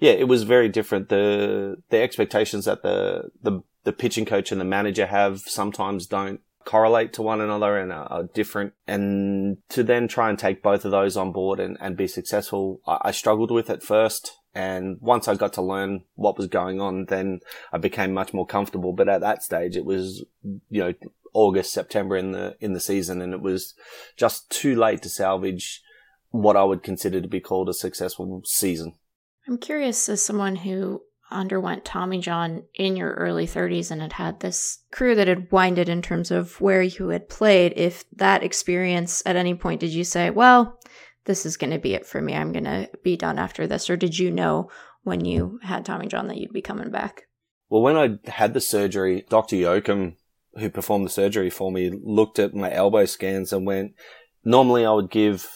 [0.00, 1.08] yeah, it was very different.
[1.08, 6.40] The, the expectations that the, the, the pitching coach and the manager have sometimes don't
[6.64, 8.72] correlate to one another and are, are different.
[8.86, 12.80] And to then try and take both of those on board and, and be successful,
[12.86, 14.36] I, I struggled with at first.
[14.54, 17.40] And once I got to learn what was going on, then
[17.72, 18.92] I became much more comfortable.
[18.92, 20.94] But at that stage, it was, you know,
[21.32, 23.20] August, September in the, in the season.
[23.20, 23.74] And it was
[24.16, 25.82] just too late to salvage
[26.30, 28.94] what I would consider to be called a successful season.
[29.48, 34.40] I'm curious as someone who underwent Tommy John in your early 30s and had had
[34.40, 39.22] this career that had winded in terms of where you had played, if that experience
[39.26, 40.78] at any point did you say, well,
[41.24, 42.34] this is going to be it for me.
[42.34, 43.90] I'm going to be done after this.
[43.90, 44.70] Or did you know
[45.02, 47.22] when you had Tommy John that you'd be coming back?
[47.68, 49.56] Well, when I had the surgery, Dr.
[49.56, 50.16] Yocum,
[50.56, 53.94] who performed the surgery for me, looked at my elbow scans and went,
[54.44, 55.48] normally I would give,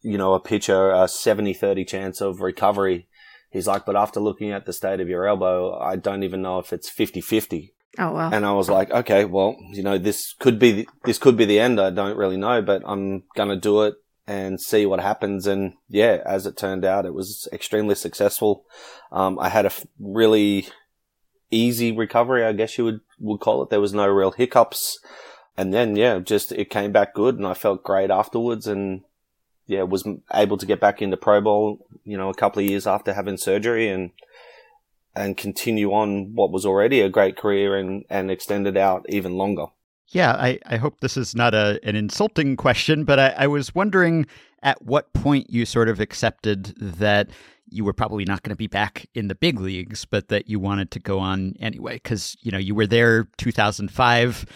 [0.00, 3.08] you know, a pitcher a 70 30 chance of recovery.
[3.50, 6.58] He's like, but after looking at the state of your elbow, I don't even know
[6.58, 7.74] if it's 50 50.
[7.98, 8.30] Oh, wow.
[8.30, 11.58] And I was like, okay, well, you know, this could be, this could be the
[11.58, 11.80] end.
[11.80, 13.94] I don't really know, but I'm going to do it
[14.28, 15.46] and see what happens.
[15.46, 18.64] And yeah, as it turned out, it was extremely successful.
[19.10, 20.68] Um, I had a f- really
[21.50, 23.70] easy recovery, I guess you would, would call it.
[23.70, 24.98] There was no real hiccups.
[25.56, 29.02] And then, yeah, just it came back good and I felt great afterwards and
[29.66, 32.86] yeah, was able to get back into pro ball, you know, a couple of years
[32.86, 34.10] after having surgery and,
[35.14, 39.34] and continue on what was already a great career and, and extend it out even
[39.34, 39.66] longer.
[40.10, 43.74] Yeah, I, I hope this is not a an insulting question, but I, I was
[43.74, 44.26] wondering
[44.62, 47.28] at what point you sort of accepted that
[47.70, 50.58] you were probably not going to be back in the big leagues, but that you
[50.58, 51.94] wanted to go on anyway.
[51.94, 54.46] Because, you know, you were there 2005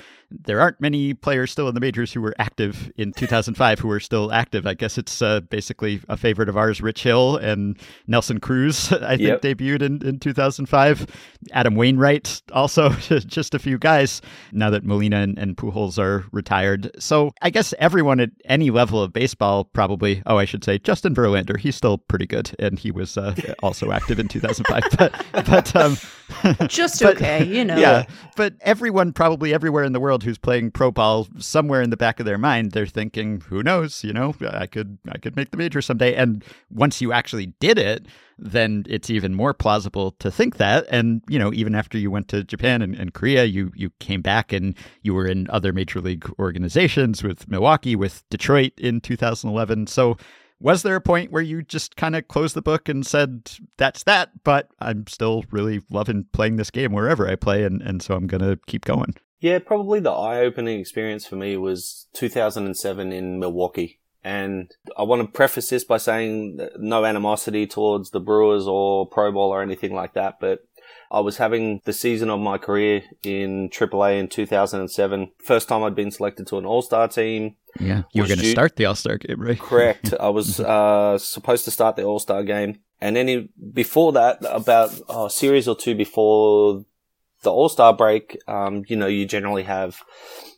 [0.45, 4.01] there aren't many players still in the majors who were active in 2005 who are
[4.01, 4.67] still active.
[4.67, 9.17] I guess it's uh, basically a favorite of ours, Rich Hill and Nelson Cruz, I
[9.17, 9.43] think Yep.
[9.43, 11.07] debuted in, in 2005.
[11.53, 14.21] Adam Wainwright, also just a few guys
[14.53, 16.91] now that Molina and, and Pujols are retired.
[16.99, 21.15] So I guess everyone at any level of baseball probably, oh, I should say Justin
[21.15, 22.55] Verlander, he's still pretty good.
[22.59, 24.83] And he was uh, also active in 2005.
[24.99, 25.97] But, but um,
[26.69, 27.77] Just But- okay, you know.
[27.77, 28.05] yeah,
[28.37, 32.21] but everyone probably everywhere in the world who's playing pro ball, somewhere in the back
[32.21, 34.03] of their mind, they're thinking, "Who knows?
[34.05, 37.79] You know, I could, I could make the major someday." And once you actually did
[37.79, 38.07] it,
[38.39, 40.87] then it's even more plausible to think that.
[40.91, 44.23] And you know, even after you went to Japan and, and Korea, you you came
[44.23, 49.87] back and you were in other major league organizations with Milwaukee, with Detroit in 2011.
[49.87, 50.17] So.
[50.61, 54.05] Was there a point where you just kind of closed the book and said, that's
[54.05, 58.15] that, but I'm still really loving playing this game wherever I play, and, and so
[58.15, 59.17] I'm going to keep going?
[59.43, 63.99] Yeah, probably the eye-opening experience for me was 2007 in Milwaukee.
[64.23, 69.33] And I want to preface this by saying no animosity towards the Brewers or pro
[69.33, 70.65] ball or anything like that, but
[71.11, 75.33] I was having the season of my career in AAA in 2007.
[75.45, 77.57] First time I'd been selected to an All-Star team.
[77.81, 78.05] Yeah.
[78.13, 79.59] You were going to start the All Star game, right?
[79.59, 80.15] Correct.
[80.21, 84.93] I was uh, supposed to start the All Star game, and then before that, about
[85.09, 86.85] oh, a series or two before
[87.43, 90.01] the All Star break, um, you know, you generally have,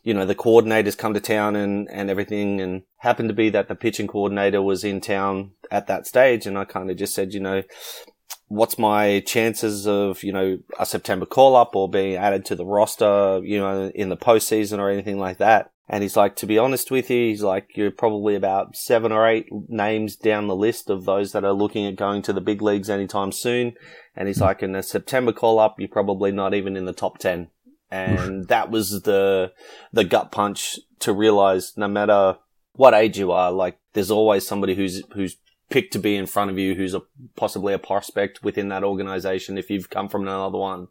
[0.03, 3.67] you know, the coordinators come to town and and everything, and happened to be that
[3.67, 7.33] the pitching coordinator was in town at that stage, and I kind of just said,
[7.33, 7.63] you know.
[8.47, 12.65] What's my chances of, you know, a September call up or being added to the
[12.65, 15.71] roster, you know, in the postseason or anything like that?
[15.87, 19.27] And he's like, to be honest with you, he's like, you're probably about seven or
[19.27, 22.61] eight names down the list of those that are looking at going to the big
[22.61, 23.73] leagues anytime soon.
[24.15, 27.19] And he's like, in a September call up, you're probably not even in the top
[27.19, 27.49] 10.
[27.91, 29.53] And that was the,
[29.93, 32.37] the gut punch to realize no matter
[32.73, 35.37] what age you are, like there's always somebody who's, who's
[35.69, 37.01] picked to be in front of you, who's a,
[37.35, 40.87] possibly a prospect within that organization if you've come from another one.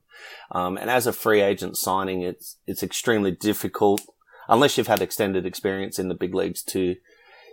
[0.53, 4.01] Um, and as a free agent signing, it's, it's extremely difficult
[4.49, 6.97] unless you've had extended experience in the big leagues to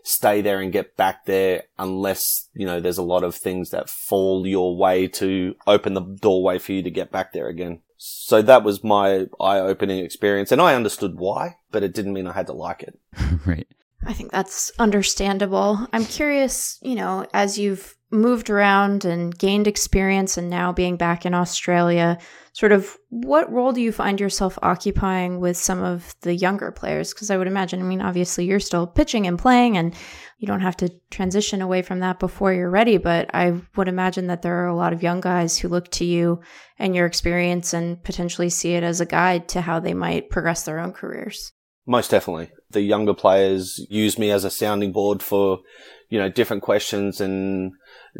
[0.03, 3.89] stay there and get back there unless, you know, there's a lot of things that
[3.89, 7.81] fall your way to open the doorway for you to get back there again.
[7.97, 12.27] So that was my eye opening experience and I understood why, but it didn't mean
[12.27, 12.99] I had to like it.
[13.45, 13.67] right.
[14.05, 15.87] I think that's understandable.
[15.93, 21.25] I'm curious, you know, as you've moved around and gained experience and now being back
[21.25, 22.17] in Australia,
[22.53, 27.13] sort of what role do you find yourself occupying with some of the younger players?
[27.13, 29.95] Because I would imagine, I mean, obviously you're still pitching and playing and
[30.39, 32.97] you don't have to transition away from that before you're ready.
[32.97, 36.05] But I would imagine that there are a lot of young guys who look to
[36.05, 36.41] you
[36.77, 40.63] and your experience and potentially see it as a guide to how they might progress
[40.63, 41.53] their own careers.
[41.91, 42.51] Most definitely.
[42.69, 45.59] The younger players use me as a sounding board for,
[46.07, 47.73] you know, different questions and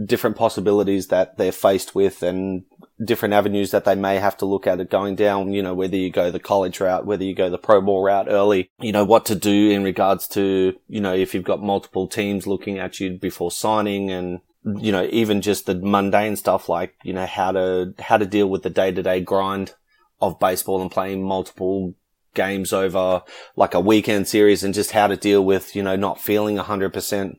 [0.05, 2.63] different possibilities that they're faced with and
[3.05, 5.95] different avenues that they may have to look at it going down, you know, whether
[5.95, 9.05] you go the college route, whether you go the pro ball route early, you know,
[9.05, 12.99] what to do in regards to, you know, if you've got multiple teams looking at
[12.99, 17.53] you before signing and, you know, even just the mundane stuff like, you know, how
[17.53, 19.75] to, how to deal with the day to day grind
[20.19, 21.95] of baseball and playing multiple
[22.33, 23.23] games over
[23.55, 27.35] like a weekend series and just how to deal with, you know, not feeling 100%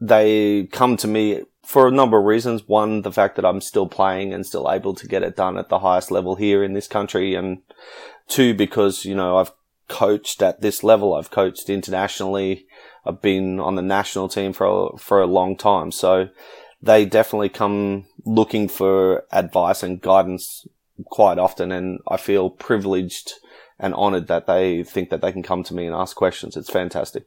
[0.00, 2.66] they come to me for a number of reasons.
[2.66, 5.68] One, the fact that I'm still playing and still able to get it done at
[5.68, 7.34] the highest level here in this country.
[7.34, 7.62] And
[8.28, 9.52] two, because, you know, I've
[9.88, 11.14] coached at this level.
[11.14, 12.66] I've coached internationally.
[13.06, 15.90] I've been on the national team for a, for a long time.
[15.92, 16.28] So
[16.82, 20.66] they definitely come looking for advice and guidance
[21.06, 21.72] quite often.
[21.72, 23.32] And I feel privileged
[23.78, 26.56] and honored that they think that they can come to me and ask questions.
[26.56, 27.26] It's fantastic.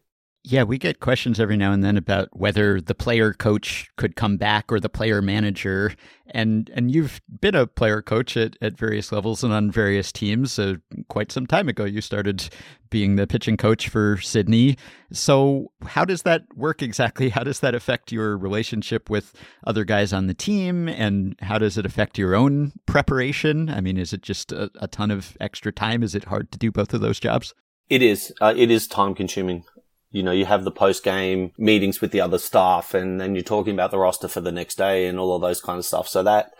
[0.49, 4.37] Yeah, we get questions every now and then about whether the player coach could come
[4.37, 5.93] back or the player manager.
[6.29, 10.57] And and you've been a player coach at, at various levels and on various teams.
[10.57, 10.75] Uh,
[11.09, 12.47] quite some time ago, you started
[12.89, 14.77] being the pitching coach for Sydney.
[15.11, 17.27] So, how does that work exactly?
[17.27, 19.33] How does that affect your relationship with
[19.65, 20.87] other guys on the team?
[20.87, 23.69] And how does it affect your own preparation?
[23.69, 26.03] I mean, is it just a, a ton of extra time?
[26.03, 27.53] Is it hard to do both of those jobs?
[27.89, 28.33] It is.
[28.39, 29.65] Uh, it is time consuming
[30.11, 33.43] you know, you have the post game meetings with the other staff and then you're
[33.43, 36.07] talking about the roster for the next day and all of those kind of stuff.
[36.07, 36.53] So that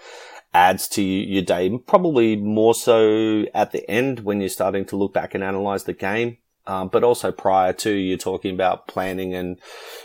[0.54, 5.14] adds to your day, probably more so at the end when you're starting to look
[5.14, 6.38] back and analyze the game.
[6.66, 9.58] Um, but also prior to you're talking about planning and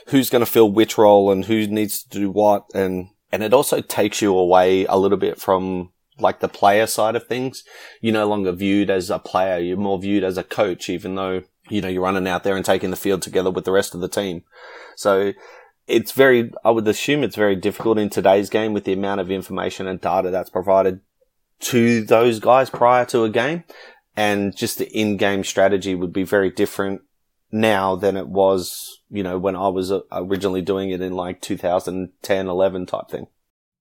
[0.06, 2.66] who's going to fill which role and who needs to do what.
[2.72, 5.90] And, and it also takes you away a little bit from
[6.20, 7.64] like the player side of things.
[8.00, 9.58] You're no longer viewed as a player.
[9.58, 11.42] You're more viewed as a coach, even though
[11.72, 14.00] you know, you're running out there and taking the field together with the rest of
[14.00, 14.44] the team.
[14.94, 15.32] So
[15.86, 19.30] it's very, I would assume it's very difficult in today's game with the amount of
[19.30, 21.00] information and data that's provided
[21.60, 23.64] to those guys prior to a game.
[24.14, 27.00] And just the in-game strategy would be very different
[27.50, 31.40] now than it was, you know, when I was uh, originally doing it in like
[31.40, 33.26] 2010, 11 type thing.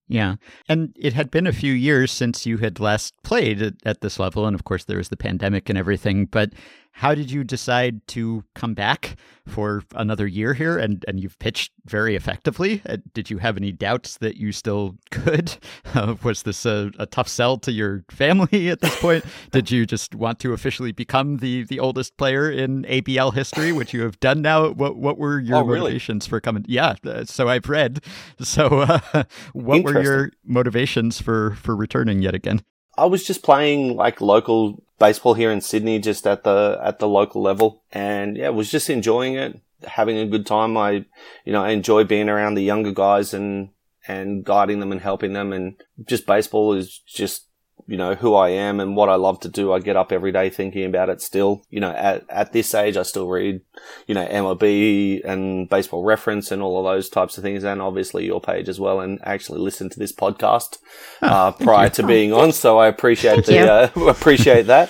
[0.07, 0.35] Yeah.
[0.67, 4.19] And it had been a few years since you had last played at, at, this
[4.19, 4.45] level.
[4.45, 6.25] And of course, there was the pandemic and everything.
[6.25, 6.51] But
[6.93, 9.15] how did you decide to come back
[9.47, 10.77] for another year here?
[10.77, 12.81] And, and you've pitched very effectively.
[12.87, 15.57] Uh, did you have any doubts that you still could?
[15.93, 19.25] Uh, was this a, a, tough sell to your family at this point?
[19.51, 23.93] did you just want to officially become the, the oldest player in ABL history, which
[23.93, 24.69] you have done now?
[24.69, 26.29] What, what were your oh, motivations really?
[26.29, 26.63] for coming?
[26.67, 26.95] Yeah.
[27.05, 28.03] Uh, so I've read.
[28.41, 29.23] So uh,
[29.53, 32.61] what were your motivations for, for returning yet again?
[32.97, 37.07] I was just playing like local baseball here in Sydney, just at the at the
[37.07, 40.77] local level, and yeah, was just enjoying it, having a good time.
[40.77, 41.05] I,
[41.43, 43.69] you know, I enjoy being around the younger guys and
[44.07, 45.75] and guiding them and helping them, and
[46.07, 47.47] just baseball is just
[47.91, 49.73] you know, who I am and what I love to do.
[49.73, 51.61] I get up every day thinking about it still.
[51.69, 53.59] You know, at, at this age, I still read,
[54.07, 57.65] you know, MLB and baseball reference and all of those types of things.
[57.65, 59.01] And obviously your page as well.
[59.01, 60.77] And actually listen to this podcast,
[61.21, 62.53] oh, uh, prior to being on.
[62.53, 64.89] So I appreciate the, uh, appreciate that.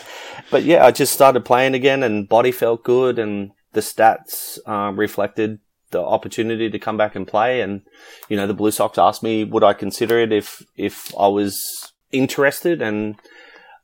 [0.51, 4.91] But yeah, I just started playing again and body felt good and the stats, uh,
[4.93, 5.57] reflected
[5.89, 7.61] the opportunity to come back and play.
[7.61, 7.81] And,
[8.29, 11.80] you know, the Blue Sox asked me, would I consider it if, if I was
[12.11, 13.15] interested and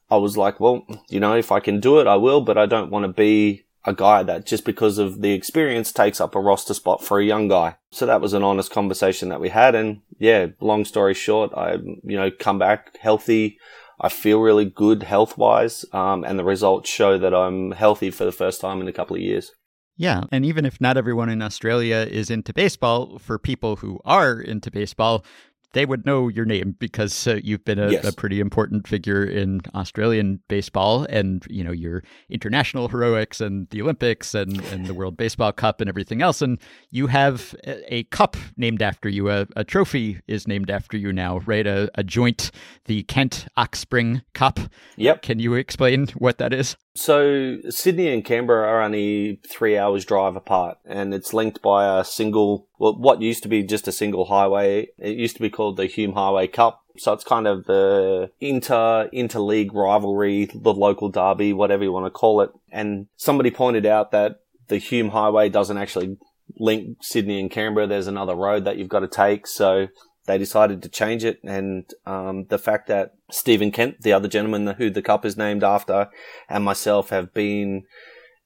[0.10, 2.66] I was like, well, you know, if I can do it, I will, but I
[2.66, 6.40] don't want to be a guy that just because of the experience takes up a
[6.40, 7.76] roster spot for a young guy.
[7.92, 9.76] So that was an honest conversation that we had.
[9.76, 13.58] And yeah, long story short, I, you know, come back healthy.
[14.00, 15.86] I feel really good health wise.
[15.94, 19.16] Um, and the results show that I'm healthy for the first time in a couple
[19.16, 19.52] of years.
[19.96, 20.24] Yeah.
[20.32, 24.70] And even if not everyone in Australia is into baseball, for people who are into
[24.70, 25.26] baseball,
[25.74, 28.06] they would know your name because uh, you've been a, yes.
[28.06, 33.82] a, pretty important figure in Australian baseball and you know your international heroics and the
[33.82, 36.42] Olympics and, and the World Baseball Cup and everything else.
[36.42, 36.60] And
[36.92, 41.12] you have a, a cup named after you a, a, trophy is named after you
[41.12, 41.68] now right?
[41.68, 42.52] A, a joint
[42.86, 44.60] the Kent Oxspring Cup.
[44.96, 45.22] Yep.
[45.22, 50.36] Can you explain what that is so Sydney and Canberra are only three hours drive
[50.36, 54.26] apart, and it's linked by a single, well, what used to be just a single
[54.26, 54.88] highway.
[54.98, 56.82] It used to be called the Hume Highway Cup.
[56.98, 62.10] So it's kind of the inter interleague rivalry, the local derby, whatever you want to
[62.10, 62.50] call it.
[62.72, 66.18] And somebody pointed out that the Hume Highway doesn't actually
[66.58, 67.86] link Sydney and Canberra.
[67.86, 69.46] There's another road that you've got to take.
[69.46, 69.90] So
[70.28, 71.40] they decided to change it.
[71.44, 75.64] And um, the fact that Stephen Kent, the other gentleman who the cup is named
[75.64, 76.10] after,
[76.48, 77.86] and myself have been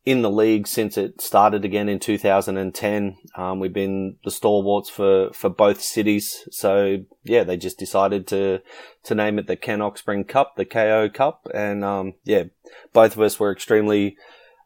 [0.06, 3.18] in the league since it started again in 2010.
[3.36, 6.48] Um, we've been the stalwarts for, for both cities.
[6.52, 8.62] So yeah, they just decided to,
[9.04, 11.48] to name it the Kent Oxspring Cup, the KO Cup.
[11.54, 12.44] And, um, yeah,
[12.94, 14.18] both of us were extremely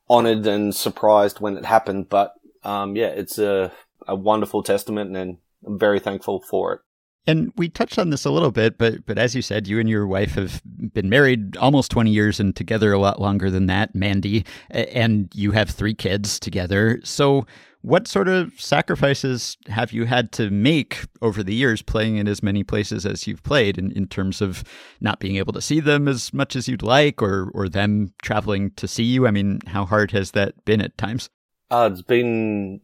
[0.10, 2.08] honored and surprised when it happened.
[2.10, 2.34] But,
[2.64, 3.72] um, yeah, it's a,
[4.08, 6.82] a wonderful testament and I'm very thankful for it.
[7.28, 9.90] And we touched on this a little bit, but but as you said, you and
[9.90, 10.62] your wife have
[10.94, 15.52] been married almost 20 years and together a lot longer than that, Mandy, and you
[15.52, 17.00] have three kids together.
[17.04, 17.46] So
[17.86, 22.42] what sort of sacrifices have you had to make over the years playing in as
[22.42, 24.64] many places as you've played in, in terms of
[25.02, 28.72] not being able to see them as much as you'd like or or them traveling
[28.72, 29.28] to see you?
[29.28, 31.30] I mean, how hard has that been at times?
[31.70, 32.82] Uh, it's been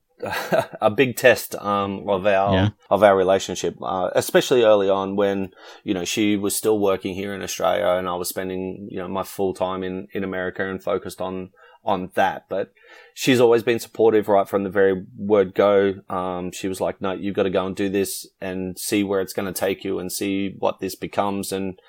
[0.81, 2.69] a big test um, of our Yeah.
[2.89, 5.52] of our relationship, uh, especially early on when
[5.84, 9.07] you know she was still working here in Australia and I was spending you know
[9.07, 11.52] my full time in in America and focused on
[11.84, 12.45] on that.
[12.48, 12.73] But
[13.15, 15.95] she's always been supportive right from the very word go.
[16.10, 19.22] Um, she was like, "No, you've got to go and do this and see where
[19.22, 21.80] it's going to take you and see what this becomes." And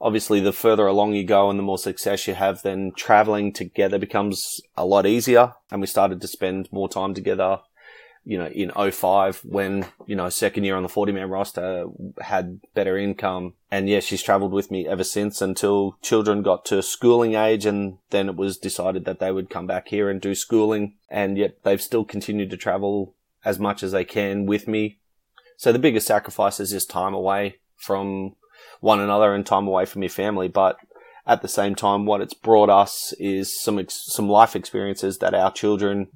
[0.00, 3.98] obviously the further along you go and the more success you have, then traveling together
[3.98, 5.54] becomes a lot easier.
[5.70, 7.60] And we started to spend more time together,
[8.24, 11.86] you know, in 05 when, you know, second year on the 40 man roster
[12.20, 13.54] had better income.
[13.70, 17.66] And yeah, she's traveled with me ever since until children got to schooling age.
[17.66, 20.94] And then it was decided that they would come back here and do schooling.
[21.08, 23.14] And yet they've still continued to travel
[23.44, 24.98] as much as they can with me.
[25.56, 28.34] So the biggest sacrifice is just time away from
[28.80, 30.48] one another and time away from your family.
[30.48, 30.76] But
[31.26, 35.34] at the same time, what it's brought us is some ex- some life experiences that
[35.34, 36.08] our children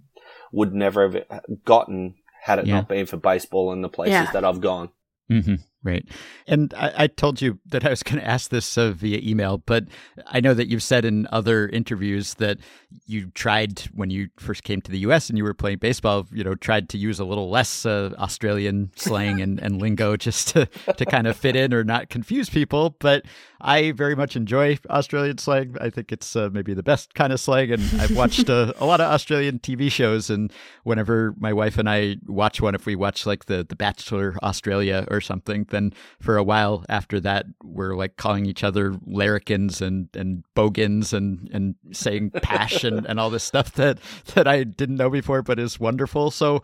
[0.52, 2.76] would never have gotten had it Yeah.
[2.76, 4.30] not been for baseball and the places Yeah.
[4.32, 4.90] that I've gone.
[5.28, 6.06] hmm right.
[6.46, 9.58] And I, I told you that I was going to ask this uh, via email,
[9.58, 9.84] but
[10.26, 12.58] I know that you've said in other interviews that
[13.06, 15.28] you tried when you first came to the U.S.
[15.28, 18.90] and you were playing baseball, you know, tried to use a little less uh, Australian
[18.96, 20.66] slang and, and lingo just to,
[20.96, 22.96] to kind of fit in or not confuse people.
[22.98, 23.24] But
[23.60, 25.76] I very much enjoy Australian slang.
[25.80, 27.70] I think it's uh, maybe the best kind of slang.
[27.70, 30.30] And I've watched uh, a lot of Australian TV shows.
[30.30, 30.52] And
[30.84, 35.06] whenever my wife and I watch one, if we watch like the, the Bachelor Australia
[35.10, 40.08] or something, then for a while after that, we're like calling each other larrikins and,
[40.14, 43.98] and bogans and, and saying pash and, and all this stuff that,
[44.34, 46.30] that I didn't know before, but is wonderful.
[46.30, 46.62] So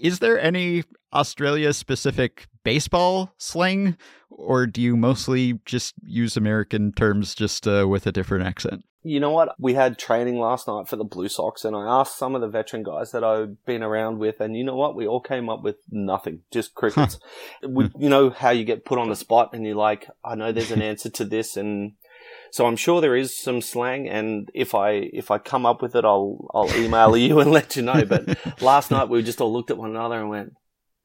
[0.00, 3.96] is there any Australia specific baseball slang
[4.30, 8.84] or do you mostly just use American terms just uh, with a different accent?
[9.04, 9.54] You know what?
[9.58, 12.48] We had training last night for the Blue Sox, and I asked some of the
[12.48, 14.94] veteran guys that I've been around with, and you know what?
[14.94, 17.18] We all came up with nothing, just crickets.
[17.66, 20.52] we, you know how you get put on the spot, and you're like, I know
[20.52, 21.94] there's an answer to this, and
[22.52, 25.96] so I'm sure there is some slang, and if I if I come up with
[25.96, 28.04] it, I'll I'll email you and let you know.
[28.04, 30.52] But last night we just all looked at one another and went,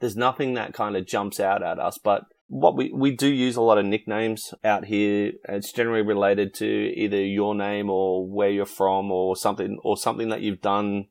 [0.02, 3.56] "There's nothing that kind of jumps out at us." But what we we do use
[3.56, 5.34] a lot of nicknames out here.
[5.48, 10.30] It's generally related to either your name or where you're from, or something or something
[10.30, 11.08] that you've done,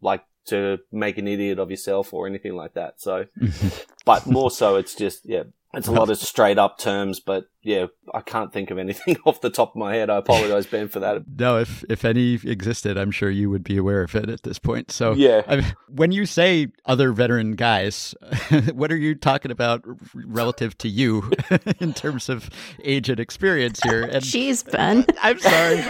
[0.00, 3.00] like to make an idiot of yourself or anything like that.
[3.00, 3.26] So,
[4.04, 5.44] but more so, it's just yeah.
[5.72, 9.40] It's a lot of straight up terms, but yeah, I can't think of anything off
[9.40, 10.10] the top of my head.
[10.10, 11.22] I apologize, Ben, for that.
[11.38, 14.58] No, if if any existed, I'm sure you would be aware of it at this
[14.58, 14.92] point.
[14.92, 15.42] So, Yeah.
[15.48, 18.14] I mean, when you say other veteran guys,
[18.74, 19.82] what are you talking about
[20.14, 21.32] relative to you
[21.80, 22.50] in terms of
[22.84, 24.02] age and experience here?
[24.02, 25.06] And Jeez, Ben.
[25.22, 25.82] I'm sorry.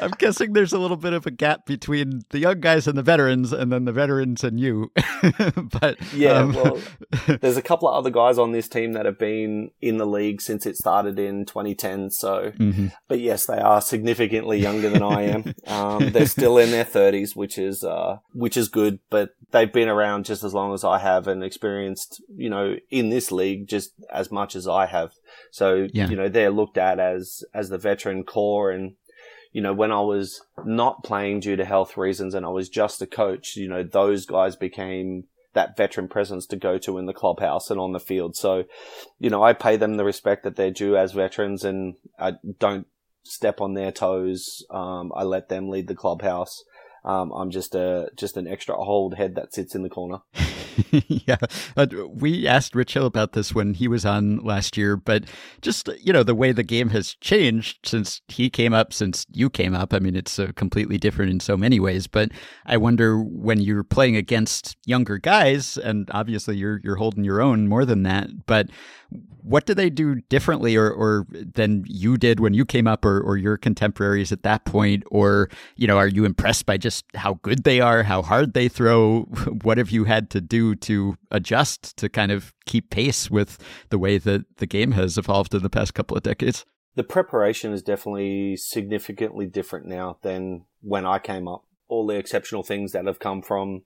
[0.00, 3.02] I'm guessing there's a little bit of a gap between the young guys and the
[3.02, 4.90] veterans, and then the veterans and you.
[5.80, 6.78] but Yeah, um, well,
[7.40, 10.40] there's a couple of other guys on this team that have been in the league
[10.40, 12.10] since it started in 2010.
[12.10, 12.92] So, mhm.
[13.08, 15.54] but yes, they are significantly younger than I am.
[15.66, 18.98] Um, they're still in their 30s, which is uh, which is good.
[19.08, 23.10] But they've been around just as long as I have and experienced, you know, in
[23.10, 25.12] this league just as much as I have.
[25.50, 26.08] So, Yeah.
[26.08, 28.94] you know, they're looked at as as the veteran core and.
[29.52, 33.02] You know, when I was not playing due to health reasons and I was just
[33.02, 37.12] a coach, you know, those guys became that veteran presence to go to in the
[37.12, 38.36] clubhouse and on the field.
[38.36, 38.64] So,
[39.18, 42.86] you know, I pay them the respect that they're due as veterans and I don't
[43.24, 44.64] step on their toes.
[44.70, 46.64] Um, I let them lead the clubhouse.
[47.04, 50.18] Um, I'm just a, just an extra old head that sits in the corner.
[51.26, 51.36] yeah,
[51.76, 55.24] uh, we asked Rich Hill about this when he was on last year, but
[55.60, 59.50] just you know the way the game has changed since he came up, since you
[59.50, 59.92] came up.
[59.92, 62.06] I mean, it's uh, completely different in so many ways.
[62.06, 62.30] But
[62.66, 67.68] I wonder when you're playing against younger guys, and obviously you're you're holding your own
[67.68, 68.46] more than that.
[68.46, 68.68] But
[69.42, 73.20] what do they do differently, or or than you did when you came up, or
[73.20, 77.34] or your contemporaries at that point, or you know, are you impressed by just how
[77.42, 79.22] good they are, how hard they throw?
[79.62, 83.58] What have you had to do to adjust to kind of keep pace with
[83.90, 86.64] the way that the game has evolved in the past couple of decades?
[86.96, 91.64] The preparation is definitely significantly different now than when I came up.
[91.90, 93.82] all the exceptional things that have come from,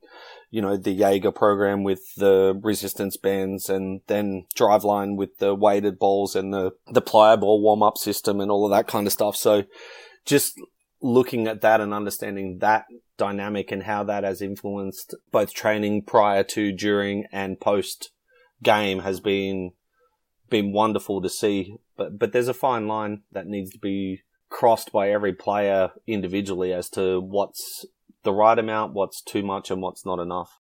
[0.51, 5.99] you know, the Jaeger program with the resistance bands and then driveline with the weighted
[5.99, 9.37] balls and the, the pliable warm up system and all of that kind of stuff.
[9.37, 9.65] So
[10.25, 10.61] just
[11.05, 12.87] looking at that and understanding that
[13.19, 18.11] dynamic and how that has influenced both training prior to, during and post
[18.63, 19.73] game has been,
[20.49, 21.77] been wonderful to see.
[21.99, 26.73] But, but there's a fine line that needs to be crossed by every player individually
[26.73, 27.85] as to what's
[28.23, 30.59] the right amount, what's too much, and what's not enough.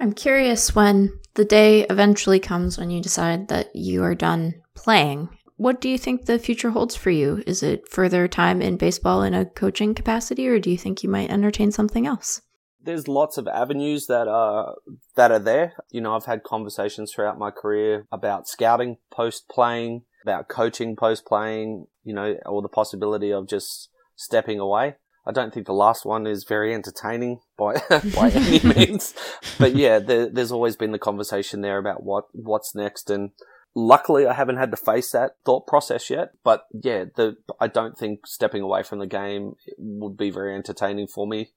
[0.00, 5.28] I'm curious when the day eventually comes when you decide that you are done playing.
[5.62, 7.44] What do you think the future holds for you?
[7.46, 11.08] Is it further time in baseball in a coaching capacity, or do you think you
[11.08, 12.42] might entertain something else?
[12.82, 14.74] There's lots of avenues that are
[15.14, 15.74] that are there.
[15.92, 21.24] You know, I've had conversations throughout my career about scouting post playing, about coaching post
[21.24, 24.96] playing, you know, or the possibility of just stepping away.
[25.24, 27.74] I don't think the last one is very entertaining by
[28.16, 29.14] by any means,
[29.60, 33.30] but yeah, there, there's always been the conversation there about what what's next, and
[33.74, 36.32] luckily I haven't had to face that thought process yet.
[36.44, 41.06] But yeah, the I don't think stepping away from the game would be very entertaining
[41.06, 41.50] for me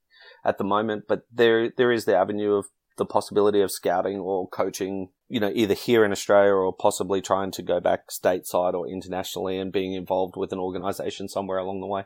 [0.44, 1.06] at the moment.
[1.08, 2.68] But there there is the avenue of
[2.98, 7.52] the possibility of scouting or coaching, you know, either here in Australia or possibly trying
[7.52, 11.88] to go back stateside or internationally and being involved with an organization somewhere along the
[11.88, 12.04] way.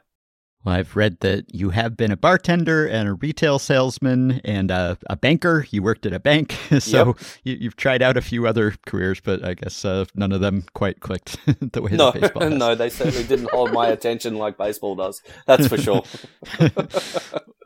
[0.65, 4.97] Well, I've read that you have been a bartender and a retail salesman and a,
[5.09, 5.65] a banker.
[5.71, 7.17] You worked at a bank, so Yep.
[7.43, 10.65] you, you've tried out a few other careers, but I guess uh, none of them
[10.73, 11.37] quite clicked
[11.71, 12.53] the way No, that baseball has.
[12.53, 15.21] no, they certainly didn't hold my attention like baseball does.
[15.47, 16.03] That's for sure.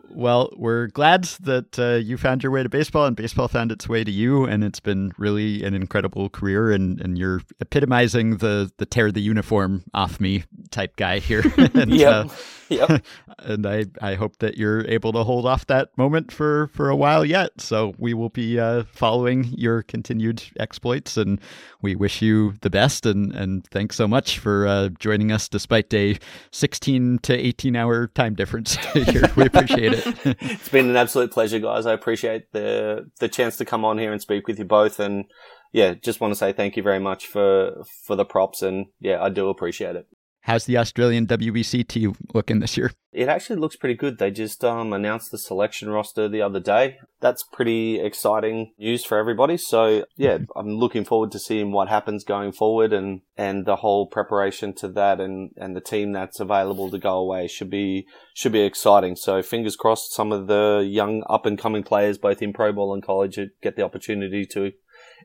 [0.10, 3.90] Well, we're glad that uh, you found your way to baseball and baseball found its
[3.90, 6.72] way to you, and it's been really an incredible career.
[6.72, 11.42] And, and you're epitomizing the the tear the uniform off me type guy here.
[11.74, 12.26] and, Yep.
[12.26, 12.30] uh,
[12.70, 13.04] Yep.
[13.40, 16.96] and I, I hope that you're able to hold off that moment for, for a
[16.96, 17.60] while yet.
[17.60, 21.40] So we will be uh, following your continued exploits, and
[21.82, 23.06] we wish you the best.
[23.06, 26.18] And, and thanks so much for uh, joining us despite a
[26.52, 29.30] 16 to 18 hour time difference here.
[29.36, 29.93] We appreciate it.
[30.26, 31.86] it's been an absolute pleasure, guys.
[31.86, 35.26] I appreciate the the chance to come on here and speak with you both, and
[35.72, 39.22] yeah, just want to say thank you very much for for the props, and yeah,
[39.22, 40.08] I do appreciate it.
[40.44, 42.92] How's the Australian WBC team looking this year?
[43.14, 44.18] It actually looks pretty good.
[44.18, 46.98] They just um, announced the selection roster the other day.
[47.22, 49.56] That's pretty exciting news for everybody.
[49.56, 54.06] So yeah, I'm looking forward to seeing what happens going forward and, and the whole
[54.06, 58.52] preparation to that and, and the team that's available to go away should be, should
[58.52, 59.16] be exciting.
[59.16, 62.94] So fingers crossed some of the young up and coming players, both in pro ball
[62.94, 64.74] and college, get the opportunity to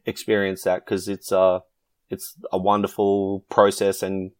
[0.07, 1.59] experience that because it's, uh,
[2.09, 4.31] it's a wonderful process and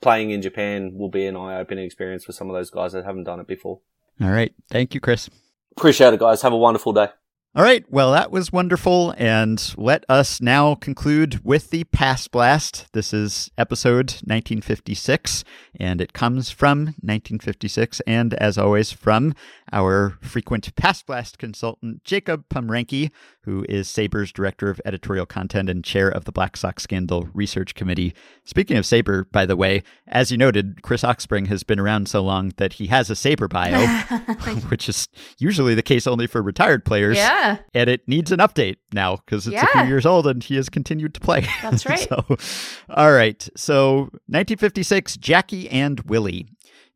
[0.00, 3.24] playing in Japan will be an eye-opening experience for some of those guys that haven't
[3.24, 3.80] done it before.
[4.20, 4.54] All right.
[4.70, 5.28] Thank you, Chris.
[5.76, 6.42] Appreciate it, guys.
[6.42, 7.08] Have a wonderful day.
[7.56, 7.84] All right.
[7.88, 9.14] Well, that was wonderful.
[9.16, 12.86] And let us now conclude with the Past Blast.
[12.92, 15.44] This is episode 1956,
[15.78, 19.34] and it comes from 1956, and as always, from
[19.72, 23.12] our frequent Past Blast consultant, Jacob Pomrenke,
[23.44, 27.74] who is SABR's Director of Editorial Content and Chair of the Black Sox Scandal Research
[27.74, 28.14] Committee.
[28.44, 32.22] Speaking of SABR, by the way, as you noted, Chris Oxspring has been around so
[32.22, 33.86] long that he has a Saber bio,
[34.68, 35.08] which is
[35.38, 39.46] usually the case only for retired players yeah, and it needs an update now because
[39.46, 41.46] it's a few years old and he has continued to play.
[41.62, 41.98] That's right.
[41.98, 42.24] so,
[42.88, 43.46] all right.
[43.56, 46.46] So, 1956, Jackie and Willie.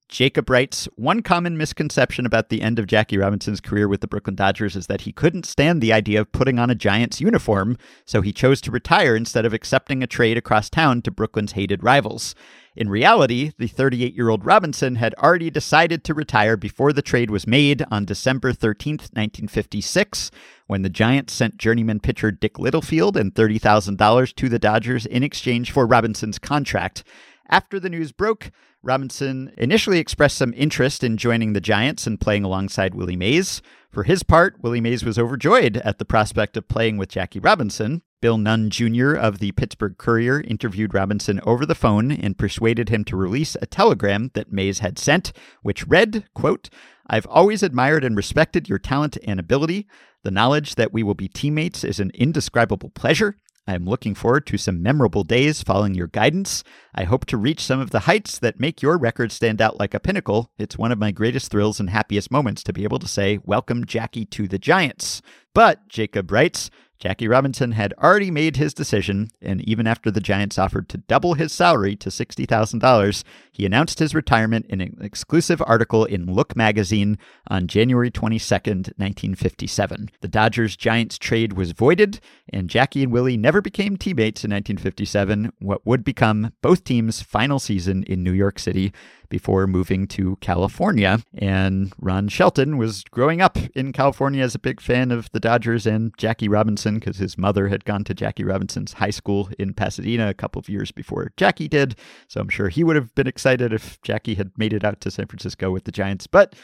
[0.08, 4.36] Jacob writes One common misconception about the end of Jackie Robinson's career with the Brooklyn
[4.36, 7.76] Dodgers is that he couldn't stand the idea of putting on a Giants uniform,
[8.06, 11.84] so he chose to retire instead of accepting a trade across town to Brooklyn's hated
[11.84, 12.34] rivals.
[12.74, 17.30] In reality, the 38 year old Robinson had already decided to retire before the trade
[17.30, 20.30] was made on December 13th, 1956,
[20.68, 25.70] when the Giants sent journeyman pitcher Dick Littlefield and $30,000 to the Dodgers in exchange
[25.70, 27.04] for Robinson's contract.
[27.48, 28.50] After the news broke,
[28.82, 33.62] Robinson initially expressed some interest in joining the Giants and playing alongside Willie Mays.
[33.90, 38.02] For his part, Willie Mays was overjoyed at the prospect of playing with Jackie Robinson.
[38.20, 39.14] Bill Nunn Jr.
[39.14, 43.66] of the Pittsburgh Courier interviewed Robinson over the phone and persuaded him to release a
[43.66, 46.68] telegram that Mays had sent, which read, quote,
[47.06, 49.86] I've always admired and respected your talent and ability.
[50.24, 53.36] The knowledge that we will be teammates is an indescribable pleasure.
[53.68, 56.64] I am looking forward to some memorable days following your guidance.
[56.94, 59.92] I hope to reach some of the heights that make your record stand out like
[59.92, 60.50] a pinnacle.
[60.56, 63.84] It's one of my greatest thrills and happiest moments to be able to say, Welcome,
[63.84, 65.20] Jackie, to the Giants.
[65.58, 66.70] But Jacob writes,
[67.00, 71.34] Jackie Robinson had already made his decision, and even after the Giants offered to double
[71.34, 77.18] his salary to $60,000, he announced his retirement in an exclusive article in Look magazine
[77.48, 80.10] on January 22nd, 1957.
[80.20, 82.20] The Dodgers Giants trade was voided,
[82.52, 87.58] and Jackie and Willie never became teammates in 1957, what would become both teams' final
[87.58, 88.92] season in New York City
[89.28, 91.20] before moving to California.
[91.36, 95.86] And Ron Shelton was growing up in California as a big fan of the Dodgers
[95.86, 100.28] and Jackie Robinson because his mother had gone to Jackie Robinson's high school in Pasadena
[100.28, 101.96] a couple of years before Jackie did.
[102.28, 105.10] So I'm sure he would have been excited if Jackie had made it out to
[105.10, 106.26] San Francisco with the Giants.
[106.26, 106.54] But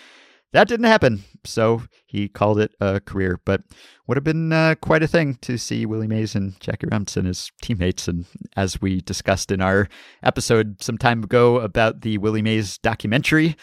[0.55, 1.23] that didn't happen.
[1.45, 3.63] So he called it a career, but
[4.07, 7.51] would have been uh, quite a thing to see Willie Mays and Jackie Robinson as
[7.61, 8.09] teammates.
[8.09, 8.25] And
[8.57, 9.89] as we discussed in our
[10.23, 13.57] episode some time ago about the Willie Mays documentary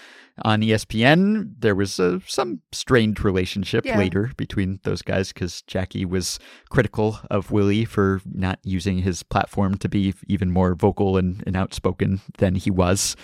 [0.44, 3.98] on ESPN, there was uh, some strained relationship Yeah.
[3.98, 6.40] later between those guys because Jackie was
[6.70, 11.56] critical of Willie for not using his platform to be even more vocal and, and
[11.56, 13.16] outspoken than he was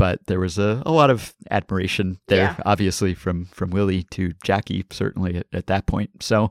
[0.00, 2.56] but there was a, a lot of admiration there, Yeah.
[2.64, 6.22] obviously from from Willie to Jackie, certainly at, at that point.
[6.22, 6.50] So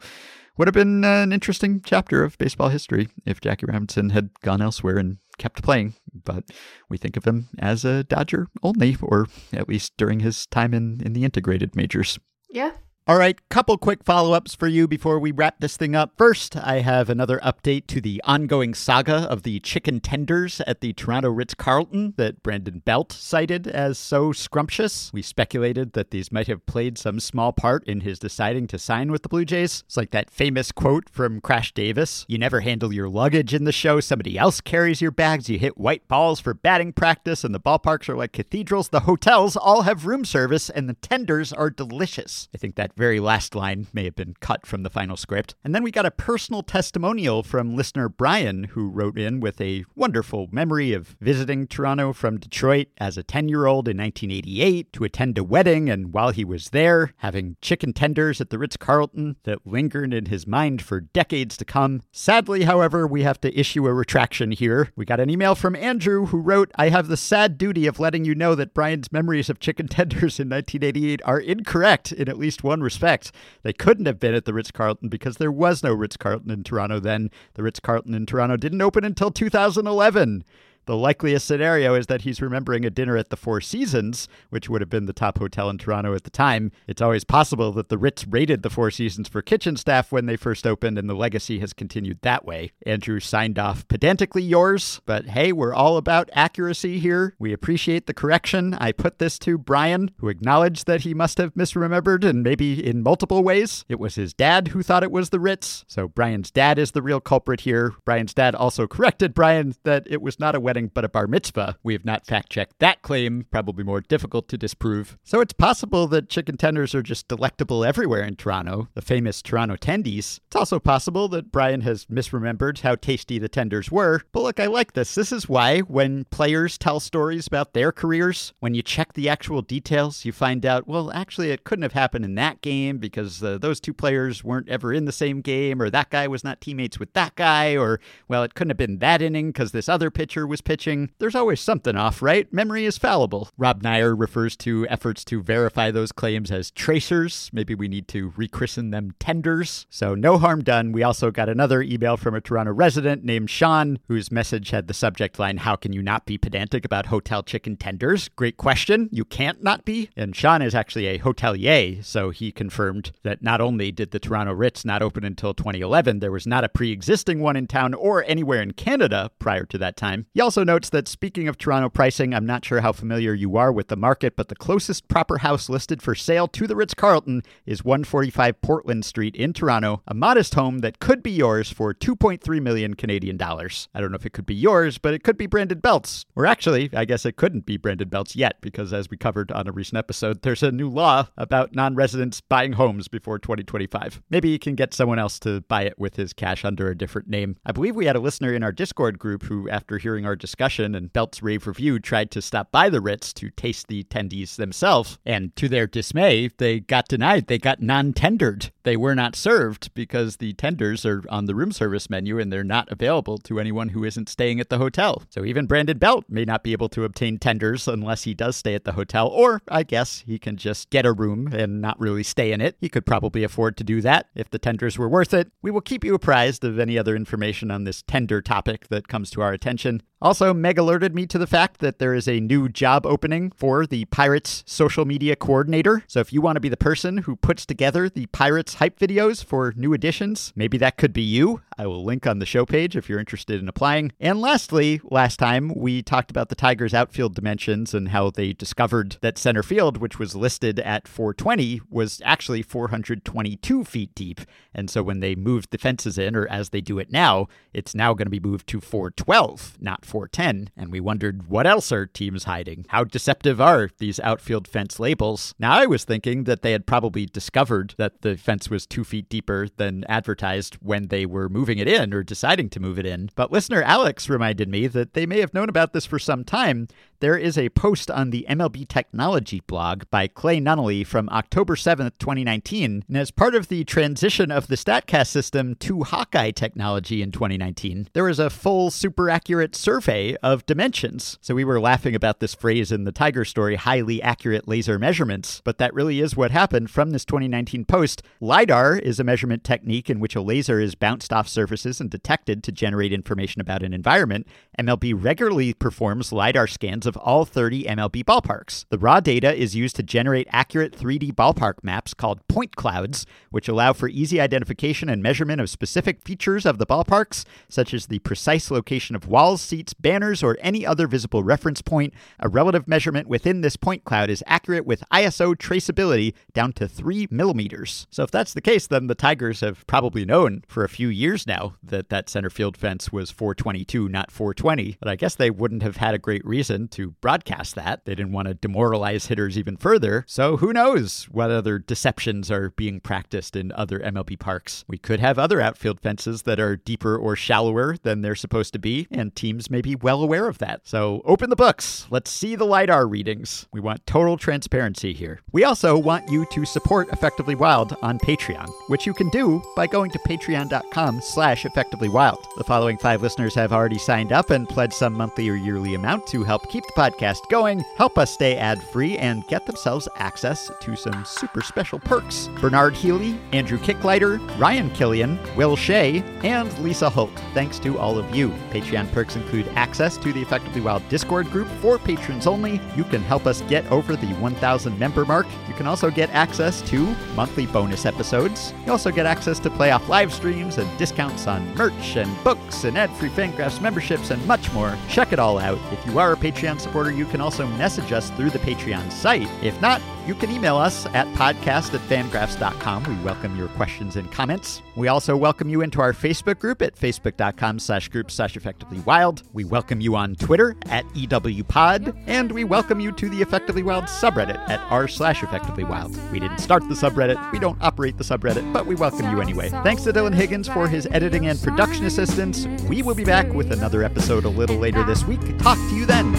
[0.58, 4.62] would have been uh, an interesting chapter of baseball history if Jackie Robinson had gone
[4.62, 5.96] elsewhere and kept playing.
[6.14, 6.44] But
[6.90, 11.02] we think of him as a Dodger only, or at least during his time in,
[11.04, 12.20] in the integrated majors.
[12.52, 12.72] Yeah.
[13.10, 16.14] All right, couple quick follow ups for you before we wrap this thing up.
[16.16, 20.94] First, I have another update to the ongoing saga of the chicken tenders at the
[20.94, 25.10] Toronto Ritz Carlton that Brandon Belt cited as so scrumptious.
[25.12, 29.12] We speculated that these might have played some small part in his deciding to sign
[29.12, 29.82] with the Blue Jays.
[29.88, 33.72] It's like that famous quote from Crash Davis You never handle your luggage in the
[33.72, 37.60] show, somebody else carries your bags, you hit white balls for batting practice, and the
[37.60, 38.90] ballparks are like cathedrals.
[38.90, 42.48] The hotels all have room service, and the tenders are delicious.
[42.54, 45.56] I think that very last line may have been cut from the final script.
[45.64, 49.86] And then we got a personal testimonial from listener Brian, who wrote in with a
[49.96, 55.06] wonderful memory of visiting Toronto from Detroit as a 10 year old in 1988 to
[55.06, 59.38] attend a wedding, and while he was there, having chicken tenders at the Ritz Carlton
[59.44, 62.02] that lingered in his mind for decades to come.
[62.12, 64.92] Sadly, however, we have to issue a retraction here.
[64.98, 68.26] We got an email from Andrew who wrote, I have the sad duty of letting
[68.26, 72.62] you know that Brian's memories of chicken tenders in 1988 are incorrect in at least
[72.62, 73.32] one respect.
[73.64, 76.64] They couldn't have been at the Ritz Carlton because there was no Ritz Carlton in
[76.64, 77.30] Toronto then.
[77.54, 80.44] The Ritz Carlton in Toronto didn't open until 2011.
[80.90, 84.82] The likeliest scenario is that he's remembering a dinner at the Four Seasons, which would
[84.82, 86.72] have been the top hotel in Toronto at the time.
[86.88, 90.36] It's always possible that the Ritz raided the Four Seasons for kitchen staff when they
[90.36, 92.72] first opened, and the legacy has continued that way.
[92.88, 97.36] Andrew signed off pedantically yours, but hey, we're all about accuracy here.
[97.38, 98.74] We appreciate the correction.
[98.74, 103.04] I put this to Brian, who acknowledged that he must have misremembered, and maybe in
[103.04, 103.86] multiple ways.
[103.90, 107.04] It was his dad who thought it was the Ritz, so Brian's dad is the
[107.04, 107.94] real culprit here.
[108.06, 111.78] Brian's dad also corrected Brian that it was not a wedding but a bar mitzvah.
[111.84, 115.18] We have not fact checked that claim, probably more difficult to disprove.
[115.24, 119.76] So it's possible that chicken tenders are just delectable everywhere in Toronto, the famous Toronto
[119.76, 120.40] tendies.
[120.48, 124.22] It's also possible that Brian has misremembered how tasty the tenders were.
[124.32, 125.16] But look, I like this.
[125.16, 129.62] This is why when players tell stories about their careers, when you check the actual
[129.62, 133.58] details, you find out, well, actually, it couldn't have happened in that game because uh,
[133.58, 137.00] those two players weren't ever in the same game, or that guy was not teammates
[137.00, 140.48] with that guy, or, well, it couldn't have been that inning because this other pitcher
[140.48, 141.10] was pitching.
[141.18, 142.54] There's always something off, right?
[142.54, 143.50] Memory is fallible.
[143.58, 147.50] Rob Neyer refers to efforts to verify those claims as tracers.
[147.52, 149.88] Maybe we need to rechristen them tenders.
[149.90, 150.92] So, no harm done.
[150.92, 154.94] We also got another email from a Toronto resident named Sean, whose message had the
[154.94, 158.30] subject line How can you not be pedantic about hotel chicken tenders?
[158.36, 159.10] Great question.
[159.12, 160.12] You can't not be.
[160.16, 164.54] And Sean is actually a hotelier, so he confirmed that not only did the Toronto
[164.54, 168.24] Ritz not open until 2011, there was not a pre existing one in town or
[168.26, 170.28] anywhere in Canada prior to that time.
[170.32, 173.72] He also notes that speaking of Toronto pricing, I'm not sure how familiar you are
[173.72, 177.44] with the market, but the closest proper house listed for sale to the Ritz Carlton
[177.68, 182.60] is 145 Portland Street in Toronto, a modest home that could be yours for 2.3
[182.64, 183.90] million Canadian dollars.
[183.94, 186.26] I don't know if it could be yours, but it could be Brandon Belt's.
[186.36, 189.68] Or actually, I guess it couldn't be Brandon Belt's yet, because as we covered on
[189.68, 194.24] a recent episode, there's a new law about non residents buying homes before 2025.
[194.32, 197.28] Maybe he can get someone else to buy it with his cash under a different
[197.28, 197.58] name.
[197.68, 200.96] I believe we had a listener in our Discord group who, after hearing our discussion,
[200.96, 205.20] and Belt's Rave Review tried to stop by the Ritz to taste the tendies themselves.
[205.26, 207.48] And to their dismay, they got denied.
[207.48, 208.72] They got non tendered.
[208.84, 212.64] They were not served because the tenders are on the room service menu and they're
[212.64, 215.22] not available to anyone who isn't staying at the hotel.
[215.30, 218.74] So even Brandon Belt may not be able to obtain tenders unless he does stay
[218.74, 222.24] at the hotel, or I guess he can just get a room and not really
[222.24, 222.78] stay in it.
[222.80, 225.52] He could probably afford to do that if the tenders were worth it.
[225.62, 229.30] We will keep you apprised of any other information on this tender topic that comes
[229.32, 230.02] to our attention.
[230.22, 233.88] Also, Meg alerted me to the fact that there is a new job opening for
[233.88, 236.04] the Pirates social media coordinator.
[236.08, 239.46] So if you want to be the person who puts together the Pirates hype videos
[239.46, 241.62] for new editions, maybe that could be you.
[241.78, 244.12] I will link on the show page if you're interested in applying.
[244.20, 249.16] And lastly, last time we talked about the Tigers' outfield dimensions and how they discovered
[249.22, 254.42] that center field, which was listed at 420, was actually 422 feet deep.
[254.76, 257.96] And so when they moved the fences in, or as they do it now, it's
[257.96, 260.72] now going to be moved to 412, not 410.
[260.76, 262.86] And we wondered what else are teams hiding?
[262.90, 265.54] How deceptive are these outfield fence labels?
[265.60, 269.30] Now, I was thinking that they had probably discovered that the fence was two feet
[269.30, 273.30] deeper than advertised when they were moving it in or deciding to move it in.
[273.36, 276.88] But listener Alex reminded me that they may have known about this for some time.
[277.22, 282.14] There is a post on the MLB Technology blog by Clay Nunnally from October 7th,
[282.18, 283.04] 2019.
[283.08, 288.08] And as part of the transition of the StatCast system to Hawkeye technology in 2019,
[288.14, 291.38] there was a full super accurate survey of dimensions.
[291.42, 295.62] So we were laughing about this phrase in the Tiger story, highly accurate laser measurements,
[295.66, 298.22] but that really is what happened from this 2019 post.
[298.40, 302.64] LIDAR is a measurement technique in which a laser is bounced off surfaces and detected
[302.64, 304.48] to generate information about an environment.
[304.80, 308.86] MLB regularly performs LIDAR scans of all 30 MLB ballparks.
[308.90, 313.68] The raw data is used to generate accurate 3D ballpark maps called point clouds, which
[313.68, 318.20] allow for easy identification and measurement of specific features of the ballparks, such as the
[318.20, 322.14] precise location of walls, seats, banners, or any other visible reference point.
[322.40, 327.28] A relative measurement within this point cloud is accurate with ISO traceability down to 3
[327.30, 328.08] millimeters.
[328.10, 331.48] So if that's the case, then the Tigers have probably known for a few years
[331.48, 334.98] now that that center field fence was 422, not 420.
[335.00, 338.06] But I guess they wouldn't have had a great reason to broadcast that.
[338.06, 340.24] They didn't want to demoralize hitters even further.
[340.28, 344.86] So who knows what other deceptions are being practiced in other MLB parks?
[344.88, 348.80] We could have other outfield fences that are deeper or shallower than they're supposed to
[348.80, 350.82] be, and teams may be well aware of that.
[350.84, 352.08] So open the books.
[352.10, 353.68] Let's see the LiDAR readings.
[353.72, 355.42] We want total transparency here.
[355.52, 359.88] We also want you to support Effectively Wild on Patreon, which you can do by
[359.88, 362.44] going to patreon.com slash effectivelywild.
[362.58, 366.28] The following five listeners have already signed up and pledged some monthly or yearly amount
[366.28, 370.72] to help keep the podcast going, help us stay ad free, and get themselves access
[370.82, 372.50] to some super special perks.
[372.60, 377.32] Bernard Healy, Andrew Kicklighter, Ryan Killian, Will Shea, and Lisa Holt.
[377.54, 378.50] Thanks to all of you.
[378.72, 382.82] Patreon perks include access to the Effectively Wild Discord group for patrons only.
[382.96, 385.48] You can help us get over the 1,000 member mark.
[385.68, 388.74] You can also get access to monthly bonus episodes.
[388.86, 392.98] You also get access to playoff live streams and discounts on merch and books and
[392.98, 394.98] ad free Fangraphs memberships and much more.
[395.08, 395.80] Check it all out.
[395.92, 399.50] If you are a Patreon supporter, you can also message us through the Patreon site.
[399.62, 403.04] If not, you can email us at podcast at fangraphs.com.
[403.04, 404.82] We welcome your questions and comments.
[405.00, 409.44] We also welcome you into our Facebook group at facebook.com slash group slash effectively wild.
[409.54, 414.04] We welcome you on Twitter at EWPod, and we welcome you to the Effectively Wild
[414.04, 416.20] subreddit at r slash effectively wild.
[416.34, 419.70] We didn't start the subreddit, we don't operate the subreddit, but we welcome you anyway.
[419.70, 422.68] Thanks to Dylan Higgins for his editing and production assistance.
[422.90, 425.40] We will be back with another episode a little later this week.
[425.60, 426.34] Talk to you then.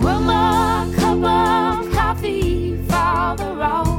[0.00, 3.95] Well, my cup of coffee, Father, all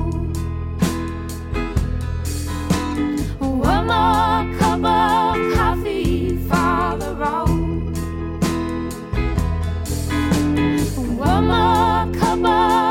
[11.17, 12.86] One more cup of